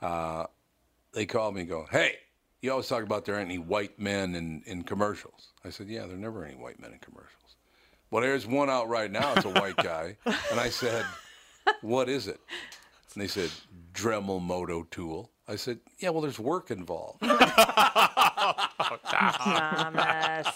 Uh, 0.00 0.46
they 1.12 1.26
called 1.26 1.54
me 1.54 1.62
and 1.62 1.70
go, 1.70 1.86
"Hey, 1.90 2.16
you 2.60 2.70
always 2.70 2.86
talk 2.86 3.02
about 3.02 3.24
there 3.24 3.34
aren't 3.34 3.50
any 3.50 3.58
white 3.58 3.98
men 3.98 4.34
in, 4.34 4.62
in 4.66 4.82
commercials." 4.84 5.48
I 5.64 5.70
said, 5.70 5.88
"Yeah, 5.88 6.06
there 6.06 6.14
are 6.14 6.20
never 6.20 6.44
any 6.44 6.54
white 6.54 6.80
men 6.80 6.92
in 6.92 6.98
commercials." 6.98 7.56
Well, 8.10 8.22
there's 8.22 8.46
one 8.46 8.70
out 8.70 8.88
right 8.88 9.10
now. 9.10 9.32
It's 9.34 9.46
a 9.46 9.50
white 9.50 9.76
guy, 9.76 10.16
and 10.26 10.60
I 10.60 10.68
said, 10.68 11.04
"What 11.80 12.08
is 12.08 12.28
it?" 12.28 12.40
And 13.14 13.22
they 13.22 13.28
said, 13.28 13.50
"Dremel 13.92 14.40
Moto 14.40 14.84
Tool." 14.90 15.30
I 15.48 15.56
said, 15.56 15.80
"Yeah, 15.98 16.10
well, 16.10 16.20
there's 16.20 16.38
work 16.38 16.70
involved." 16.70 17.22
Thomas. 19.04 20.46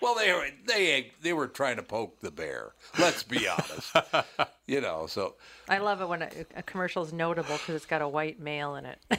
Well, 0.00 0.14
they 0.14 0.32
were 0.32 0.48
they 0.66 1.12
they 1.22 1.32
were 1.32 1.48
trying 1.48 1.76
to 1.76 1.82
poke 1.82 2.20
the 2.20 2.30
bear. 2.30 2.72
Let's 2.98 3.22
be 3.22 3.46
honest. 3.48 3.94
You 4.70 4.80
know, 4.80 5.06
so 5.08 5.34
I 5.68 5.78
love 5.78 6.00
it 6.00 6.08
when 6.08 6.22
a, 6.22 6.30
a 6.54 6.62
commercial 6.62 7.02
is 7.02 7.12
notable 7.12 7.56
because 7.56 7.74
it's 7.74 7.86
got 7.86 8.02
a 8.02 8.08
white 8.08 8.38
male 8.38 8.76
in 8.76 8.86
it. 8.86 8.98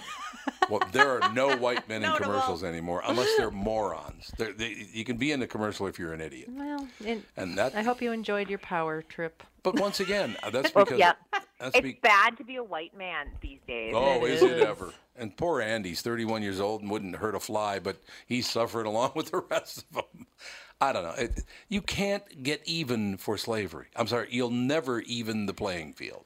well, 0.69 0.81
there 0.93 1.21
are 1.21 1.33
no 1.33 1.57
white 1.57 1.89
men 1.89 2.03
in 2.05 2.11
commercials 2.13 2.63
anymore, 2.63 3.03
unless 3.05 3.27
they're 3.35 3.51
morons. 3.51 4.31
They're, 4.37 4.53
they, 4.53 4.87
you 4.93 5.03
can 5.03 5.17
be 5.17 5.33
in 5.33 5.41
a 5.41 5.47
commercial 5.47 5.87
if 5.87 5.99
you're 5.99 6.13
an 6.13 6.21
idiot, 6.21 6.47
well, 6.53 6.87
and 7.05 7.23
and 7.35 7.57
that. 7.57 7.75
I 7.75 7.83
hope 7.83 8.01
you 8.01 8.13
enjoyed 8.13 8.49
your 8.49 8.59
power 8.59 9.01
trip. 9.01 9.43
But 9.61 9.75
once 9.77 9.99
again, 9.99 10.37
uh, 10.41 10.49
that's 10.51 10.73
Well, 10.73 10.85
because 10.85 10.99
yeah. 10.99 11.13
that's 11.59 11.75
It's 11.75 11.83
be, 11.83 11.99
bad 12.01 12.37
to 12.37 12.45
be 12.45 12.55
a 12.55 12.63
white 12.63 12.97
man 12.97 13.27
these 13.41 13.59
days. 13.67 13.93
oh, 13.95 14.25
It 14.25 14.31
is 14.31 14.41
it 14.41 14.51
is. 14.57 14.63
ever? 14.63 14.93
And 15.17 15.35
poor 15.35 15.61
Andy's 15.61 16.01
31 16.01 16.41
years 16.41 16.61
old 16.61 16.81
and 16.81 16.89
wouldn't 16.89 17.17
hurt 17.17 17.35
a 17.35 17.39
fly, 17.41 17.77
but 17.77 17.97
he's 18.25 18.49
suffering 18.49 18.87
along 18.87 19.11
with 19.15 19.31
the 19.31 19.41
rest 19.51 19.79
of 19.79 19.95
them. 19.95 20.27
I 20.81 20.91
don't 20.91 21.03
know. 21.03 21.13
It, 21.13 21.43
you 21.69 21.81
can't 21.81 22.43
get 22.43 22.61
even 22.65 23.17
for 23.17 23.37
slavery. 23.37 23.87
I'm 23.95 24.07
sorry, 24.07 24.27
you'll 24.31 24.49
never 24.49 24.99
even 25.01 25.45
the 25.45 25.53
playing 25.53 25.93
field. 25.93 26.25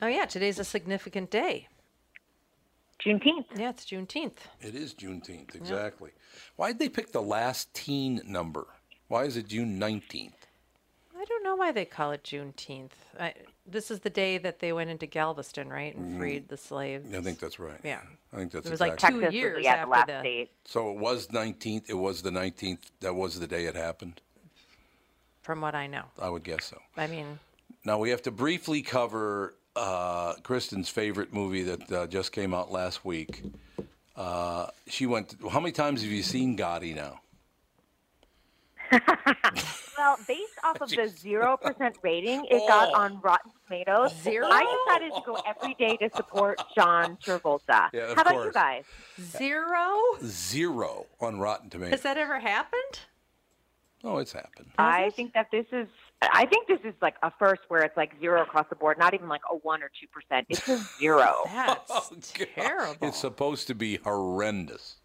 Oh 0.00 0.06
yeah, 0.06 0.24
today's 0.24 0.58
a 0.58 0.64
significant 0.64 1.30
day. 1.30 1.68
Juneteenth. 3.04 3.44
Yeah, 3.56 3.70
it's 3.70 3.84
Juneteenth. 3.84 4.38
It 4.60 4.74
is 4.74 4.94
Juneteenth, 4.94 5.54
exactly. 5.54 6.10
Why 6.56 6.68
did 6.68 6.78
they 6.78 6.88
pick 6.88 7.12
the 7.12 7.22
last 7.22 7.72
teen 7.74 8.20
number? 8.26 8.66
Why 9.08 9.24
is 9.24 9.36
it 9.36 9.48
June 9.48 9.78
19th? 9.78 10.32
I 11.18 11.24
don't 11.24 11.44
know 11.44 11.56
why 11.56 11.72
they 11.72 11.84
call 11.84 12.12
it 12.12 12.24
Juneteenth. 12.24 12.92
I, 13.18 13.34
this 13.66 13.90
is 13.90 14.00
the 14.00 14.10
day 14.10 14.38
that 14.38 14.58
they 14.60 14.72
went 14.72 14.90
into 14.90 15.06
Galveston, 15.06 15.68
right, 15.68 15.94
and 15.94 16.18
freed 16.18 16.48
the 16.48 16.56
slaves. 16.56 17.06
Mm-hmm. 17.06 17.18
I 17.18 17.22
think 17.22 17.38
that's 17.38 17.58
right. 17.58 17.80
Yeah. 17.84 18.00
I 18.32 18.36
think 18.36 18.52
that's 18.52 18.64
right. 18.64 18.70
It 18.70 18.70
was 18.70 18.80
like 18.80 18.92
exactly. 18.94 19.18
two 19.18 19.22
Texas 19.22 19.34
years 19.34 19.56
was 19.56 19.64
yeah, 19.64 19.74
the 19.76 19.80
after 19.80 19.90
last 19.90 20.06
the- 20.06 20.22
date. 20.22 20.50
So 20.64 20.90
it 20.90 20.98
was 20.98 21.26
19th. 21.28 21.88
It 21.88 21.94
was 21.94 22.22
the 22.22 22.30
19th. 22.30 22.78
That 23.00 23.14
was 23.14 23.38
the 23.38 23.46
day 23.46 23.64
it 23.66 23.76
happened. 23.76 24.20
from 25.42 25.60
what 25.60 25.74
I 25.74 25.86
know. 25.86 26.04
I 26.20 26.28
would 26.28 26.44
guess 26.44 26.64
so. 26.66 26.78
I 26.96 27.06
mean, 27.06 27.38
Now 27.84 27.98
we 27.98 28.10
have 28.10 28.22
to 28.22 28.30
briefly 28.30 28.82
cover 28.82 29.54
uh, 29.76 30.34
Kristen's 30.42 30.88
favorite 30.88 31.32
movie 31.32 31.62
that 31.62 31.92
uh, 31.92 32.06
just 32.06 32.32
came 32.32 32.52
out 32.54 32.70
last 32.72 33.04
week. 33.04 33.42
Uh, 34.16 34.66
she 34.86 35.06
went. 35.06 35.34
How 35.50 35.60
many 35.60 35.72
times 35.72 36.02
have 36.02 36.10
you 36.10 36.22
seen 36.22 36.56
Gotti 36.56 36.94
now? 36.94 37.20
Well, 39.98 40.16
based 40.26 40.54
off 40.64 40.80
of 40.80 40.88
the 40.88 41.08
zero 41.08 41.58
percent 41.58 41.96
rating 42.02 42.46
it 42.50 42.66
got 42.66 42.88
Oh. 42.94 43.00
on 43.00 43.20
Rotten 43.20 43.50
Tomatoes, 43.66 44.14
Zero? 44.22 44.46
I 44.50 44.84
decided 44.86 45.12
to 45.14 45.20
go 45.26 45.36
every 45.46 45.74
day 45.74 45.98
to 45.98 46.08
support 46.16 46.58
John 46.74 47.18
Travolta. 47.22 47.90
Yeah, 47.92 48.04
of 48.04 48.14
How 48.16 48.22
about 48.22 48.32
course. 48.32 48.46
you 48.46 48.52
guys? 48.52 48.84
Zero? 49.20 50.00
Zero 50.24 51.06
on 51.20 51.38
Rotten 51.38 51.68
Tomatoes. 51.68 51.90
Has 51.92 52.02
that 52.02 52.16
ever 52.16 52.40
happened? 52.40 53.00
Oh, 54.02 54.16
it's 54.16 54.32
happened. 54.32 54.70
I 54.78 55.10
think 55.10 55.34
that 55.34 55.48
this 55.52 55.66
is. 55.70 55.86
I 56.22 56.46
think 56.46 56.66
this 56.66 56.80
is 56.84 56.94
like 57.02 57.16
a 57.22 57.30
first 57.38 57.60
where 57.68 57.82
it's 57.82 57.96
like 57.98 58.12
zero 58.20 58.40
across 58.40 58.66
the 58.70 58.76
board, 58.76 58.96
not 58.98 59.12
even 59.12 59.28
like 59.28 59.42
a 59.50 59.56
one 59.56 59.82
or 59.82 59.90
two 60.00 60.06
percent. 60.06 60.46
It's 60.48 60.66
a 60.66 60.78
zero. 60.98 61.34
That's 61.44 61.90
Oh, 61.94 62.08
terrible. 62.56 63.08
It's 63.08 63.18
supposed 63.18 63.66
to 63.66 63.74
be 63.74 63.96
horrendous. 63.96 64.96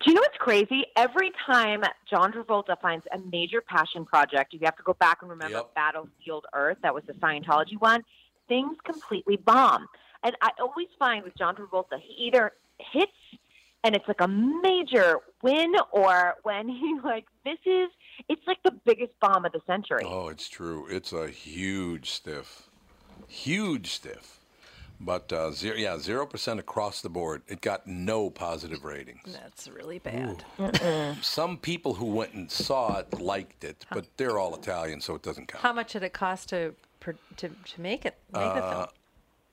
Do 0.00 0.10
you 0.10 0.14
know 0.14 0.20
what's 0.20 0.38
crazy? 0.38 0.84
Every 0.96 1.30
time 1.46 1.82
John 2.08 2.32
Travolta 2.32 2.80
finds 2.80 3.04
a 3.12 3.18
major 3.18 3.60
passion 3.60 4.04
project, 4.04 4.52
you 4.52 4.60
have 4.64 4.76
to 4.76 4.82
go 4.82 4.94
back 4.94 5.18
and 5.22 5.30
remember 5.30 5.58
Yep. 5.58 5.74
Battlefield 5.74 6.46
Earth, 6.54 6.78
that 6.82 6.94
was 6.94 7.04
the 7.06 7.14
Scientology 7.14 7.78
one, 7.78 8.04
things 8.48 8.76
completely 8.84 9.36
bomb. 9.36 9.86
And 10.22 10.36
I 10.42 10.50
always 10.60 10.88
find 10.98 11.24
with 11.24 11.36
John 11.36 11.54
Travolta, 11.56 12.00
he 12.00 12.26
either 12.26 12.52
hits 12.78 13.12
and 13.84 13.94
it's 13.94 14.08
like 14.08 14.20
a 14.20 14.28
major 14.28 15.18
win, 15.42 15.72
or 15.92 16.34
when 16.42 16.68
he 16.68 16.98
like, 17.04 17.26
this 17.44 17.58
is, 17.64 17.88
it's 18.28 18.42
like 18.46 18.62
the 18.64 18.72
biggest 18.84 19.12
bomb 19.20 19.44
of 19.44 19.52
the 19.52 19.60
century. 19.66 20.02
Oh, 20.04 20.28
it's 20.28 20.48
true. 20.48 20.86
It's 20.90 21.12
a 21.12 21.28
huge 21.28 22.10
stiff, 22.10 22.68
huge 23.28 23.92
stiff. 23.92 24.37
But 25.00 25.32
uh, 25.32 25.52
zero, 25.52 25.76
yeah, 25.76 25.96
zero 25.98 26.26
percent 26.26 26.58
across 26.58 27.02
the 27.02 27.08
board. 27.08 27.42
It 27.46 27.60
got 27.60 27.86
no 27.86 28.30
positive 28.30 28.84
ratings. 28.84 29.20
That's 29.26 29.68
really 29.68 30.00
bad. 30.00 30.44
Some 31.22 31.56
people 31.56 31.94
who 31.94 32.06
went 32.06 32.34
and 32.34 32.50
saw 32.50 32.98
it 32.98 33.20
liked 33.20 33.62
it, 33.62 33.86
but 33.92 34.06
they're 34.16 34.38
all 34.38 34.56
Italian, 34.56 35.00
so 35.00 35.14
it 35.14 35.22
doesn't 35.22 35.46
count. 35.46 35.62
How 35.62 35.72
much 35.72 35.92
did 35.92 36.02
it 36.02 36.12
cost 36.12 36.48
to 36.48 36.74
pr- 36.98 37.12
to, 37.36 37.48
to 37.48 37.80
make 37.80 38.04
it 38.06 38.16
make 38.32 38.54
the 38.54 38.60
film? 38.60 38.86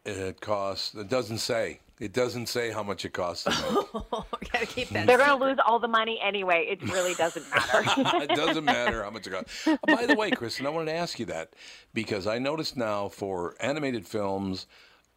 It 0.05 0.41
costs. 0.41 0.95
It 0.95 1.09
doesn't 1.09 1.39
say. 1.39 1.79
It 1.99 2.11
doesn't 2.11 2.47
say 2.47 2.71
how 2.71 2.83
much 2.83 3.05
it 3.05 3.13
costs. 3.13 3.45
To 3.45 3.49
make. 3.51 3.93
we 4.41 4.47
gotta 4.51 4.65
keep 4.65 4.89
that. 4.89 5.07
They're 5.07 5.17
going 5.17 5.29
to 5.29 5.45
lose 5.45 5.57
all 5.65 5.79
the 5.79 5.87
money 5.87 6.19
anyway. 6.21 6.67
It 6.69 6.81
really 6.91 7.13
doesn't 7.13 7.49
matter. 7.49 7.83
it 8.23 8.29
doesn't 8.29 8.65
matter 8.65 9.03
how 9.03 9.11
much 9.11 9.27
it 9.27 9.31
costs. 9.31 9.67
By 9.87 10.05
the 10.05 10.15
way, 10.15 10.29
Kristen, 10.31 10.65
I 10.65 10.69
wanted 10.69 10.91
to 10.91 10.97
ask 10.97 11.19
you 11.19 11.25
that 11.27 11.53
because 11.93 12.27
I 12.27 12.37
noticed 12.37 12.75
now 12.75 13.07
for 13.07 13.55
animated 13.61 14.05
films 14.05 14.67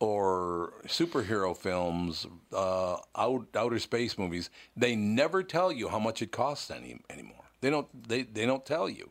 or 0.01 0.75
superhero 0.87 1.57
films, 1.57 2.27
uh, 2.53 2.97
out, 3.17 3.47
outer 3.55 3.79
space 3.79 4.17
movies, 4.17 4.51
they 4.77 4.95
never 4.95 5.43
tell 5.43 5.73
you 5.73 5.89
how 5.89 5.99
much 5.99 6.23
it 6.23 6.31
costs 6.31 6.71
any, 6.71 7.01
anymore. 7.11 7.45
They 7.61 7.71
don't. 7.71 8.09
They, 8.09 8.23
they 8.23 8.47
don't 8.47 8.65
tell 8.65 8.89
you. 8.89 9.11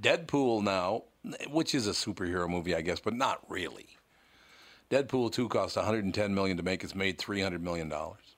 Deadpool 0.00 0.64
now, 0.64 1.04
which 1.48 1.74
is 1.74 1.86
a 1.86 1.92
superhero 1.92 2.48
movie, 2.48 2.74
I 2.74 2.80
guess, 2.80 2.98
but 2.98 3.14
not 3.14 3.40
really. 3.48 3.86
Deadpool 4.90 5.32
2 5.32 5.48
cost 5.48 5.76
110 5.76 6.34
million 6.34 6.56
to 6.56 6.62
make. 6.62 6.82
It's 6.82 6.94
made 6.94 7.18
300 7.18 7.62
million 7.62 7.88
dollars. 7.88 8.36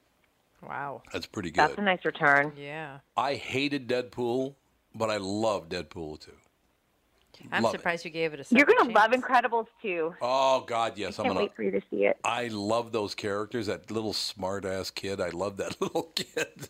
Wow. 0.63 1.03
That's 1.13 1.27
pretty 1.27 1.51
good. 1.51 1.61
That's 1.61 1.79
a 1.79 1.83
nice 1.83 2.05
return. 2.05 2.53
Yeah. 2.57 2.99
I 3.17 3.35
hated 3.35 3.89
Deadpool, 3.89 4.55
but 4.95 5.11
I 5.11 5.19
love 5.19 5.69
Deadpool 5.69 6.21
2. 6.21 6.33
I'm 7.53 7.63
Love 7.63 7.75
it. 7.75 7.79
surprised 7.79 8.05
you 8.05 8.11
gave 8.11 8.33
it 8.35 8.41
a 8.41 8.55
You're 8.55 8.67
going 8.67 8.89
to 8.89 8.93
love. 8.95 9.11
Incredibles 9.13 9.67
too. 9.83 10.15
Oh 10.21 10.65
God, 10.67 10.95
yes, 10.97 11.19
I'm 11.19 11.25
Can't 11.25 11.35
gonna. 11.35 11.47
wait 11.47 11.55
for 11.57 11.63
you 11.63 11.71
to 11.71 11.81
see 11.91 12.05
it. 12.05 12.17
I 12.25 12.49
love 12.49 12.93
those 12.93 13.15
characters. 13.15 13.67
That 13.67 13.91
little 13.91 14.13
smart 14.13 14.65
ass 14.65 14.91
kid. 14.91 15.21
I 15.21 15.29
love 15.31 15.57
that 15.59 15.81
little 15.81 16.05
kid. 16.15 16.69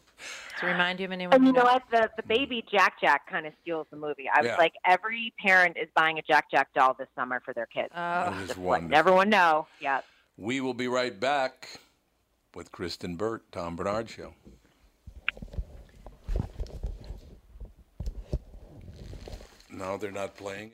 To 0.61 0.67
remind 0.67 0.99
you 1.01 1.07
of 1.07 1.13
anyone. 1.13 1.35
And 1.35 1.45
you 1.45 1.49
you 1.49 1.53
know 1.53 1.65
what? 1.65 1.83
The 1.91 2.11
the 2.17 2.23
baby 2.23 2.65
Jack 2.71 3.01
Jack 3.01 3.29
kind 3.31 3.47
of 3.47 3.53
steals 3.63 3.87
the 3.91 3.97
movie. 3.97 4.27
I 4.33 4.41
was 4.41 4.47
Yeah. 4.49 4.57
like, 4.57 4.73
every 4.85 5.33
parent 5.45 5.77
is 5.81 5.89
buying 5.95 6.19
a 6.19 6.23
Jack 6.23 6.51
Jack 6.51 6.73
doll 6.75 6.95
this 6.99 7.09
summer 7.15 7.41
for 7.45 7.53
their 7.55 7.67
kids. 7.67 7.91
Uh, 7.95 8.31
That 8.31 8.33
is 8.35 8.39
Just 8.49 8.51
letting 8.59 8.65
wonderful. 8.65 8.97
everyone 8.99 9.29
know. 9.31 9.67
Yeah. 9.81 10.01
We 10.39 10.61
will 10.61 10.75
be 10.75 10.89
right 10.89 11.19
back 11.19 11.79
with 12.55 12.73
Kristen 12.73 13.17
Burt, 13.17 13.51
Tom 13.53 13.77
Barnard 13.77 14.09
Show. 14.09 14.33
No, 19.77 19.99
they're 19.99 20.11
not 20.11 20.39
playing. 20.39 20.73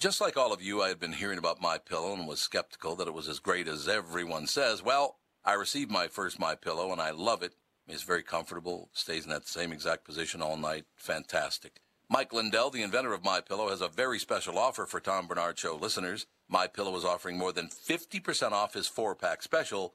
Just 0.00 0.20
like 0.20 0.36
all 0.36 0.52
of 0.52 0.60
you, 0.60 0.82
I 0.82 0.88
had 0.88 0.98
been 0.98 1.12
hearing 1.12 1.38
about 1.38 1.62
my 1.62 1.78
pillow 1.78 2.12
and 2.12 2.26
was 2.26 2.40
skeptical 2.40 2.96
that 2.96 3.06
it 3.06 3.14
was 3.14 3.28
as 3.28 3.38
great 3.38 3.68
as 3.68 3.88
everyone 3.88 4.48
says. 4.48 4.82
Well, 4.82 5.18
I 5.44 5.54
received 5.54 5.92
my 5.92 6.08
first 6.08 6.40
my 6.40 6.56
pillow 6.56 6.90
and 6.90 7.00
I 7.00 7.10
love 7.10 7.44
it. 7.44 7.54
It's 7.86 8.02
very 8.02 8.24
comfortable, 8.24 8.90
stays 8.92 9.24
in 9.24 9.30
that 9.30 9.46
same 9.46 9.72
exact 9.72 10.04
position 10.04 10.42
all 10.42 10.56
night. 10.56 10.86
Fantastic. 10.96 11.80
Mike 12.10 12.32
Lindell, 12.32 12.70
the 12.70 12.82
inventor 12.82 13.12
of 13.12 13.24
My 13.24 13.40
Pillow, 13.40 13.68
has 13.68 13.80
a 13.80 13.88
very 13.88 14.18
special 14.18 14.58
offer 14.58 14.86
for 14.86 14.98
Tom 14.98 15.26
Barnard 15.26 15.58
Show 15.58 15.76
listeners. 15.76 16.26
My 16.48 16.66
Pillow 16.66 16.96
is 16.96 17.04
offering 17.04 17.38
more 17.38 17.52
than 17.52 17.68
50% 17.68 18.52
off 18.52 18.74
his 18.74 18.88
four-pack 18.88 19.42
special, 19.42 19.94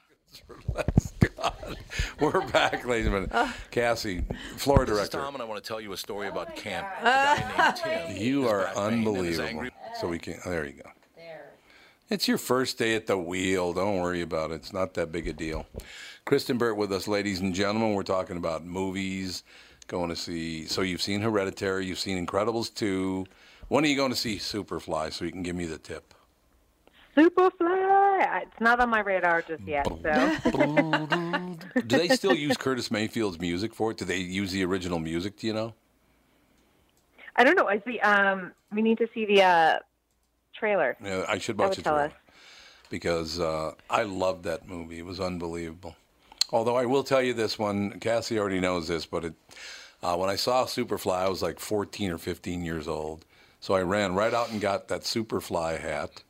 God. 1.37 1.77
We're 2.19 2.45
back, 2.47 2.85
ladies 2.85 3.07
and 3.07 3.27
gentlemen. 3.29 3.53
Cassie, 3.71 4.23
floor 4.57 4.85
This 4.85 4.89
is 4.93 4.97
director. 5.09 5.17
Tom, 5.19 5.33
and 5.35 5.41
I 5.41 5.45
want 5.45 5.63
to 5.63 5.67
tell 5.67 5.81
you 5.81 5.91
a 5.93 5.97
story 5.97 6.27
about 6.27 6.49
oh 6.51 6.55
camp. 6.55 6.87
A 7.01 7.03
guy 7.03 7.53
named 7.57 7.75
Tim. 8.17 8.17
You 8.23 8.43
his 8.43 8.51
are 8.51 8.63
back 8.65 8.75
pain 8.75 8.83
and 8.83 8.93
his 8.93 9.07
unbelievable. 9.39 9.49
angry- 9.49 9.71
So 9.99 10.07
we 10.07 10.19
can. 10.19 10.37
There 10.45 10.65
you 10.65 10.73
go. 10.73 10.89
There. 11.15 11.51
It's 12.09 12.27
your 12.27 12.37
first 12.37 12.77
day 12.77 12.95
at 12.95 13.07
the 13.07 13.17
wheel. 13.17 13.73
Don't 13.73 13.99
worry 13.99 14.21
about 14.21 14.51
it. 14.51 14.55
It's 14.55 14.73
not 14.73 14.93
that 14.95 15.11
big 15.11 15.27
a 15.27 15.33
deal. 15.33 15.65
Kristen 16.25 16.57
Burt 16.57 16.77
with 16.77 16.91
us, 16.91 17.07
ladies 17.07 17.39
and 17.39 17.53
gentlemen. 17.53 17.93
We're 17.93 18.03
talking 18.03 18.37
about 18.37 18.63
movies. 18.65 19.43
Going 19.87 20.09
to 20.09 20.15
see. 20.15 20.65
So 20.67 20.81
you've 20.83 21.01
seen 21.01 21.21
Hereditary. 21.21 21.85
You've 21.85 21.99
seen 21.99 22.23
Incredibles 22.25 22.73
2. 22.73 23.25
When 23.67 23.83
are 23.83 23.87
you 23.87 23.95
going 23.95 24.11
to 24.11 24.17
see 24.17 24.37
Superfly? 24.37 25.11
So 25.11 25.25
you 25.25 25.31
can 25.31 25.43
give 25.43 25.55
me 25.55 25.65
the 25.65 25.77
tip. 25.77 26.13
Superfly. 27.17 27.80
It's 28.41 28.59
not 28.59 28.79
on 28.79 28.89
my 28.89 28.99
radar 28.99 29.41
just 29.41 29.63
yet. 29.63 29.87
So 29.87 31.07
Do 31.87 31.97
they 31.97 32.09
still 32.09 32.33
use 32.35 32.57
Curtis 32.57 32.91
Mayfield's 32.91 33.39
music 33.39 33.73
for 33.73 33.91
it? 33.91 33.97
Do 33.97 34.05
they 34.05 34.17
use 34.17 34.51
the 34.51 34.63
original 34.65 34.99
music? 34.99 35.37
Do 35.37 35.47
you 35.47 35.53
know? 35.53 35.73
I 37.35 37.43
don't 37.43 37.55
know. 37.55 37.67
I 37.67 37.81
see. 37.85 37.99
Um, 37.99 38.51
we 38.71 38.81
need 38.81 38.97
to 38.97 39.07
see 39.13 39.25
the 39.25 39.41
uh, 39.43 39.79
trailer. 40.53 40.97
Yeah, 41.03 41.25
I 41.27 41.37
should 41.37 41.57
watch 41.57 41.77
it 41.79 41.83
tell 41.83 41.95
us. 41.95 42.11
because 42.89 43.39
uh, 43.39 43.73
I 43.89 44.03
loved 44.03 44.43
that 44.43 44.67
movie. 44.67 44.99
It 44.99 45.05
was 45.05 45.19
unbelievable. 45.19 45.95
Although 46.51 46.75
I 46.75 46.85
will 46.85 47.03
tell 47.03 47.21
you 47.21 47.33
this 47.33 47.57
one, 47.57 47.99
Cassie 47.99 48.37
already 48.37 48.59
knows 48.59 48.89
this, 48.89 49.05
but 49.05 49.23
it, 49.25 49.33
uh, 50.03 50.17
when 50.17 50.29
I 50.29 50.35
saw 50.35 50.65
Superfly, 50.65 51.15
I 51.15 51.29
was 51.29 51.41
like 51.41 51.59
14 51.59 52.11
or 52.11 52.17
15 52.17 52.65
years 52.65 52.87
old. 52.87 53.25
So 53.61 53.73
I 53.75 53.81
ran 53.83 54.15
right 54.15 54.33
out 54.33 54.51
and 54.51 54.59
got 54.59 54.87
that 54.89 55.01
Superfly 55.01 55.79
hat. 55.79 56.23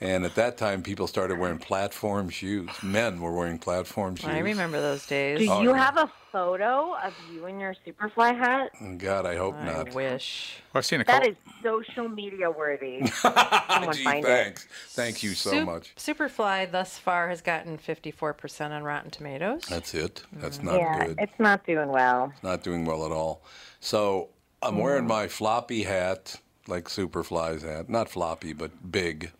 And 0.00 0.24
at 0.24 0.36
that 0.36 0.56
time, 0.56 0.82
people 0.84 1.08
started 1.08 1.38
wearing 1.40 1.58
platform 1.58 2.28
shoes. 2.30 2.70
Men 2.84 3.20
were 3.20 3.32
wearing 3.32 3.58
platform 3.58 4.14
shoes. 4.14 4.28
I 4.30 4.38
remember 4.38 4.80
those 4.80 5.04
days. 5.06 5.40
Do 5.40 5.50
Oh, 5.50 5.60
you 5.62 5.70
yeah. 5.70 5.84
have 5.84 5.96
a 5.96 6.08
photo 6.30 6.94
of 7.02 7.12
you 7.32 7.46
in 7.46 7.58
your 7.58 7.74
Superfly 7.84 8.38
hat? 8.38 8.70
God, 8.98 9.26
I 9.26 9.34
hope 9.34 9.56
I 9.56 9.64
not. 9.64 9.90
I 9.90 9.94
wish. 9.94 10.58
I've 10.72 10.86
seen 10.86 11.00
a 11.00 11.04
That 11.04 11.22
couple. 11.24 11.30
is 11.30 11.36
social 11.64 12.08
media 12.08 12.48
worthy. 12.48 13.06
Someone 13.08 13.92
Gee, 13.96 14.04
find 14.04 14.24
it. 14.24 14.28
thanks. 14.28 14.66
Thank 14.90 15.24
you 15.24 15.30
so 15.34 15.50
Sup- 15.50 15.66
much. 15.66 15.94
Superfly 15.96 16.70
thus 16.70 16.96
far 16.96 17.28
has 17.28 17.40
gotten 17.40 17.76
54% 17.76 18.70
on 18.70 18.84
Rotten 18.84 19.10
Tomatoes. 19.10 19.62
That's 19.68 19.94
it. 19.94 20.22
That's 20.32 20.58
Mm. 20.58 20.62
not 20.64 20.74
yeah, 20.76 21.06
good. 21.06 21.16
it's 21.18 21.40
not 21.40 21.66
doing 21.66 21.88
well. 21.88 22.30
It's 22.34 22.44
not 22.44 22.62
doing 22.62 22.84
well 22.84 23.04
at 23.04 23.10
all. 23.10 23.42
So 23.80 24.28
I'm 24.62 24.78
wearing 24.78 25.08
my 25.08 25.26
floppy 25.26 25.82
hat, 25.82 26.36
like 26.68 26.84
Superfly's 26.84 27.62
hat, 27.62 27.88
not 27.88 28.08
floppy 28.08 28.52
but 28.52 28.92
big, 28.92 29.32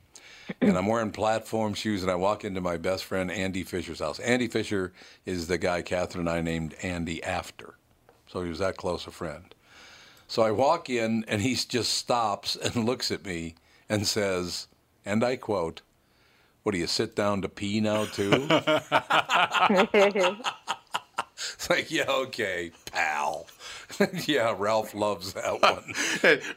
and 0.60 0.76
I'm 0.76 0.86
wearing 0.86 1.10
platform 1.10 1.74
shoes. 1.74 2.02
And 2.02 2.10
I 2.10 2.14
walk 2.14 2.44
into 2.44 2.60
my 2.60 2.76
best 2.76 3.04
friend 3.04 3.30
Andy 3.30 3.62
Fisher's 3.62 4.00
house. 4.00 4.18
Andy 4.20 4.48
Fisher 4.48 4.92
is 5.24 5.46
the 5.46 5.58
guy 5.58 5.82
Catherine 5.82 6.26
and 6.26 6.36
I 6.36 6.40
named 6.40 6.74
Andy 6.82 7.22
after, 7.22 7.74
so 8.26 8.42
he 8.42 8.48
was 8.48 8.58
that 8.58 8.76
close 8.76 9.06
a 9.06 9.10
friend. 9.10 9.54
So 10.26 10.42
I 10.42 10.50
walk 10.50 10.90
in, 10.90 11.24
and 11.26 11.40
he 11.40 11.54
just 11.54 11.94
stops 11.94 12.56
and 12.56 12.84
looks 12.86 13.10
at 13.10 13.24
me 13.24 13.54
and 13.88 14.06
says, 14.06 14.66
and 15.04 15.24
I 15.24 15.36
quote. 15.36 15.82
What 16.64 16.72
do 16.72 16.78
you 16.78 16.86
sit 16.86 17.16
down 17.16 17.40
to 17.42 17.48
pee 17.48 17.80
now 17.80 18.04
too? 18.04 18.46
It's 21.54 21.70
like, 21.70 21.90
yeah, 21.90 22.08
okay, 22.08 22.72
pal. 22.90 23.46
yeah, 24.26 24.54
Ralph 24.56 24.94
loves 24.94 25.32
that 25.34 25.62
one. 25.62 25.92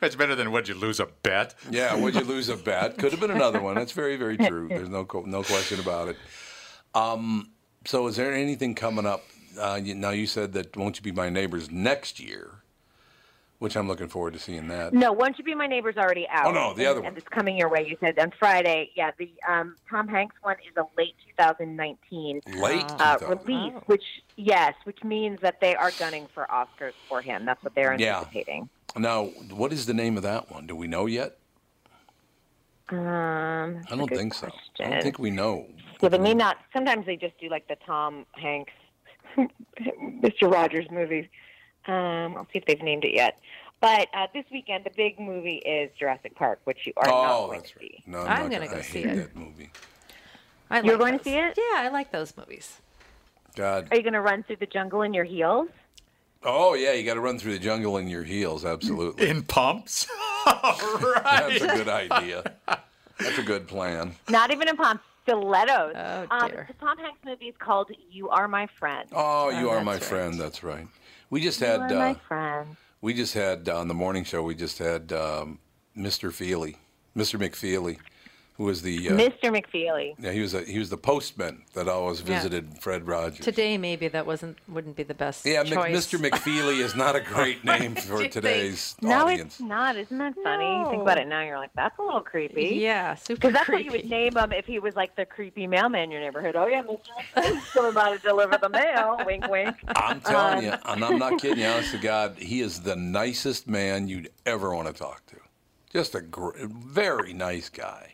It's 0.01 0.15
better 0.15 0.35
than 0.35 0.51
would 0.51 0.67
you 0.67 0.75
lose 0.75 0.99
a 0.99 1.05
bet? 1.05 1.55
Yeah, 1.69 1.95
would 1.95 2.15
you 2.15 2.21
lose 2.21 2.49
a 2.49 2.57
bet? 2.57 2.97
Could 2.97 3.11
have 3.11 3.21
been 3.21 3.31
another 3.31 3.61
one. 3.61 3.75
That's 3.75 3.91
very, 3.91 4.17
very 4.17 4.37
true. 4.37 4.67
There's 4.69 4.89
no 4.89 5.07
no 5.25 5.43
question 5.43 5.79
about 5.79 6.09
it. 6.09 6.17
Um, 6.93 7.51
so, 7.85 8.07
is 8.07 8.15
there 8.15 8.33
anything 8.33 8.75
coming 8.75 9.05
up? 9.05 9.23
Uh, 9.59 9.79
you, 9.81 9.95
now, 9.95 10.11
you 10.11 10.27
said 10.27 10.53
that 10.53 10.75
won't 10.77 10.97
you 10.97 11.03
be 11.03 11.11
my 11.11 11.29
neighbors 11.29 11.69
next 11.71 12.19
year, 12.19 12.60
which 13.61 13.77
I'm 13.77 13.87
looking 13.87 14.07
forward 14.07 14.33
to 14.33 14.39
seeing 14.39 14.69
that. 14.69 14.91
No, 14.91 15.13
Won't 15.13 15.37
You 15.37 15.43
Be 15.43 15.53
My 15.53 15.67
Neighbor's 15.67 15.95
already 15.95 16.27
out. 16.29 16.47
Oh, 16.47 16.51
no, 16.51 16.73
the 16.73 16.87
other 16.87 16.95
and, 16.95 17.03
one. 17.03 17.07
And 17.09 17.17
it's 17.19 17.27
coming 17.27 17.55
your 17.55 17.69
way, 17.69 17.85
you 17.87 17.95
said, 17.99 18.17
on 18.17 18.33
Friday. 18.39 18.89
Yeah, 18.95 19.11
the 19.19 19.31
um, 19.47 19.75
Tom 19.87 20.07
Hanks 20.07 20.35
one 20.41 20.55
is 20.67 20.75
a 20.77 20.85
late 20.97 21.13
2019 21.37 22.41
Late 22.55 22.83
uh, 22.99 23.17
2000. 23.17 23.45
release, 23.45 23.73
which, 23.85 24.03
yes, 24.35 24.73
which 24.85 25.03
means 25.03 25.39
that 25.41 25.61
they 25.61 25.75
are 25.75 25.91
gunning 25.99 26.27
for 26.33 26.47
Oscars 26.51 26.93
for 27.07 27.21
him. 27.21 27.45
That's 27.45 27.63
what 27.63 27.75
they're 27.75 27.93
anticipating. 27.93 28.07
Yeah. 28.07 28.17
anticipating. 28.17 28.69
Now, 28.97 29.25
what 29.55 29.71
is 29.71 29.85
the 29.85 29.93
name 29.93 30.17
of 30.17 30.23
that 30.23 30.49
one? 30.49 30.65
Do 30.65 30.75
we 30.75 30.87
know 30.87 31.05
yet? 31.05 31.37
Um, 32.89 33.83
I 33.91 33.95
don't 33.95 34.09
think 34.09 34.33
so. 34.33 34.49
I 34.79 34.89
don't 34.89 35.03
think 35.03 35.19
we 35.19 35.29
know. 35.29 35.67
Yeah, 36.01 36.09
they 36.09 36.17
may 36.17 36.33
not. 36.33 36.57
Sometimes 36.73 37.05
they 37.05 37.15
just 37.15 37.37
do 37.39 37.47
like 37.47 37.67
the 37.67 37.77
Tom 37.85 38.25
Hanks, 38.31 38.73
Mr. 39.37 40.51
Rogers 40.51 40.87
movies. 40.89 41.27
Um, 41.87 42.35
I'll 42.37 42.47
see 42.51 42.59
if 42.59 42.65
they've 42.65 42.81
named 42.81 43.03
it 43.05 43.13
yet. 43.13 43.39
But 43.79 44.07
uh, 44.13 44.27
this 44.33 44.45
weekend, 44.51 44.83
the 44.83 44.91
big 44.95 45.19
movie 45.19 45.55
is 45.57 45.89
Jurassic 45.97 46.35
Park, 46.35 46.59
which 46.65 46.85
you 46.85 46.93
are 46.97 47.07
not 47.07 47.31
Oh, 47.35 47.47
going 47.47 47.59
that's 47.59 47.71
to 47.71 47.79
right. 47.79 47.91
see. 47.91 48.03
No, 48.05 48.19
I'm 48.19 48.25
not 48.27 48.37
gonna 48.37 48.55
gonna- 48.59 48.67
go 48.69 48.77
I 48.77 48.81
see 48.81 48.99
hate 49.01 49.05
it. 49.09 49.15
that 49.15 49.35
movie. 49.35 49.71
I 50.69 50.81
You're 50.81 50.93
like 50.93 50.99
going 50.99 51.11
to 51.13 51.17
those. 51.17 51.23
see 51.25 51.37
it? 51.39 51.57
Yeah, 51.57 51.81
I 51.81 51.89
like 51.91 52.11
those 52.11 52.37
movies. 52.37 52.79
God. 53.55 53.87
Are 53.91 53.97
you 53.97 54.03
going 54.03 54.13
to 54.13 54.21
run 54.21 54.43
through 54.43 54.57
the 54.57 54.65
jungle 54.67 55.01
in 55.01 55.13
your 55.13 55.25
heels? 55.25 55.67
Oh 56.43 56.73
yeah, 56.73 56.93
you 56.93 57.03
got 57.03 57.15
to 57.15 57.19
run 57.19 57.37
through 57.37 57.53
the 57.53 57.59
jungle 57.59 57.97
in 57.97 58.07
your 58.07 58.23
heels. 58.23 58.65
Absolutely. 58.65 59.29
In 59.29 59.43
pumps? 59.43 60.07
right. 60.47 61.21
That's 61.23 61.61
a 61.61 61.67
good 61.67 61.87
idea. 61.89 62.53
That's 63.19 63.37
a 63.37 63.43
good 63.43 63.67
plan. 63.67 64.15
Not 64.29 64.49
even 64.51 64.67
in 64.67 64.75
pumps, 64.75 65.03
stilettos. 65.23 65.93
Oh, 65.95 66.27
um, 66.31 66.49
the 66.51 66.73
Tom 66.79 66.97
Hanks 66.97 67.19
movie 67.25 67.47
is 67.49 67.55
called 67.59 67.91
"You 68.09 68.29
Are 68.29 68.47
My 68.47 68.67
Friend." 68.79 69.07
Oh, 69.11 69.49
you 69.49 69.69
Oh, 69.69 69.73
are 69.73 69.83
my 69.83 69.93
that's 69.93 70.07
friend. 70.07 70.39
That's 70.39 70.63
right. 70.63 70.87
We 71.31 71.39
just 71.41 71.61
you 71.61 71.67
had 71.67 71.89
my 71.89 72.11
uh, 72.11 72.13
friend. 72.27 72.75
we 73.01 73.13
just 73.13 73.33
had 73.33 73.67
on 73.69 73.87
the 73.87 73.93
morning 73.93 74.25
show. 74.25 74.43
We 74.43 74.53
just 74.53 74.77
had 74.77 75.13
um, 75.13 75.59
Mr. 75.97 76.31
Feely, 76.31 76.75
Mr. 77.15 77.39
McFeely, 77.39 77.97
who 78.61 78.67
was 78.67 78.83
the 78.83 79.09
uh, 79.09 79.13
Mr. 79.13 79.45
McFeely. 79.49 80.13
yeah 80.19 80.31
he 80.31 80.39
was 80.39 80.53
a, 80.53 80.61
he 80.61 80.77
was 80.77 80.91
the 80.91 80.97
postman 80.97 81.63
that 81.73 81.87
always 81.87 82.19
Yeah. 82.21 82.35
visited 82.35 82.77
Fred 82.79 83.07
Rogers. 83.07 83.43
Today, 83.43 83.75
maybe 83.75 84.07
that 84.09 84.27
wasn't 84.27 84.59
wouldn't 84.67 84.95
be 84.95 85.01
the 85.01 85.15
best 85.15 85.43
yeah, 85.47 85.63
choice. 85.63 85.95
Mr. 85.95 86.19
McFeely 86.19 86.77
is 86.79 86.95
not 86.95 87.15
a 87.15 87.21
great 87.21 87.65
name 87.73 87.95
for 87.95 88.13
you 88.13 88.19
think? 88.19 88.33
today's 88.33 88.95
No, 89.01 89.27
it's 89.27 89.59
not. 89.59 89.95
Isn't 89.97 90.19
that 90.19 90.35
funny? 90.43 90.79
You 90.79 90.89
think 90.91 91.01
about 91.01 91.17
it 91.17 91.27
now, 91.27 91.41
you're 91.41 91.57
like, 91.57 91.71
that's 91.75 91.97
a 91.97 92.03
little 92.03 92.21
creepy. 92.21 92.75
Yeah, 92.75 93.15
super 93.15 93.35
Because 93.39 93.53
that's 93.53 93.65
creepy. 93.65 93.85
what 93.89 93.93
you 93.95 94.01
would 94.03 94.09
name 94.11 94.37
him 94.37 94.51
if 94.51 94.67
he 94.67 94.77
was 94.77 94.95
like 94.95 95.15
the 95.15 95.25
creepy 95.25 95.65
mailman 95.65 96.03
in 96.03 96.11
your 96.11 96.21
neighborhood. 96.21 96.55
Oh 96.55 96.67
yeah, 96.67 96.83
Mr. 96.83 96.99
McFeely's 97.35 97.69
coming 97.71 97.93
by 97.95 98.15
to 98.15 98.19
deliver 98.21 98.57
the 98.59 98.69
mail. 98.69 99.19
wink, 99.25 99.47
wink. 99.47 99.75
I'm 99.95 100.21
telling 100.21 100.65
you, 100.65 100.73
and 100.85 101.03
I'm 101.03 101.17
not 101.17 101.41
kidding 101.41 101.57
you. 101.63 101.65
Honest 101.65 101.91
to 101.93 101.97
God, 101.97 102.35
he 102.37 102.61
is 102.61 102.81
the 102.81 102.95
nicest 102.95 103.67
man 103.67 104.07
you'd 104.07 104.29
ever 104.45 104.75
want 104.75 104.87
to 104.87 104.93
talk 104.93 105.25
to. 105.27 105.37
Just 105.91 106.13
a 106.15 106.21
gr- 106.21 106.51
very 106.67 107.33
nice 107.33 107.67
guy. 107.69 108.13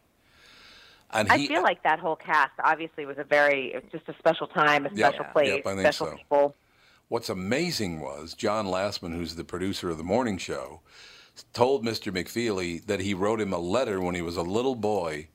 And 1.11 1.31
I 1.31 1.47
feel 1.47 1.63
like 1.63 1.83
that 1.83 1.99
whole 1.99 2.15
cast 2.15 2.51
obviously 2.63 3.05
was 3.05 3.17
a 3.17 3.23
very, 3.23 3.73
it 3.73 3.83
was 3.83 3.91
just 3.91 4.09
a 4.09 4.19
special 4.19 4.47
time, 4.47 4.85
a 4.85 4.89
Yep, 4.89 4.97
special 4.97 5.25
yep, 5.25 5.33
place, 5.33 5.61
I 5.65 5.69
think 5.69 5.79
special 5.79 6.07
so. 6.07 6.15
people. 6.15 6.55
What's 7.07 7.29
amazing 7.29 8.01
was 8.01 8.33
John 8.33 8.65
Lastman, 8.65 9.13
who's 9.15 9.35
the 9.35 9.45
producer 9.45 9.89
of 9.89 9.97
the 9.97 10.03
morning 10.03 10.37
show, 10.37 10.81
told 11.53 11.85
Mr. 11.85 12.11
McFeely 12.11 12.85
that 12.87 12.99
he 12.99 13.13
wrote 13.13 13.39
him 13.39 13.53
a 13.53 13.59
letter 13.59 14.01
when 14.01 14.15
he 14.15 14.21
was 14.21 14.35
a 14.35 14.41
little 14.41 14.75
boy, 14.75 15.29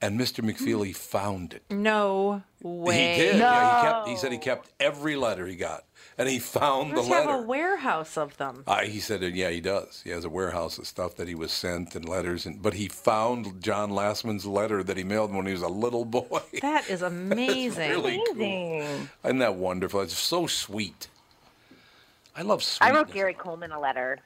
and 0.00 0.18
Mr. 0.18 0.42
McFeely 0.42 0.96
found 0.96 1.52
it. 1.52 1.62
No 1.70 2.42
way. 2.62 3.16
He 3.16 3.22
did. 3.22 3.36
Yeah, 3.38 3.80
he 3.80 3.86
kept. 3.86 4.08
He 4.08 4.16
said 4.16 4.32
he 4.32 4.38
kept 4.38 4.70
every 4.80 5.16
letter 5.16 5.46
he 5.46 5.56
got, 5.56 5.84
and 6.18 6.28
he 6.28 6.40
found 6.40 6.92
Must 6.92 7.08
the 7.08 7.14
have 7.14 7.30
a 7.30 7.42
warehouse 7.42 8.18
of 8.18 8.36
them. 8.38 8.64
Uh, 8.66 8.80
he 8.80 8.98
said, 8.98 9.22
yeah, 9.22 9.50
he 9.50 9.60
does. 9.60 10.00
He 10.02 10.10
has 10.10 10.24
a 10.24 10.28
warehouse 10.28 10.76
of 10.76 10.86
stuff 10.86 11.14
that 11.16 11.28
he 11.28 11.36
was 11.36 11.52
sent 11.52 11.94
and 11.94 12.08
letters, 12.08 12.44
and 12.44 12.60
but 12.60 12.74
he 12.74 12.88
found 12.88 13.62
John 13.62 13.90
Lastman's 13.90 14.44
letter 14.44 14.82
that 14.82 14.96
he 14.96 15.04
mailed 15.04 15.32
when 15.32 15.46
he 15.46 15.52
was 15.52 15.62
a 15.62 15.68
little 15.68 16.04
boy. 16.04 16.40
That 16.60 16.90
is 16.90 17.02
amazing. 17.02 17.90
really 17.90 18.20
cool. 18.34 19.08
Isn't 19.24 19.38
that 19.38 19.54
wonderful? 19.54 20.00
It's 20.00 20.18
so 20.18 20.48
sweet. 20.48 21.06
I 22.34 22.42
love 22.42 22.64
sweet. 22.64 22.86
I 22.86 22.92
wrote 22.92 23.12
Gary 23.12 23.34
Coleman 23.34 23.70
a 23.70 23.80
letter. 23.80 24.18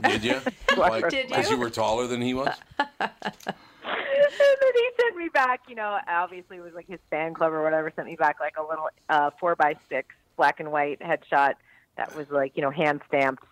Did 0.00 0.24
you? 0.24 0.40
like, 0.76 1.08
Did 1.08 1.28
Because 1.28 1.50
you? 1.50 1.56
you 1.56 1.60
were 1.62 1.70
taller 1.70 2.06
than 2.06 2.20
he 2.20 2.34
was. 2.34 2.54
and 2.78 2.88
then 3.00 4.72
he 4.74 4.88
sent 5.00 5.16
me 5.16 5.28
back, 5.32 5.60
you 5.68 5.74
know, 5.74 5.98
obviously 6.08 6.58
it 6.58 6.62
was 6.62 6.74
like 6.74 6.86
his 6.86 7.00
fan 7.10 7.34
club 7.34 7.52
or 7.52 7.62
whatever 7.62 7.90
sent 7.94 8.08
me 8.08 8.16
back 8.16 8.40
like 8.40 8.56
a 8.58 8.62
little 8.62 8.88
uh, 9.08 9.30
four 9.38 9.54
by 9.56 9.74
six 9.88 10.14
black 10.36 10.60
and 10.60 10.70
white 10.72 11.00
headshot 11.00 11.54
that 11.96 12.14
was 12.16 12.28
like, 12.30 12.52
you 12.56 12.62
know, 12.62 12.70
hand 12.70 13.00
stamped, 13.08 13.42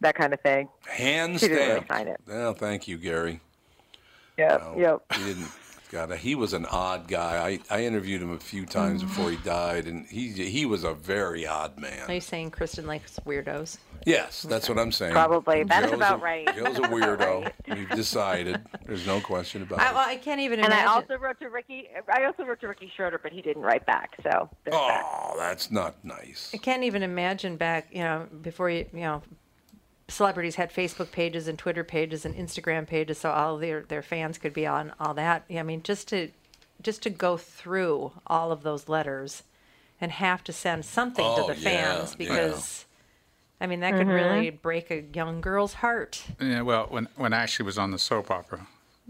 that 0.00 0.14
kind 0.14 0.32
of 0.32 0.40
thing. 0.40 0.68
Hand 0.86 1.32
He 1.34 1.38
didn't 1.48 1.56
really 1.56 1.70
stamped. 1.72 1.88
sign 1.88 2.08
it. 2.08 2.20
Well, 2.26 2.54
thank 2.54 2.88
you, 2.88 2.96
Gary. 2.98 3.40
Yeah. 4.36 4.56
No, 4.60 4.74
yep. 4.78 5.18
He 5.18 5.24
didn't. 5.24 5.48
God, 5.92 6.12
he 6.16 6.34
was 6.34 6.54
an 6.54 6.66
odd 6.66 7.06
guy. 7.06 7.58
I, 7.70 7.76
I 7.78 7.84
interviewed 7.84 8.20
him 8.20 8.32
a 8.32 8.38
few 8.38 8.66
times 8.66 9.02
Mm. 9.04 9.06
before 9.06 9.30
he 9.30 9.36
died, 9.36 9.86
and 9.86 10.04
he 10.06 10.30
he 10.32 10.66
was 10.66 10.82
a 10.82 10.92
very 10.92 11.46
odd 11.46 11.78
man. 11.78 12.08
Are 12.08 12.14
you 12.14 12.20
saying 12.20 12.50
Kristen 12.50 12.84
likes 12.86 13.20
weirdos? 13.24 13.78
Yes, 14.04 14.42
that's 14.42 14.68
what 14.68 14.78
I'm 14.78 14.92
saying. 14.92 15.12
Probably. 15.12 15.64
That's 15.64 15.86
Joe's 15.86 15.94
about 15.94 16.20
a, 16.20 16.22
right. 16.22 16.46
Joe's 16.54 16.78
a 16.78 16.82
weirdo. 16.82 17.42
right. 17.68 17.78
We've 17.78 17.88
decided. 17.90 18.60
There's 18.84 19.06
no 19.06 19.20
question 19.20 19.62
about 19.62 19.80
I, 19.80 19.90
it. 19.90 19.94
well, 19.94 20.08
I 20.08 20.16
can't 20.16 20.40
even 20.40 20.60
And 20.60 20.72
I 20.74 20.84
also 20.86 21.16
wrote 21.16 21.38
to 21.40 21.48
Ricky. 21.48 21.88
I 22.12 22.24
also 22.24 22.44
wrote 22.44 22.60
to 22.60 22.68
Ricky 22.68 22.92
Schroder, 22.94 23.18
but 23.22 23.32
he 23.32 23.40
didn't 23.42 23.62
write 23.62 23.86
back. 23.86 24.14
So 24.22 24.48
there's 24.64 24.76
that. 24.76 25.04
Oh, 25.04 25.34
that's 25.38 25.70
not 25.70 26.04
nice. 26.04 26.50
I 26.52 26.58
can't 26.58 26.82
even 26.84 27.02
imagine 27.02 27.56
back, 27.56 27.88
you 27.90 28.02
know, 28.02 28.26
before 28.42 28.70
you, 28.70 28.86
you 28.92 29.00
know, 29.00 29.22
celebrities 30.08 30.56
had 30.56 30.72
Facebook 30.72 31.10
pages 31.10 31.48
and 31.48 31.58
Twitter 31.58 31.84
pages 31.84 32.24
and 32.24 32.34
Instagram 32.34 32.86
pages, 32.86 33.18
so 33.18 33.30
all 33.30 33.56
their 33.58 33.82
their 33.82 34.02
fans 34.02 34.38
could 34.38 34.52
be 34.52 34.66
on 34.66 34.92
all 35.00 35.14
that. 35.14 35.44
I 35.50 35.62
mean, 35.62 35.82
just 35.82 36.08
to 36.08 36.30
just 36.82 37.02
to 37.02 37.10
go 37.10 37.36
through 37.36 38.12
all 38.26 38.52
of 38.52 38.62
those 38.62 38.88
letters 38.88 39.44
and 40.00 40.12
have 40.12 40.44
to 40.44 40.52
send 40.52 40.84
something 40.84 41.24
Oh, 41.26 41.48
to 41.48 41.54
the 41.54 41.60
yeah, 41.60 41.96
fans 41.96 42.16
yeah. 42.18 42.26
Because. 43.58 43.64
I 43.64 43.66
mean, 43.68 43.80
that 43.80 43.94
could 43.94 44.08
really 44.08 44.50
break 44.50 44.90
a 44.90 45.02
young 45.14 45.40
girl's 45.40 45.74
heart. 45.74 46.22
Yeah, 46.40 46.62
well, 46.62 46.86
when 46.90 47.08
when 47.16 47.32
Ashley 47.32 47.64
was 47.64 47.78
on 47.78 47.90
the 47.90 47.98
soap 47.98 48.30
opera, 48.30 48.66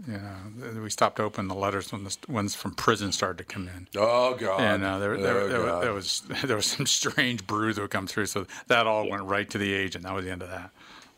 you 0.07 0.17
know, 0.17 0.81
we 0.81 0.89
stopped 0.89 1.19
opening 1.19 1.47
the 1.47 1.55
letters 1.55 1.91
when 1.91 2.03
the 2.03 2.09
st- 2.11 2.29
ones 2.29 2.53
from 2.55 2.73
prison 2.75 3.11
started 3.11 3.37
to 3.37 3.43
come 3.53 3.67
in. 3.69 3.87
Oh 3.95 4.35
God. 4.35 4.59
And 4.61 4.83
uh, 4.83 4.99
there, 4.99 5.17
there, 5.17 5.37
Oh, 5.41 5.47
there, 5.47 5.61
God. 5.65 5.83
there 5.83 5.93
was 5.93 6.21
there 6.43 6.55
was 6.55 6.65
some 6.65 6.85
strange 6.85 7.45
brew 7.47 7.73
that 7.73 7.81
would 7.81 7.91
come 7.91 8.07
through, 8.07 8.25
so 8.27 8.45
that 8.67 8.87
all 8.87 9.09
went 9.09 9.23
right 9.23 9.49
to 9.49 9.57
the 9.57 9.73
agent. 9.73 10.03
That 10.03 10.13
was 10.13 10.25
the 10.25 10.31
end 10.31 10.41
of 10.43 10.49
that. 10.49 10.69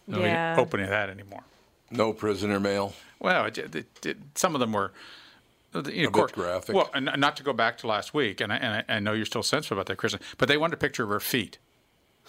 nobody 0.07 0.29
Yeah. 0.29 0.55
opening 0.59 0.89
that 0.89 1.09
anymore. 1.09 1.43
No 1.89 2.11
prisoner 2.13 2.59
mail. 2.59 2.93
Well, 3.19 3.45
it, 3.45 3.57
it, 3.57 4.05
it, 4.05 4.17
some 4.35 4.53
of 4.55 4.59
them 4.59 4.73
were. 4.73 4.91
You 5.73 5.81
know, 5.83 5.89
A 6.03 6.07
of 6.07 6.13
course, 6.13 6.31
bit 6.31 6.41
graphic. 6.41 6.75
Well, 6.75 6.89
and 6.93 7.09
not 7.17 7.35
to 7.37 7.43
go 7.43 7.53
back 7.53 7.77
to 7.79 7.87
last 7.87 8.13
week, 8.13 8.41
and 8.41 8.51
I, 8.51 8.55
and 8.55 8.85
I, 8.89 8.95
I 8.95 8.99
know 8.99 9.13
you're 9.13 9.25
still 9.25 9.43
sensitive 9.43 9.77
about 9.77 9.85
that, 9.87 9.97
Kristen, 9.97 10.19
but 10.37 10.47
they 10.47 10.57
wanted 10.57 10.73
a 10.75 10.77
picture 10.77 11.03
of 11.03 11.09
her 11.09 11.19
feet. 11.19 11.59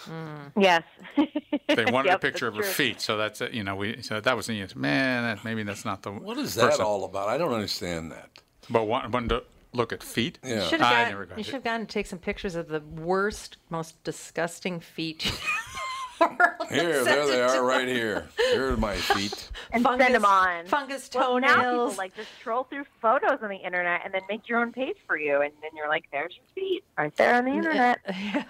Mm. 0.07 0.53
Yes. 0.59 0.83
They 1.69 1.85
wanted 1.85 2.13
a 2.13 2.19
picture 2.19 2.49
of 2.49 2.55
her 2.57 2.63
true. 2.63 2.71
feet, 2.71 3.01
so 3.01 3.19
that's 3.19 3.41
it. 3.43 3.53
You 3.53 3.63
know, 3.63 3.77
we 3.77 4.01
so 4.01 4.21
that 4.21 4.35
was 4.37 4.47
the 4.47 4.67
man. 4.75 5.23
that- 5.37 5.45
Maybe 5.45 5.63
that's 5.65 5.85
not 5.85 6.03
the 6.03 6.11
What 6.13 6.39
is 6.39 6.55
that 6.55 6.71
person. 6.71 6.85
all 6.85 7.05
about? 7.05 7.29
I 7.29 7.37
don't 7.37 7.53
understand 7.53 8.11
that. 8.13 8.31
But 8.71 8.85
want, 8.87 9.11
wanted 9.13 9.29
to 9.29 9.43
look 9.75 9.93
at 9.93 10.03
feet. 10.03 10.39
Yeah. 10.43 10.63
Should 10.67 10.81
I 10.81 11.01
have 11.01 11.09
never 11.11 11.25
gone, 11.27 11.29
got 11.31 11.39
you 11.39 11.45
should 11.45 11.55
have 11.55 11.65
gone 11.65 11.81
and 11.81 11.89
take 11.89 12.07
some 12.07 12.19
pictures 12.19 12.55
of 12.55 12.69
the 12.69 12.81
worst, 12.81 13.59
most 13.69 14.03
disgusting 14.03 14.81
feet. 14.81 15.27
in 15.27 15.33
the 16.21 16.27
world 16.39 16.53
and 16.71 16.81
Here, 16.81 17.05
there 17.05 17.27
they 17.27 17.41
are, 17.43 17.63
right 17.65 17.87
here. 17.87 18.27
Here 18.39 18.73
are 18.73 18.77
my 18.79 18.97
feet. 18.97 19.51
and 19.73 19.85
Fungus, 19.85 20.07
send 20.07 20.15
them 20.15 20.25
on. 20.25 20.67
Fungus 20.67 21.11
Well, 21.15 21.39
now 21.39 21.49
people 21.49 21.63
toenails. 21.65 21.99
like 21.99 22.17
just 22.17 22.31
troll 22.43 22.65
through 22.65 22.85
photos 23.03 23.39
on 23.43 23.51
the 23.51 23.57
internet 23.57 24.01
and 24.05 24.13
then 24.15 24.23
make 24.29 24.49
your 24.49 24.61
own 24.61 24.73
page 24.73 24.97
for 25.07 25.19
you, 25.19 25.43
and 25.43 25.53
then 25.63 25.71
you're 25.77 25.89
like, 25.89 26.05
"There's 26.13 26.35
your 26.35 26.45
feet 26.55 26.83
right 26.97 27.15
there 27.17 27.35
on 27.37 27.45
the 27.45 27.53
internet." 27.53 28.01
yeah. 28.09 28.45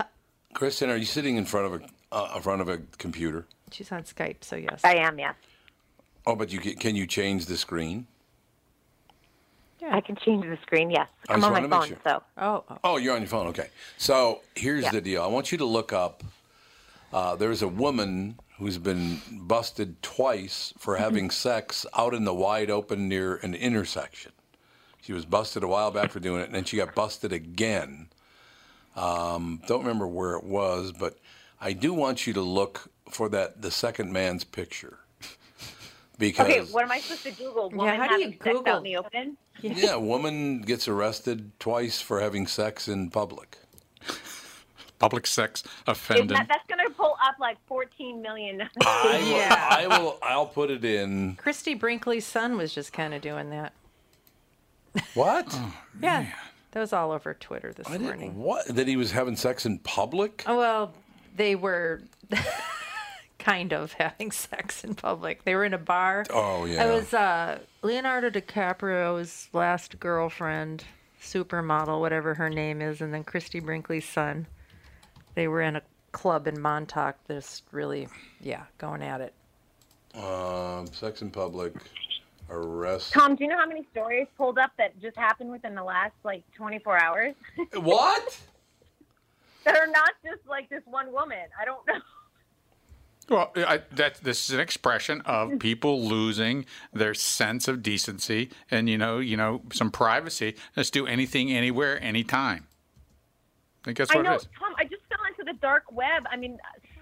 Kristen, 0.55 0.91
are 0.91 0.97
you 0.97 1.05
sitting 1.05 1.37
in 1.37 1.45
front 1.45 1.67
of 1.73 1.83
a 1.83 1.85
uh, 2.11 2.33
in 2.37 2.43
front 2.43 2.61
of 2.61 2.69
a 2.69 2.79
computer? 2.99 3.47
She's 3.71 3.93
on 3.93 4.03
Skype, 4.03 4.43
so 4.43 4.57
yes. 4.57 4.81
I 4.83 4.97
am, 4.97 5.19
yes. 5.19 5.35
Oh, 6.27 6.35
but 6.35 6.51
you 6.51 6.59
can, 6.59 6.75
can 6.77 6.97
you 6.97 7.07
change 7.07 7.47
the 7.47 7.57
screen? 7.57 8.07
Yeah. 9.81 9.95
I 9.95 10.01
can 10.01 10.17
change 10.17 10.45
the 10.45 10.59
screen. 10.63 10.91
Yes, 10.91 11.09
I 11.29 11.35
I'm 11.35 11.45
on 11.45 11.53
my 11.53 11.69
phone, 11.69 11.89
sure. 11.89 11.99
so 12.03 12.23
Oh, 12.39 12.65
oh. 12.71 12.79
Oh, 12.83 12.97
you're 12.97 13.15
on 13.15 13.21
your 13.21 13.29
phone. 13.29 13.47
Okay. 13.49 13.69
So 13.99 14.41
here's 14.55 14.85
Yeah. 14.85 14.91
the 14.91 15.01
deal. 15.01 15.23
I 15.23 15.27
want 15.27 15.53
you 15.53 15.59
to 15.59 15.65
look 15.65 15.93
up. 15.93 16.25
Uh, 17.13 17.37
there's 17.37 17.63
a 17.63 17.69
woman 17.69 18.39
who's 18.59 18.79
been 18.79 19.21
busted 19.31 20.03
twice 20.03 20.75
for 20.79 20.97
having 20.97 21.31
sex 21.31 21.87
out 21.97 22.13
in 22.13 22.25
the 22.25 22.35
wide 22.35 22.71
open 22.71 23.09
near 23.09 23.37
an 23.37 23.55
intersection. 23.55 24.33
She 25.01 25.13
was 25.13 25.25
busted 25.25 25.63
a 25.63 25.69
while 25.69 25.91
back 25.91 26.11
for 26.11 26.21
doing 26.21 26.41
it, 26.41 26.47
and 26.47 26.55
then 26.55 26.65
she 26.65 26.77
got 26.77 26.95
busted 26.95 27.33
again. 27.33 28.09
Um, 28.99 29.63
don't 29.67 29.81
remember 29.81 30.07
where 30.07 30.35
it 30.35 30.45
was, 30.45 30.93
but 30.93 31.19
I 31.61 31.73
do 31.73 31.93
want 31.95 32.27
you 32.27 32.33
to 32.35 32.41
look 32.41 32.91
for 33.11 33.29
that 33.31 33.63
the 33.63 33.71
second 33.71 34.13
man's 34.13 34.45
picture 34.45 34.99
because 36.19 36.47
okay. 36.51 36.61
What 36.73 36.85
am 36.85 36.91
I 36.91 36.99
supposed 37.01 37.23
to 37.25 37.31
Google? 37.31 37.71
Woman 37.71 37.97
how 37.97 38.09
do 38.09 38.15
you 38.15 38.21
having 38.25 38.33
sex 38.33 38.45
Google? 38.57 38.73
out 38.73 38.79
in 38.79 38.83
the 38.85 38.97
open? 38.97 39.37
yeah, 39.61 39.95
a 39.95 40.01
woman 40.01 40.63
gets 40.63 40.89
arrested 40.89 41.53
twice 41.59 42.01
for 42.01 42.21
having 42.21 42.47
sex 42.47 42.89
in 42.89 43.11
public. 43.11 43.59
Public 44.99 45.29
sex 45.29 45.63
Is 45.63 45.71
offended. 45.87 46.31
that, 46.31 46.49
that's 46.49 46.67
going 46.67 46.85
to 46.85 46.93
pull 46.93 47.17
up 47.23 47.37
like 47.39 47.57
14 47.69 48.21
million. 48.21 48.63
I 48.83 49.21
will, 49.23 49.29
Yeah. 49.31 49.69
I 49.71 49.87
will. 49.87 50.19
I'll 50.23 50.47
put 50.47 50.71
it 50.71 50.85
in. 50.85 51.37
Christie 51.37 51.75
Brinkley's 51.75 52.27
son 52.27 52.57
was 52.57 52.75
just 52.75 52.93
kind 52.93 53.15
of 53.15 53.23
doing 53.23 53.51
that. 53.51 53.73
What? 55.15 55.57
Yeah. 56.03 56.27
That 56.73 56.81
was 56.81 56.93
all 56.93 57.13
over 57.13 57.35
Twitter 57.35 57.73
this 57.73 57.89
I 57.89 57.99
morning. 57.99 58.37
What? 58.37 58.67
That 58.67 58.87
he 58.87 58.97
was 58.97 59.13
having 59.13 59.37
sex 59.37 59.65
in 59.65 59.79
public? 59.79 60.45
Oh, 60.47 60.59
well, 60.59 60.93
they 61.37 61.55
were 61.55 62.03
kind 63.39 63.73
of 63.73 63.95
having 63.95 64.31
sex 64.31 64.85
in 64.85 64.95
public. 64.95 65.45
They 65.45 65.55
were 65.55 65.65
in 65.65 65.75
a 65.75 65.79
bar. 65.79 66.27
Oh, 66.31 66.67
yeah. 66.67 66.85
It 66.85 66.93
was 66.93 67.15
uh, 67.15 67.59
Leonardo 67.83 68.29
DiCaprio's 68.29 69.49
last 69.53 69.99
girlfriend, 69.99 70.85
supermodel, 71.23 72.01
whatever 72.01 72.35
her 72.35 72.51
name 72.51 72.83
is, 72.83 73.01
and 73.01 73.15
then 73.15 73.25
Christie 73.25 73.61
Brinkley's 73.61 74.09
son. 74.09 74.47
They 75.35 75.49
were 75.49 75.63
in 75.63 75.77
a 75.77 75.83
club 76.13 76.47
in 76.49 76.61
Montauk, 76.61 77.17
just 77.29 77.65
really, 77.73 78.09
yeah, 78.41 78.65
going 78.77 79.03
at 79.03 79.21
it. 79.21 79.35
Um, 80.15 80.87
sex 80.89 81.23
in 81.23 81.31
public, 81.31 81.75
arrest. 82.51 83.13
Tom, 83.13 83.37
do 83.37 83.45
you 83.45 83.51
know 83.51 83.59
how 83.59 83.67
many 83.67 83.87
stories 83.91 84.27
pulled 84.37 84.59
up 84.59 84.73
that 84.79 84.99
just 85.01 85.17
happened 85.17 85.51
within 85.51 85.75
the 85.75 85.83
last 85.83 86.15
like 86.25 86.43
24 86.55 87.01
hours 87.01 87.35
what? 87.75 88.39
that 89.65 89.77
are 89.77 89.87
not 89.87 90.13
just 90.25 90.47
like 90.49 90.69
this 90.69 90.83
one 90.87 91.13
woman? 91.13 91.47
I 91.61 91.65
don't 91.65 91.87
know. 91.87 92.01
Well, 93.29 93.53
I, 93.57 93.83
that 93.93 94.17
this 94.23 94.49
is 94.49 94.55
an 94.55 94.61
expression 94.61 95.21
of 95.23 95.59
people 95.59 96.03
losing 96.03 96.65
their 96.93 97.13
sense 97.15 97.69
of 97.69 97.83
decency 97.83 98.51
and 98.71 98.89
you 98.89 98.97
know, 98.97 99.19
you 99.19 99.37
know, 99.37 99.63
some 99.73 99.91
privacy. 99.91 100.57
Let's 100.77 100.91
do 100.91 101.07
anything, 101.07 101.53
anywhere, 101.53 102.03
anytime. 102.03 102.67
I 103.83 103.85
think 103.85 103.99
that's 103.99 104.11
I 104.11 104.17
what 104.17 104.23
know, 104.23 104.33
it 104.33 104.37
is. 104.37 104.49
Tom. 104.59 104.75
I 104.79 104.85
just 104.85 105.03
fell 105.09 105.19
into 105.29 105.45
the 105.45 105.59
dark 105.61 105.85
web. 105.93 106.25
I 106.31 106.37
mean, 106.37 106.59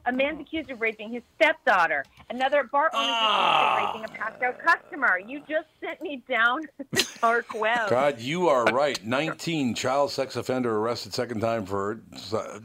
a 0.07 0.13
man's 0.13 0.41
accused 0.41 0.71
of 0.71 0.81
raping 0.81 1.11
his 1.13 1.23
stepdaughter. 1.37 2.05
Another 2.31 2.65
bar 2.65 2.91
owner 2.95 3.05
Ah. 3.09 3.91
accused 3.91 4.05
of 4.05 4.11
raping 4.11 4.17
a 4.17 4.19
passed 4.19 4.43
out 4.43 4.59
customer. 4.65 5.19
You 5.19 5.41
just 5.49 5.67
sent 5.81 6.01
me 6.01 6.23
down 6.29 6.63
the 6.93 7.07
dark 7.21 7.55
web. 7.55 7.89
God, 7.91 8.21
you 8.21 8.49
are 8.49 8.65
right. 8.67 9.03
19 9.05 9.75
child 9.75 10.11
sex 10.11 10.37
offender 10.37 10.77
arrested 10.79 11.13
second 11.15 11.41
time 11.41 11.67
for 11.67 12.01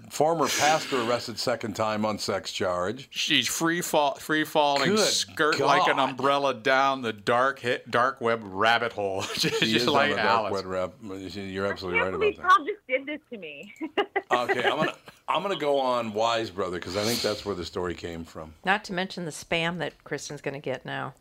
former 0.10 0.48
pastor 0.48 1.02
arrested 1.02 1.40
second 1.40 1.76
time 1.76 2.06
on 2.06 2.18
sex 2.18 2.52
charge. 2.52 3.08
She's 3.12 3.48
free 3.48 3.82
fall, 3.82 4.16
free 4.16 4.44
falling, 4.44 4.92
Good 4.92 5.00
skirt 5.00 5.60
like 5.60 5.88
an 5.88 6.00
umbrella 6.00 6.54
down 6.54 7.02
the 7.02 7.14
dark 7.14 7.60
hit, 7.60 7.90
dark 7.92 8.22
web 8.22 8.42
rabbit 8.44 8.94
hole, 8.94 9.22
just, 9.36 9.60
She 9.60 9.72
just 9.74 9.76
is 9.76 9.88
like 9.88 10.12
on 10.12 10.16
the 10.18 10.22
Alice. 10.22 10.52
dark 10.52 10.66
web 10.66 10.66
rap. 10.66 10.94
You're 11.36 11.68
I 11.68 11.72
absolutely 11.72 12.00
can't 12.00 12.12
right 12.14 12.20
believe 12.20 12.40
about 12.40 12.50
that. 12.50 12.58
Tom 12.58 12.66
just 12.68 12.88
did 12.88 13.06
this 13.06 13.20
to 13.32 13.38
me. 13.38 13.74
Okay, 14.32 14.64
I'm 14.64 14.78
gonna 14.78 14.94
I'm 15.28 15.42
gonna 15.42 15.56
go 15.56 15.80
on 15.80 16.14
Wise 16.14 16.50
Brother 16.50 16.78
because 16.78 16.98
I 16.98 17.04
think 17.04 17.22
that's 17.22 17.46
where 17.46 17.56
the 17.56 17.66
story 17.66 17.94
came 17.94 18.26
from. 18.26 18.54
Not 18.66 18.84
to 18.86 18.94
mention 18.94 19.26
the 19.26 19.32
spam 19.32 19.78
that 19.80 20.04
Kristen's 20.04 20.42
going 20.42 20.54
to 20.56 20.60
get 20.60 20.86
now. 20.86 21.14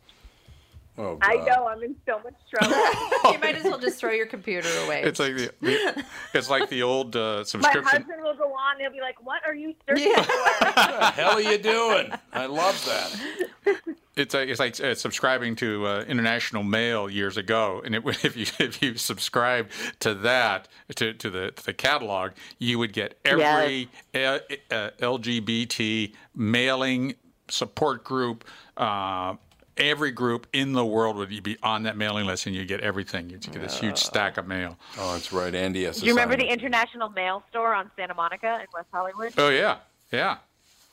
Oh, 0.97 1.15
God. 1.15 1.19
I 1.21 1.35
know. 1.45 1.67
I'm 1.67 1.81
in 1.83 1.95
so 2.05 2.19
much 2.21 2.33
trouble. 2.53 2.75
you 3.31 3.39
might 3.39 3.55
as 3.55 3.63
well 3.63 3.79
just 3.79 3.97
throw 3.97 4.11
your 4.11 4.25
computer 4.25 4.67
away. 4.85 5.03
It's 5.03 5.19
like 5.19 5.35
the, 5.35 5.51
the 5.61 6.05
it's 6.33 6.49
like 6.49 6.69
the 6.69 6.83
old 6.83 7.15
uh, 7.15 7.37
My 7.37 7.43
subscription. 7.43 7.83
husband 7.85 8.21
will 8.21 8.35
go 8.35 8.51
on. 8.53 8.77
He'll 8.79 8.91
be 8.91 8.99
like, 8.99 9.23
"What 9.25 9.41
are 9.47 9.55
you 9.55 9.73
searching 9.87 10.09
Yeah. 10.11 10.21
for?" 10.21 10.33
What 10.65 10.75
the 10.75 11.05
hell 11.11 11.31
are 11.31 11.41
you 11.41 11.57
doing? 11.57 12.11
I 12.33 12.45
love 12.47 12.83
that. 12.85 13.77
It's 14.15 14.33
like, 14.33 14.49
it's 14.49 14.59
like 14.59 14.79
uh, 14.81 14.93
subscribing 14.93 15.55
to 15.57 15.85
uh, 15.87 16.01
international 16.07 16.63
mail 16.63 17.09
years 17.09 17.37
ago, 17.37 17.81
and 17.85 17.95
it, 17.95 18.03
if 18.25 18.35
you 18.35 18.45
if 18.59 18.81
you 18.81 18.95
subscribe 18.97 19.69
to 19.99 20.13
that 20.15 20.67
to, 20.95 21.13
to 21.13 21.29
the 21.29 21.51
to 21.51 21.65
the 21.65 21.73
catalog, 21.73 22.31
you 22.59 22.77
would 22.79 22.91
get 22.93 23.17
every 23.23 23.89
uh, 24.13 24.39
uh, 24.69 24.89
LGBT 24.99 26.13
mailing 26.35 27.15
support 27.49 28.03
group. 28.03 28.43
Uh, 28.77 29.35
Every 29.77 30.11
group 30.11 30.47
in 30.51 30.73
the 30.73 30.85
world 30.85 31.15
would 31.15 31.29
be 31.41 31.57
on 31.63 31.83
that 31.83 31.95
mailing 31.95 32.25
list, 32.27 32.45
and 32.45 32.53
you 32.53 32.65
get 32.65 32.81
everything. 32.81 33.29
You 33.29 33.37
get 33.37 33.53
this 33.61 33.79
huge 33.79 33.97
stack 33.97 34.37
of 34.37 34.45
mail. 34.45 34.77
Oh, 34.99 35.13
that's 35.13 35.31
right. 35.31 35.55
Andy 35.55 35.85
has 35.85 35.95
to 35.95 36.01
Do 36.01 36.07
you 36.07 36.13
remember 36.13 36.35
the. 36.35 36.45
International 36.45 37.09
Mail 37.09 37.41
Store 37.49 37.73
on 37.73 37.89
Santa 37.95 38.13
Monica 38.13 38.55
in 38.59 38.67
West 38.73 38.89
Hollywood? 38.93 39.33
Oh 39.37 39.49
yeah, 39.49 39.77
yeah. 40.11 40.37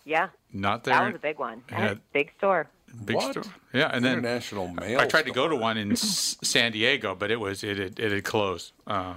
Yeah, 0.04 0.28
Not 0.52 0.84
there. 0.84 0.94
that 0.94 1.06
was 1.06 1.16
a 1.16 1.18
big 1.18 1.38
one. 1.40 1.62
That 1.68 1.80
was 1.80 1.84
Yeah. 1.86 1.92
a 1.92 2.12
big 2.12 2.30
store. 2.38 2.68
Big 3.04 3.16
What? 3.16 3.32
store. 3.32 3.52
Yeah, 3.72 3.90
and 3.92 4.04
then 4.04 4.18
International 4.18 4.68
mail. 4.68 5.00
I 5.00 5.06
tried 5.06 5.26
to 5.26 5.32
go 5.32 5.48
to 5.48 5.56
one 5.56 5.76
in 5.76 5.94
San 5.96 6.72
Diego, 6.72 7.14
but 7.14 7.30
it 7.30 7.40
was 7.40 7.62
it 7.64 7.78
had, 7.78 7.98
it 7.98 8.12
had 8.12 8.24
closed. 8.24 8.72
Uh, 8.86 9.14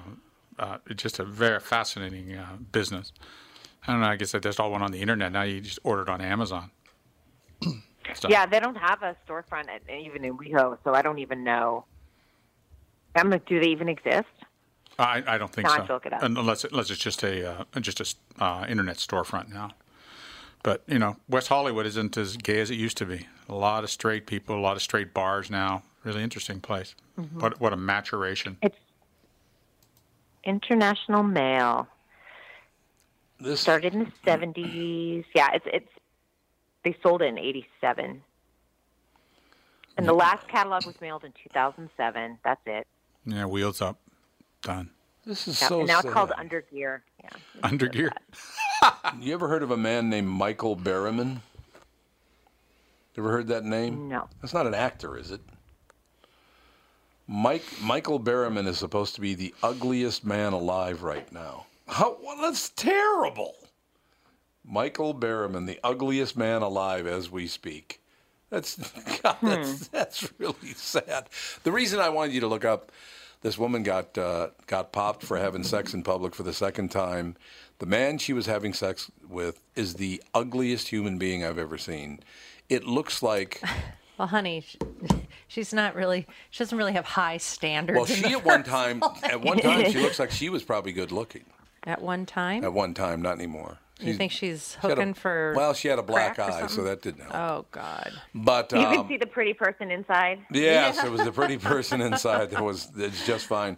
uh, 0.59 0.77
just 0.95 1.19
a 1.19 1.23
very 1.23 1.59
fascinating 1.59 2.35
uh, 2.35 2.57
business. 2.71 3.11
I 3.87 3.91
don't 3.93 4.01
know. 4.01 4.07
I 4.07 4.15
guess 4.15 4.31
that 4.33 4.43
just 4.43 4.59
all 4.59 4.69
went 4.71 4.83
on 4.83 4.91
the 4.91 5.01
internet. 5.01 5.31
Now 5.31 5.41
you 5.43 5.59
just 5.61 5.79
order 5.83 6.03
it 6.03 6.09
on 6.09 6.21
Amazon. 6.21 6.71
So- 8.15 8.27
Yeah, 8.29 8.45
they 8.47 8.59
don't 8.59 8.75
have 8.75 9.03
a 9.03 9.15
storefront 9.25 9.69
at, 9.69 9.83
even 9.89 10.25
in 10.25 10.35
WeHo, 10.37 10.77
so 10.83 10.93
I 10.93 11.01
don't 11.01 11.19
even 11.19 11.43
know. 11.45 11.85
I'm 13.15 13.29
like, 13.29 13.45
do 13.45 13.59
they 13.59 13.67
even 13.67 13.87
exist? 13.87 14.27
I, 14.99 15.23
I 15.25 15.37
don't 15.37 15.51
think 15.53 15.67
Now 15.67 15.73
I 15.73 15.75
so. 15.75 15.77
have 15.81 15.87
to 15.87 15.93
look 15.93 16.05
it 16.07 16.13
up. 16.13 16.23
Unless 16.23 16.65
it, 16.65 16.71
unless 16.71 16.89
it's 16.89 16.99
just 16.99 17.23
a 17.23 17.49
uh, 17.51 17.63
just 17.79 17.99
a 17.99 18.03
s- 18.03 18.15
uh, 18.39 18.65
internet 18.67 18.97
storefront 18.97 19.49
now. 19.53 19.71
But 20.63 20.83
you 20.87 20.99
know, 20.99 21.17
West 21.27 21.47
Hollywood 21.47 21.85
isn't 21.85 22.17
as 22.17 22.37
gay 22.37 22.59
as 22.59 22.69
it 22.69 22.75
used 22.75 22.97
to 22.97 23.05
be. 23.05 23.27
A 23.49 23.55
lot 23.55 23.83
of 23.83 23.89
straight 23.89 24.27
people, 24.27 24.55
a 24.55 24.61
lot 24.61 24.75
of 24.75 24.81
straight 24.81 25.13
bars 25.13 25.49
now. 25.49 25.83
Really 26.03 26.23
interesting 26.23 26.59
place. 26.61 26.95
Mm-hmm. 27.19 27.39
What 27.39 27.59
what 27.59 27.73
a 27.73 27.77
maturation. 27.77 28.57
It's 28.61 28.77
International 30.43 31.23
Mail. 31.23 31.87
This 33.39 33.59
Started 33.61 33.93
in 33.93 33.99
the 34.05 34.11
70s. 34.31 35.25
Yeah, 35.33 35.49
it's 35.53 35.65
it's 35.71 35.89
they 36.83 36.95
sold 37.03 37.21
it 37.21 37.25
in 37.25 37.37
87. 37.37 38.21
And 39.97 40.07
the 40.07 40.13
last 40.13 40.47
catalog 40.47 40.85
was 40.85 40.99
mailed 41.01 41.23
in 41.23 41.31
2007. 41.43 42.39
That's 42.43 42.61
it. 42.65 42.87
Yeah, 43.25 43.45
wheels 43.45 43.81
up, 43.81 43.97
done. 44.63 44.89
this 45.25 45.47
is 45.47 45.61
Yeah, 45.61 45.67
so 45.67 45.79
and 45.79 45.87
now 45.87 45.97
sad. 45.97 46.05
it's 46.05 46.13
called 46.13 46.31
Undergear. 46.31 47.01
Yeah. 47.23 47.29
Undergear. 47.63 48.11
You 49.19 49.35
ever 49.35 49.47
heard 49.47 49.61
of 49.61 49.69
a 49.69 49.77
man 49.77 50.09
named 50.09 50.27
Michael 50.27 50.75
Berryman? 50.75 51.41
Ever 53.15 53.29
heard 53.29 53.47
that 53.49 53.63
name? 53.63 54.09
No. 54.09 54.27
That's 54.41 54.55
not 54.55 54.65
an 54.65 54.73
actor, 54.73 55.15
is 55.17 55.29
it? 55.29 55.41
Mike 57.27 57.63
Michael 57.81 58.19
Berryman 58.19 58.67
is 58.67 58.79
supposed 58.79 59.15
to 59.15 59.21
be 59.21 59.35
the 59.35 59.53
ugliest 59.61 60.25
man 60.25 60.53
alive 60.53 61.03
right 61.03 61.31
now. 61.31 61.67
How? 61.87 62.17
Well, 62.23 62.37
that's 62.41 62.69
terrible. 62.69 63.53
Michael 64.65 65.13
Berryman, 65.13 65.67
the 65.67 65.79
ugliest 65.83 66.35
man 66.35 66.61
alive 66.61 67.05
as 67.05 67.29
we 67.29 67.47
speak. 67.47 68.01
That's 68.49 68.75
God, 69.21 69.37
that's 69.41 69.87
that's 69.89 70.29
really 70.39 70.73
sad. 70.75 71.27
The 71.63 71.71
reason 71.71 71.99
I 71.99 72.09
wanted 72.09 72.33
you 72.33 72.41
to 72.41 72.47
look 72.47 72.65
up 72.65 72.91
this 73.41 73.57
woman 73.57 73.83
got 73.83 74.17
uh, 74.17 74.49
got 74.67 74.91
popped 74.91 75.23
for 75.23 75.37
having 75.37 75.63
sex 75.63 75.93
in 75.93 76.03
public 76.03 76.33
for 76.35 76.43
the 76.43 76.53
second 76.53 76.89
time. 76.91 77.35
The 77.79 77.85
man 77.87 78.17
she 78.19 78.33
was 78.33 78.45
having 78.45 78.73
sex 78.73 79.09
with 79.27 79.59
is 79.75 79.95
the 79.95 80.21
ugliest 80.33 80.89
human 80.89 81.17
being 81.17 81.43
I've 81.43 81.57
ever 81.57 81.77
seen. 81.77 82.19
It 82.69 82.85
looks 82.85 83.21
like 83.23 83.61
Well, 84.17 84.27
honey, 84.27 84.61
sh- 84.61 84.75
she's 85.47 85.73
not 85.73 85.95
really. 85.95 86.27
She 86.51 86.59
doesn't 86.63 86.77
really 86.77 86.93
have 86.93 87.05
high 87.05 87.37
standards. 87.37 87.97
well, 87.97 88.05
she 88.05 88.23
at 88.25 88.45
one 88.45 88.63
time 88.63 88.99
place. 88.99 89.23
at 89.23 89.41
one 89.41 89.57
time 89.57 89.91
she 89.91 89.99
looks 90.03 90.19
like 90.19 90.29
she 90.29 90.49
was 90.49 90.61
probably 90.63 90.91
good 90.91 91.11
looking. 91.11 91.45
At 91.83 92.03
one 92.03 92.27
time, 92.27 92.63
At 92.63 92.73
one 92.73 92.93
time, 92.93 93.23
not 93.23 93.33
anymore. 93.37 93.79
You 94.01 94.13
think 94.13 94.31
she's 94.31 94.77
she 94.81 94.87
a- 94.87 94.89
hooking 94.89 95.13
for? 95.13 95.53
Well, 95.55 95.73
she 95.73 95.87
had 95.87 95.99
a 95.99 96.03
black 96.03 96.39
eye, 96.39 96.67
so 96.67 96.83
that 96.83 97.01
didn't 97.01 97.21
help. 97.21 97.35
Oh 97.35 97.65
God. 97.71 98.11
But 98.33 98.71
You 98.71 98.79
um, 98.79 98.95
can 98.95 99.07
see 99.07 99.17
the 99.17 99.25
pretty 99.25 99.53
person 99.53 99.91
inside. 99.91 100.39
Yes, 100.51 101.03
it 101.03 101.11
was 101.11 101.21
a 101.21 101.31
pretty 101.31 101.57
person 101.71 102.01
inside 102.01 102.51
that 102.51 102.63
was 102.63 102.87
that's 102.87 103.25
just 103.25 103.45
fine. 103.45 103.77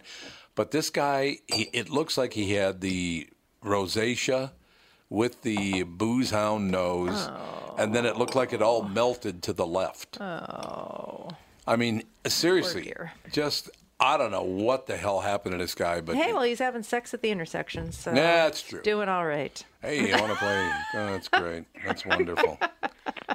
But 0.54 0.70
this 0.70 0.90
guy, 0.90 1.38
he, 1.46 1.64
it 1.72 1.90
looks 1.90 2.16
like 2.16 2.32
he 2.32 2.54
had 2.54 2.80
the 2.80 3.28
rosacea 3.64 4.52
with 5.10 5.42
the 5.42 5.82
booze 5.82 6.30
hound 6.30 6.70
nose, 6.70 7.28
and 7.78 7.94
then 7.94 8.06
it 8.06 8.16
looked 8.16 8.34
like 8.34 8.52
it 8.52 8.62
all 8.62 8.82
melted 8.82 9.42
to 9.44 9.52
the 9.52 9.66
left. 9.66 10.20
Oh. 10.20 11.30
I 11.66 11.76
mean, 11.76 12.02
seriously, 12.26 12.82
dear. 12.82 13.12
just 13.32 13.70
I 14.00 14.16
don't 14.16 14.30
know 14.32 14.42
what 14.42 14.86
the 14.86 14.96
hell 14.96 15.20
happened 15.20 15.52
to 15.52 15.58
this 15.58 15.74
guy, 15.74 16.00
but 16.00 16.16
Hey, 16.16 16.32
well, 16.32 16.42
he's 16.42 16.58
having 16.58 16.82
sex 16.82 17.14
at 17.14 17.22
the 17.22 17.30
intersection, 17.30 17.92
so 17.92 18.10
Yeah, 18.10 18.44
that's 18.44 18.60
true. 18.62 18.82
Doing 18.82 19.08
all 19.08 19.24
right. 19.24 19.64
Hey, 19.82 20.08
you 20.08 20.16
want 20.20 20.32
to 20.32 20.38
play? 20.38 20.70
Oh, 20.94 21.06
that's 21.12 21.28
great. 21.28 21.64
That's 21.84 22.04
wonderful. 22.04 22.58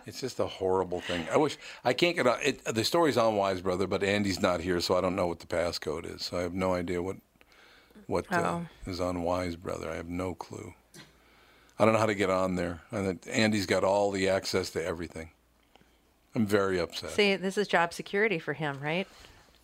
It's 0.05 0.19
just 0.21 0.39
a 0.39 0.45
horrible 0.47 1.01
thing. 1.01 1.27
I 1.31 1.37
wish 1.37 1.57
I 1.85 1.93
can't 1.93 2.15
get 2.15 2.25
on. 2.25 2.39
It, 2.43 2.63
the 2.65 2.83
story's 2.83 3.17
on 3.17 3.35
Wise 3.35 3.61
Brother, 3.61 3.85
but 3.85 4.03
Andy's 4.03 4.41
not 4.41 4.61
here, 4.61 4.79
so 4.81 4.97
I 4.97 5.01
don't 5.01 5.15
know 5.15 5.27
what 5.27 5.39
the 5.39 5.45
passcode 5.45 6.11
is. 6.15 6.23
So 6.25 6.37
I 6.37 6.41
have 6.41 6.53
no 6.53 6.73
idea 6.73 7.01
what 7.03 7.17
what 8.07 8.31
uh, 8.31 8.41
Oh. 8.41 8.65
is 8.89 8.99
on 8.99 9.21
Wise 9.23 9.55
Brother. 9.55 9.89
I 9.91 9.95
have 9.95 10.07
no 10.09 10.33
clue. 10.33 10.73
I 11.77 11.85
don't 11.85 11.93
know 11.93 11.99
how 11.99 12.07
to 12.07 12.15
get 12.15 12.29
on 12.31 12.55
there. 12.55 12.81
And 12.91 13.19
Andy's 13.27 13.65
got 13.67 13.83
all 13.83 14.09
the 14.09 14.29
access 14.29 14.71
to 14.71 14.83
everything. 14.83 15.29
I'm 16.33 16.45
very 16.47 16.79
upset. 16.79 17.11
See, 17.11 17.35
this 17.35 17.57
is 17.57 17.67
job 17.67 17.93
security 17.93 18.39
for 18.39 18.53
him, 18.53 18.79
right? 18.81 19.07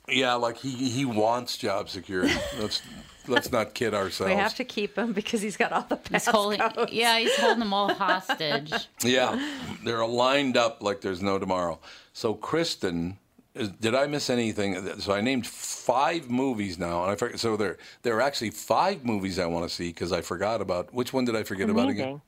Yeah, 0.09 0.35
like 0.35 0.57
he 0.57 0.69
he 0.89 1.05
wants 1.05 1.57
job 1.57 1.89
security. 1.89 2.33
let's 2.59 2.81
let's 3.27 3.51
not 3.51 3.73
kid 3.73 3.93
ourselves. 3.93 4.31
We 4.31 4.37
have 4.37 4.55
to 4.55 4.63
keep 4.63 4.95
him 4.97 5.13
because 5.13 5.41
he's 5.41 5.57
got 5.57 5.71
all 5.71 5.81
the 5.89 5.99
He's 6.11 6.25
holding, 6.27 6.59
passcodes. 6.59 6.89
yeah, 6.91 7.17
he's 7.19 7.35
holding 7.37 7.59
them 7.59 7.73
all 7.73 7.93
hostage. 7.93 8.71
Yeah, 9.03 9.39
they're 9.83 10.05
lined 10.05 10.57
up 10.57 10.81
like 10.83 11.01
there's 11.01 11.21
no 11.23 11.39
tomorrow. 11.39 11.79
So 12.13 12.33
Kristen, 12.35 13.17
is, 13.55 13.69
did 13.69 13.95
I 13.95 14.05
miss 14.07 14.29
anything? 14.29 14.99
So 14.99 15.13
I 15.13 15.21
named 15.21 15.47
five 15.47 16.29
movies 16.29 16.77
now, 16.77 17.01
and 17.03 17.11
I 17.11 17.15
forget. 17.15 17.39
So 17.39 17.57
there 17.57 17.77
there 18.03 18.15
are 18.15 18.21
actually 18.21 18.51
five 18.51 19.03
movies 19.03 19.39
I 19.39 19.47
want 19.47 19.67
to 19.67 19.73
see 19.73 19.87
because 19.89 20.11
I 20.11 20.21
forgot 20.21 20.61
about 20.61 20.93
which 20.93 21.13
one 21.13 21.25
did 21.25 21.35
I 21.35 21.43
forget 21.43 21.69
about 21.69 21.89
again? 21.89 22.21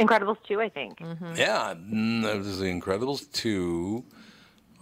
Incredibles 0.00 0.38
2, 0.48 0.60
I 0.60 0.68
think. 0.68 0.98
Yeah, 1.36 1.74
mm, 1.74 2.22
there 2.22 2.38
was 2.38 2.58
The 2.58 2.66
Incredibles 2.66 3.30
two, 3.30 4.02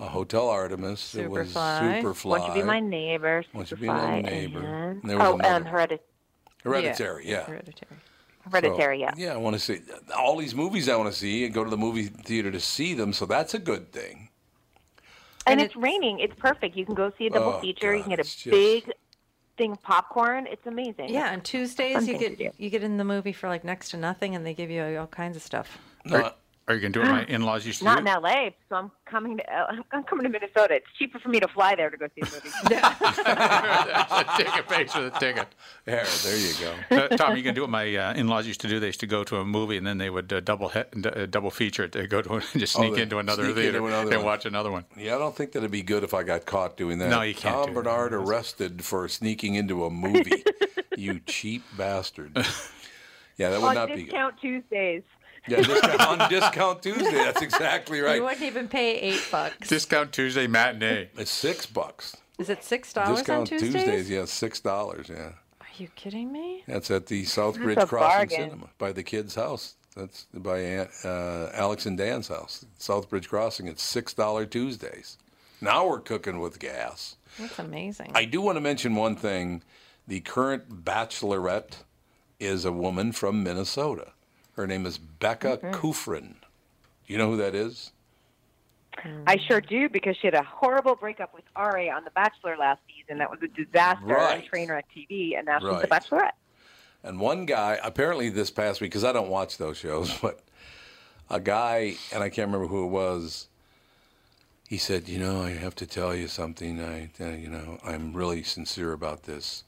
a 0.01 0.09
Hotel 0.09 0.49
Artemis. 0.49 1.15
It 1.15 1.31
was 1.31 1.49
Superfly. 1.53 2.03
Superfly. 2.03 2.25
Want 2.25 2.43
you 2.43 2.49
to 2.49 2.55
be 2.55 2.63
my 2.63 2.81
neighbor? 2.81 3.45
Want 3.53 3.71
You 3.71 3.77
to 3.77 3.81
Be 3.81 3.87
My 3.87 4.21
Neighbor. 4.23 4.59
and- 4.59 5.01
And 5.03 5.11
there 5.11 5.19
was 5.19 5.27
oh, 5.27 5.35
another 5.35 5.55
and 5.55 5.65
one. 5.67 5.75
Heredit- 5.75 5.99
Hereditary. 6.65 7.29
Yeah. 7.29 7.45
Hereditary. 7.45 7.97
Hereditary, 8.51 8.99
So, 8.99 9.03
yeah. 9.03 9.13
Yeah, 9.17 9.35
I 9.35 9.37
want 9.37 9.55
to 9.55 9.61
see 9.61 9.81
all 10.17 10.37
these 10.37 10.55
movies. 10.55 10.89
I 10.89 10.97
want 10.97 11.13
to 11.13 11.17
see 11.19 11.45
and 11.45 11.53
go 11.55 11.63
to 11.63 11.71
the 11.71 11.77
movie 11.77 12.05
theater 12.07 12.51
to 12.51 12.61
see 12.61 12.95
them. 12.95 13.13
So 13.13 13.27
that's 13.27 13.55
a 13.55 13.59
good 13.59 13.93
thing. 13.93 14.31
And, 15.47 15.55
And 15.55 15.61
it's, 15.61 15.73
it's- 15.77 15.83
raining. 15.83 16.21
It's 16.21 16.35
perfect. 16.39 16.77
You 16.77 16.85
can 16.87 16.95
go 16.95 17.13
see 17.19 17.27
a 17.27 17.31
double 17.31 17.55
Oh, 17.55 17.61
feature. 17.61 17.95
you 17.95 18.03
can 18.03 18.11
get 18.11 18.21
a 18.21 18.25
just- 18.25 18.45
big 18.45 18.91
thing 19.57 19.73
of 19.73 19.83
popcorn. 19.83 20.47
It's 20.47 20.67
amazing. 20.67 21.11
Yeah, 21.11 21.33
on 21.33 21.43
Tuesdays 21.43 22.09
you 22.09 22.17
get 22.19 22.55
you 22.59 22.71
get 22.71 22.83
in 22.83 22.97
the 22.97 23.05
movie 23.05 23.33
for 23.33 23.49
like 23.49 23.63
next 23.65 23.91
to 23.91 23.97
nothing, 23.99 24.35
and 24.35 24.45
they 24.47 24.55
give 24.55 24.71
you 24.71 24.83
all 24.99 25.07
kinds 25.07 25.37
of 25.37 25.43
stuff. 25.43 25.79
No, 26.07 26.17
Are, 26.23 26.35
are 26.71 26.75
you 26.75 26.81
going 26.81 26.93
to 26.93 26.99
do 27.01 27.05
what 27.05 27.11
my 27.13 27.25
in-laws 27.25 27.67
used 27.67 27.81
to 27.81 27.85
Not 27.85 28.05
do? 28.05 28.11
in 28.11 28.23
LA, 28.23 28.51
so 28.69 28.77
I'm 28.77 28.91
coming 29.05 29.37
to 29.39 29.53
L- 29.53 29.69
I'm 29.93 30.05
coming 30.05 30.23
to 30.25 30.29
Minnesota. 30.31 30.75
It's 30.75 30.87
cheaper 30.99 31.19
for 31.19 31.29
me 31.29 31.41
to 31.41 31.49
fly 31.49 31.75
there 31.75 31.91
to 31.91 31.97
go 31.97 32.07
see 32.15 32.21
a 32.23 32.25
movie. 32.25 32.49
the 32.65 34.25
ticket 34.37 34.69
pays 34.69 34.93
for 34.93 35.03
the 35.03 35.11
ticket. 35.11 35.49
there, 35.85 36.05
there 36.25 36.37
you 36.37 36.53
go. 36.61 36.75
Uh, 37.01 37.09
Tom, 37.17 37.37
you 37.37 37.43
can 37.43 37.55
do 37.55 37.63
what 37.63 37.71
my 37.71 37.95
uh, 37.97 38.15
in-laws 38.15 38.47
used 38.47 38.61
to 38.61 38.69
do. 38.69 38.79
They 38.79 38.87
used 38.89 39.01
to 39.01 39.07
go 39.07 39.25
to 39.25 39.37
a 39.39 39.45
movie 39.45 39.77
and 39.79 39.87
then 39.87 39.99
they 39.99 40.11
would 40.11 40.33
uh, 40.33 40.41
double 40.41 40.69
he- 40.69 40.83
d- 41.01 41.09
uh, 41.09 41.27
double 41.27 41.51
feature 41.51 41.85
it. 41.85 41.93
They 41.93 42.07
go 42.07 42.21
to 42.23 42.35
and 42.35 42.43
just 42.57 42.77
Oh, 42.77 42.81
sneak 42.83 42.95
they 42.97 43.03
into 43.03 43.19
another 43.19 43.45
sneak 43.45 43.57
theater 43.57 43.79
into 43.79 43.89
another 43.89 44.09
and 44.11 44.17
one. 44.19 44.27
watch 44.27 44.45
another 44.47 44.71
one. 44.71 44.85
Yeah, 44.97 45.17
I 45.17 45.19
don't 45.19 45.35
think 45.35 45.53
that'd 45.53 45.71
be 45.71 45.83
good 45.83 46.05
if 46.05 46.13
I 46.15 46.23
got 46.23 46.47
caught 46.47 46.77
doing 46.77 46.99
that. 46.99 47.09
No, 47.11 47.23
you 47.23 47.35
can't 47.35 47.55
Tom 47.55 47.67
do 47.69 47.75
that. 47.75 47.85
Barnard 47.85 48.13
arrested 48.15 48.85
for 48.85 49.09
sneaking 49.09 49.55
into 49.55 49.85
a 49.85 49.91
movie. 50.07 50.45
you 50.97 51.21
cheap 51.21 51.63
bastard. 51.77 52.37
Yeah, 53.39 53.51
that 53.51 53.61
would 53.61 53.69
On 53.69 53.75
not 53.75 53.89
be 53.89 53.95
good. 53.97 54.05
discount 54.07 54.35
Tuesdays. 54.41 55.03
Yeah, 55.49 55.63
discount, 55.63 56.01
on 56.07 56.29
discount 56.31 56.83
Tuesday. 56.83 57.13
That's 57.13 57.43
exactly 57.43 58.01
right. 58.01 58.17
You 58.17 58.25
wouldn't 58.25 58.43
even 58.43 58.69
pay 58.69 58.99
eight 58.99 59.27
bucks. 59.31 59.69
Discount 59.69 60.13
Tuesday 60.13 60.47
matinee. 60.47 61.09
It's 61.17 61.31
six 61.31 61.67
bucks. 61.67 62.17
Is 62.39 62.49
it 62.49 62.63
six 62.65 62.93
dollars 62.93 63.09
on 63.11 63.17
Discount 63.17 63.49
Tuesdays? 63.49 63.73
Tuesdays, 63.73 64.11
yeah, 64.11 64.25
six 64.27 64.61
dollars. 64.61 65.09
Yeah, 65.09 65.33
Are 65.61 65.67
you 65.79 65.89
kidding 65.97 66.33
me? 66.33 66.63
that's 66.67 66.91
at 66.91 67.07
the 67.07 67.25
Southbridge 67.25 67.83
a 67.83 67.87
Crossing 67.87 68.09
bargain. 68.29 68.51
Cinema 68.51 68.71
by 68.79 68.93
the 68.93 69.03
kids' 69.03 69.35
house. 69.35 69.75
That's 69.97 70.27
by 70.33 70.59
Aunt, 70.61 70.91
uh, 71.05 71.49
Alex 71.53 71.85
and 71.85 71.99
Dan's 71.99 72.29
house, 72.29 72.65
Southbridge 72.79 73.29
Crossing. 73.29 73.67
It's 73.67 73.83
six 73.83 74.15
dollar 74.15 74.47
Tuesdays. 74.47 75.19
Now 75.61 75.87
we're 75.87 76.01
cooking 76.01 76.41
with 76.41 76.59
gas. 76.59 77.17
That's 77.39 77.59
amazing. 77.59 78.13
I 78.15 78.25
do 78.25 78.41
want 78.41 78.57
to 78.57 78.61
mention 78.61 78.95
one 78.95 79.17
thing. 79.17 79.63
The 80.07 80.21
current 80.21 80.85
bachelorette 80.85 81.83
is 82.39 82.65
a 82.65 82.73
woman 82.73 83.13
from 83.13 83.43
Minnesota. 83.43 84.13
Her 84.55 84.67
name 84.67 84.87
is 84.87 84.99
Becca 84.99 85.59
Kufrin. 85.73 86.35
Do 87.07 87.13
you 87.13 87.19
know 87.19 87.31
who 87.31 87.37
that 87.39 87.55
is? 87.55 87.93
I 89.27 89.39
sure 89.49 89.61
do 89.61 89.89
because 89.89 90.17
she 90.21 90.27
had 90.27 90.35
a 90.35 90.43
horrible 90.43 90.95
breakup 90.95 91.33
with 91.33 91.45
Ari 91.57 91.89
on 91.91 92.05
The 92.05 92.11
Bachelor 92.11 92.57
last 92.57 92.81
season. 92.89 93.19
That 93.19 93.31
was 93.31 93.41
a 93.43 93.49
disaster 93.49 94.05
Right. 94.05 94.43
on 94.43 94.43
Trainwreck 94.53 94.83
TV, 94.95 95.37
and 95.37 95.47
now 95.47 95.59
she's 95.59 95.69
Right. 95.69 95.83
The 95.83 95.89
Bachelorette. 95.89 96.33
And 97.03 97.19
one 97.19 97.47
guy, 97.47 97.79
apparently 97.83 98.29
this 98.29 98.51
past 98.51 98.81
week, 98.81 98.91
because 98.91 99.05
I 99.05 99.13
don't 99.13 99.31
watch 99.31 99.57
those 99.57 99.79
shows, 99.79 100.13
but 100.23 100.41
a 101.31 101.41
guy, 101.41 101.95
and 102.13 102.23
I 102.23 102.29
can't 102.29 102.49
remember 102.49 102.67
who 102.67 102.85
it 102.85 102.89
was, 102.89 103.47
he 104.69 104.77
said, 104.77 105.09
You 105.09 105.19
know, 105.19 105.41
I 105.43 105.51
have 105.51 105.75
to 105.77 105.87
tell 105.87 106.15
you 106.15 106.29
something. 106.29 106.83
I, 106.83 107.11
uh, 107.21 107.31
you 107.31 107.49
know, 107.49 107.79
I'm 107.85 108.13
really 108.13 108.43
sincere 108.43 108.93
about 108.93 109.23
this. 109.23 109.65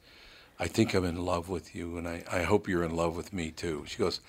I 0.59 0.69
think 0.69 0.95
I'm 0.95 1.05
in 1.05 1.25
love 1.25 1.49
with 1.49 1.75
you, 1.75 1.97
and 1.97 2.07
I, 2.07 2.23
I 2.31 2.43
hope 2.43 2.69
you're 2.69 2.85
in 2.85 2.95
love 2.95 3.17
with 3.17 3.33
me 3.33 3.51
too. 3.51 3.85
She 3.87 3.99
goes, 3.99 4.21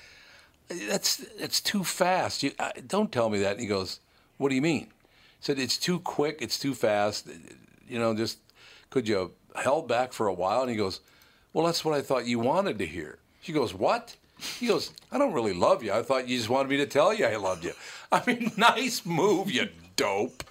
That's, 0.87 1.17
that's 1.39 1.61
too 1.61 1.83
fast. 1.83 2.43
You, 2.43 2.51
uh, 2.59 2.71
don't 2.87 3.11
tell 3.11 3.29
me 3.29 3.39
that. 3.39 3.53
And 3.53 3.61
he 3.61 3.67
goes, 3.67 3.99
What 4.37 4.49
do 4.49 4.55
you 4.55 4.61
mean? 4.61 4.85
He 4.85 5.41
said, 5.41 5.59
It's 5.59 5.77
too 5.77 5.99
quick. 5.99 6.39
It's 6.41 6.59
too 6.59 6.73
fast. 6.73 7.27
You 7.87 7.99
know, 7.99 8.13
just 8.13 8.39
could 8.89 9.07
you 9.07 9.31
held 9.55 9.87
back 9.87 10.13
for 10.13 10.27
a 10.27 10.33
while? 10.33 10.61
And 10.61 10.69
he 10.69 10.75
goes, 10.75 10.99
Well, 11.51 11.65
that's 11.65 11.83
what 11.83 11.95
I 11.95 12.01
thought 12.01 12.25
you 12.25 12.39
wanted 12.39 12.79
to 12.79 12.85
hear. 12.85 13.19
She 13.41 13.53
goes, 13.53 13.73
What? 13.73 14.15
He 14.59 14.67
goes, 14.67 14.91
I 15.11 15.17
don't 15.17 15.33
really 15.33 15.53
love 15.53 15.83
you. 15.83 15.93
I 15.93 16.01
thought 16.01 16.27
you 16.27 16.37
just 16.37 16.49
wanted 16.49 16.69
me 16.69 16.77
to 16.77 16.85
tell 16.85 17.13
you 17.13 17.25
I 17.25 17.35
loved 17.37 17.63
you. 17.63 17.73
I 18.11 18.21
mean, 18.25 18.51
nice 18.57 19.05
move, 19.05 19.51
you 19.51 19.69
dope. 19.95 20.43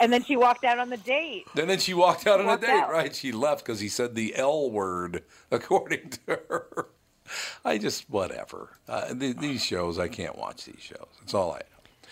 And 0.00 0.12
then 0.12 0.22
she 0.24 0.36
walked 0.36 0.64
out 0.64 0.78
on 0.78 0.90
the 0.90 0.96
date. 0.96 1.46
And 1.56 1.68
then 1.68 1.78
she 1.78 1.94
walked 1.94 2.26
out 2.26 2.40
on 2.40 2.48
a 2.48 2.60
date, 2.60 2.70
out. 2.70 2.90
right? 2.90 3.14
She 3.14 3.32
left 3.32 3.64
because 3.64 3.80
he 3.80 3.88
said 3.88 4.14
the 4.14 4.34
L 4.36 4.70
word, 4.70 5.22
according 5.50 6.10
to 6.26 6.40
her. 6.48 6.86
I 7.64 7.78
just, 7.78 8.08
whatever. 8.10 8.70
Uh, 8.88 9.14
th- 9.14 9.36
these 9.36 9.64
shows, 9.64 9.98
I 9.98 10.08
can't 10.08 10.36
watch 10.36 10.64
these 10.64 10.80
shows. 10.80 11.06
That's 11.20 11.34
all 11.34 11.52
I 11.52 11.58
know. 11.58 12.08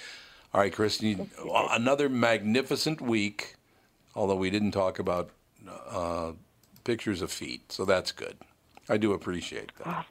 All 0.53 0.61
right, 0.61 0.73
Kristen, 0.73 1.31
another 1.71 2.09
magnificent 2.09 3.01
week, 3.01 3.55
although 4.15 4.37
we 4.37 4.51
didn't 4.51 4.73
talk 4.73 4.99
about 4.99 5.31
uh, 5.89 6.33
pictures 6.85 7.23
of 7.23 7.31
feet, 7.31 7.71
so 7.71 7.85
that's 7.85 8.13
good. 8.13 8.37
I 8.89 8.97
do 8.97 9.13
appreciate 9.13 9.71
that. 9.85 10.07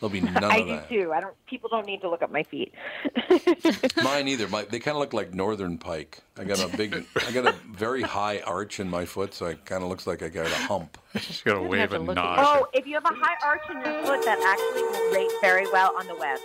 There'll 0.00 0.12
be 0.12 0.20
none 0.20 0.44
of 0.44 0.50
I 0.50 0.58
of 0.58 0.88
do 0.88 1.04
too. 1.04 1.12
I 1.12 1.20
don't. 1.20 1.34
People 1.46 1.68
don't 1.68 1.86
need 1.86 2.00
to 2.02 2.10
look 2.10 2.22
at 2.22 2.30
my 2.30 2.42
feet. 2.42 2.72
Mine 4.02 4.28
either. 4.28 4.48
My, 4.48 4.64
they 4.64 4.78
kind 4.78 4.96
of 4.96 5.00
look 5.00 5.12
like 5.12 5.34
northern 5.34 5.78
pike. 5.78 6.18
I 6.36 6.44
got 6.44 6.62
a 6.62 6.76
big, 6.76 7.04
I 7.26 7.32
got 7.32 7.46
a 7.46 7.54
very 7.72 8.02
high 8.02 8.40
arch 8.40 8.80
in 8.80 8.88
my 8.88 9.04
foot, 9.04 9.34
so 9.34 9.46
it 9.46 9.64
kind 9.64 9.82
of 9.82 9.88
looks 9.88 10.06
like 10.06 10.22
I 10.22 10.28
got 10.28 10.46
a 10.46 10.54
hump. 10.54 10.98
Just 11.14 11.44
got 11.44 11.54
to 11.54 11.62
wave 11.62 11.92
and 11.92 12.06
nod. 12.06 12.38
Oh, 12.40 12.68
if 12.72 12.86
you 12.86 12.94
have 12.94 13.04
a 13.04 13.14
high 13.14 13.36
arch 13.44 13.62
in 13.70 13.76
your 13.80 14.04
foot, 14.04 14.24
that 14.24 14.38
actually 14.40 14.82
will 14.82 15.14
rate 15.14 15.32
very 15.40 15.66
well 15.72 15.92
on 15.98 16.06
the 16.06 16.14
web. 16.14 16.38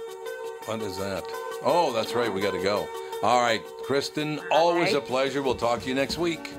What 0.65 0.81
is 0.81 0.97
that? 0.97 1.23
Oh, 1.61 1.91
that's 1.93 2.13
right. 2.13 2.33
We 2.33 2.41
got 2.41 2.53
to 2.53 2.63
go. 2.63 2.87
All 3.21 3.41
right, 3.41 3.61
Kristen, 3.83 4.39
always 4.51 4.93
a 4.93 5.01
pleasure. 5.01 5.41
We'll 5.41 5.55
talk 5.55 5.81
to 5.83 5.87
you 5.87 5.95
next 5.95 6.17
week. 6.17 6.51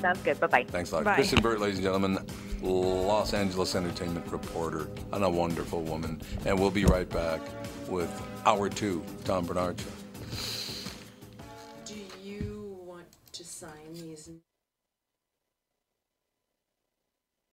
Sounds 0.00 0.20
good. 0.22 0.40
Bye 0.40 0.46
bye. 0.48 0.64
Thanks 0.64 0.90
a 0.90 0.96
lot. 0.96 1.04
Bye. 1.04 1.14
Kristen 1.14 1.40
Burt, 1.40 1.60
ladies 1.60 1.76
and 1.76 1.84
gentlemen, 1.84 2.18
Los 2.62 3.34
Angeles 3.34 3.74
entertainment 3.74 4.26
reporter, 4.30 4.88
and 5.12 5.24
a 5.24 5.28
wonderful 5.28 5.82
woman. 5.82 6.20
And 6.44 6.58
we'll 6.58 6.70
be 6.70 6.84
right 6.84 7.08
back 7.08 7.40
with 7.88 8.10
Hour 8.46 8.68
Two, 8.68 9.02
Tom 9.24 9.44
Barnard 9.46 9.80
Show. 9.80 10.01